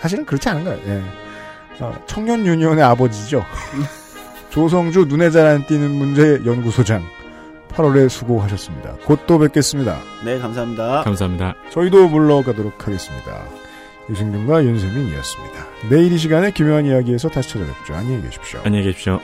[0.02, 0.80] 사실은 그렇지 않은가요?
[0.88, 1.02] 예.
[1.82, 3.44] 어, 청년 유니온의 아버지죠.
[4.50, 7.04] 조성주 눈에 잘 안 띄는 문제 연구소장
[7.70, 8.96] 8월에 수고하셨습니다.
[9.06, 9.98] 곧 또 뵙겠습니다.
[10.26, 11.04] 네, 감사합니다.
[11.04, 11.56] 감사합니다.
[11.72, 13.44] 저희도 물러가도록 하겠습니다.
[14.10, 15.66] 유승균과 윤세민이었습니다.
[15.90, 17.94] 내일 이 시간에 기묘한 이야기에서 다시 찾아뵙죠.
[17.94, 18.60] 안녕히 계십시오.
[18.66, 19.22] 안녕히 계십시오.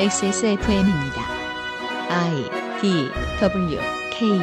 [0.00, 1.20] XSFM입니다.
[2.08, 2.48] I
[2.80, 3.78] D W
[4.10, 4.40] K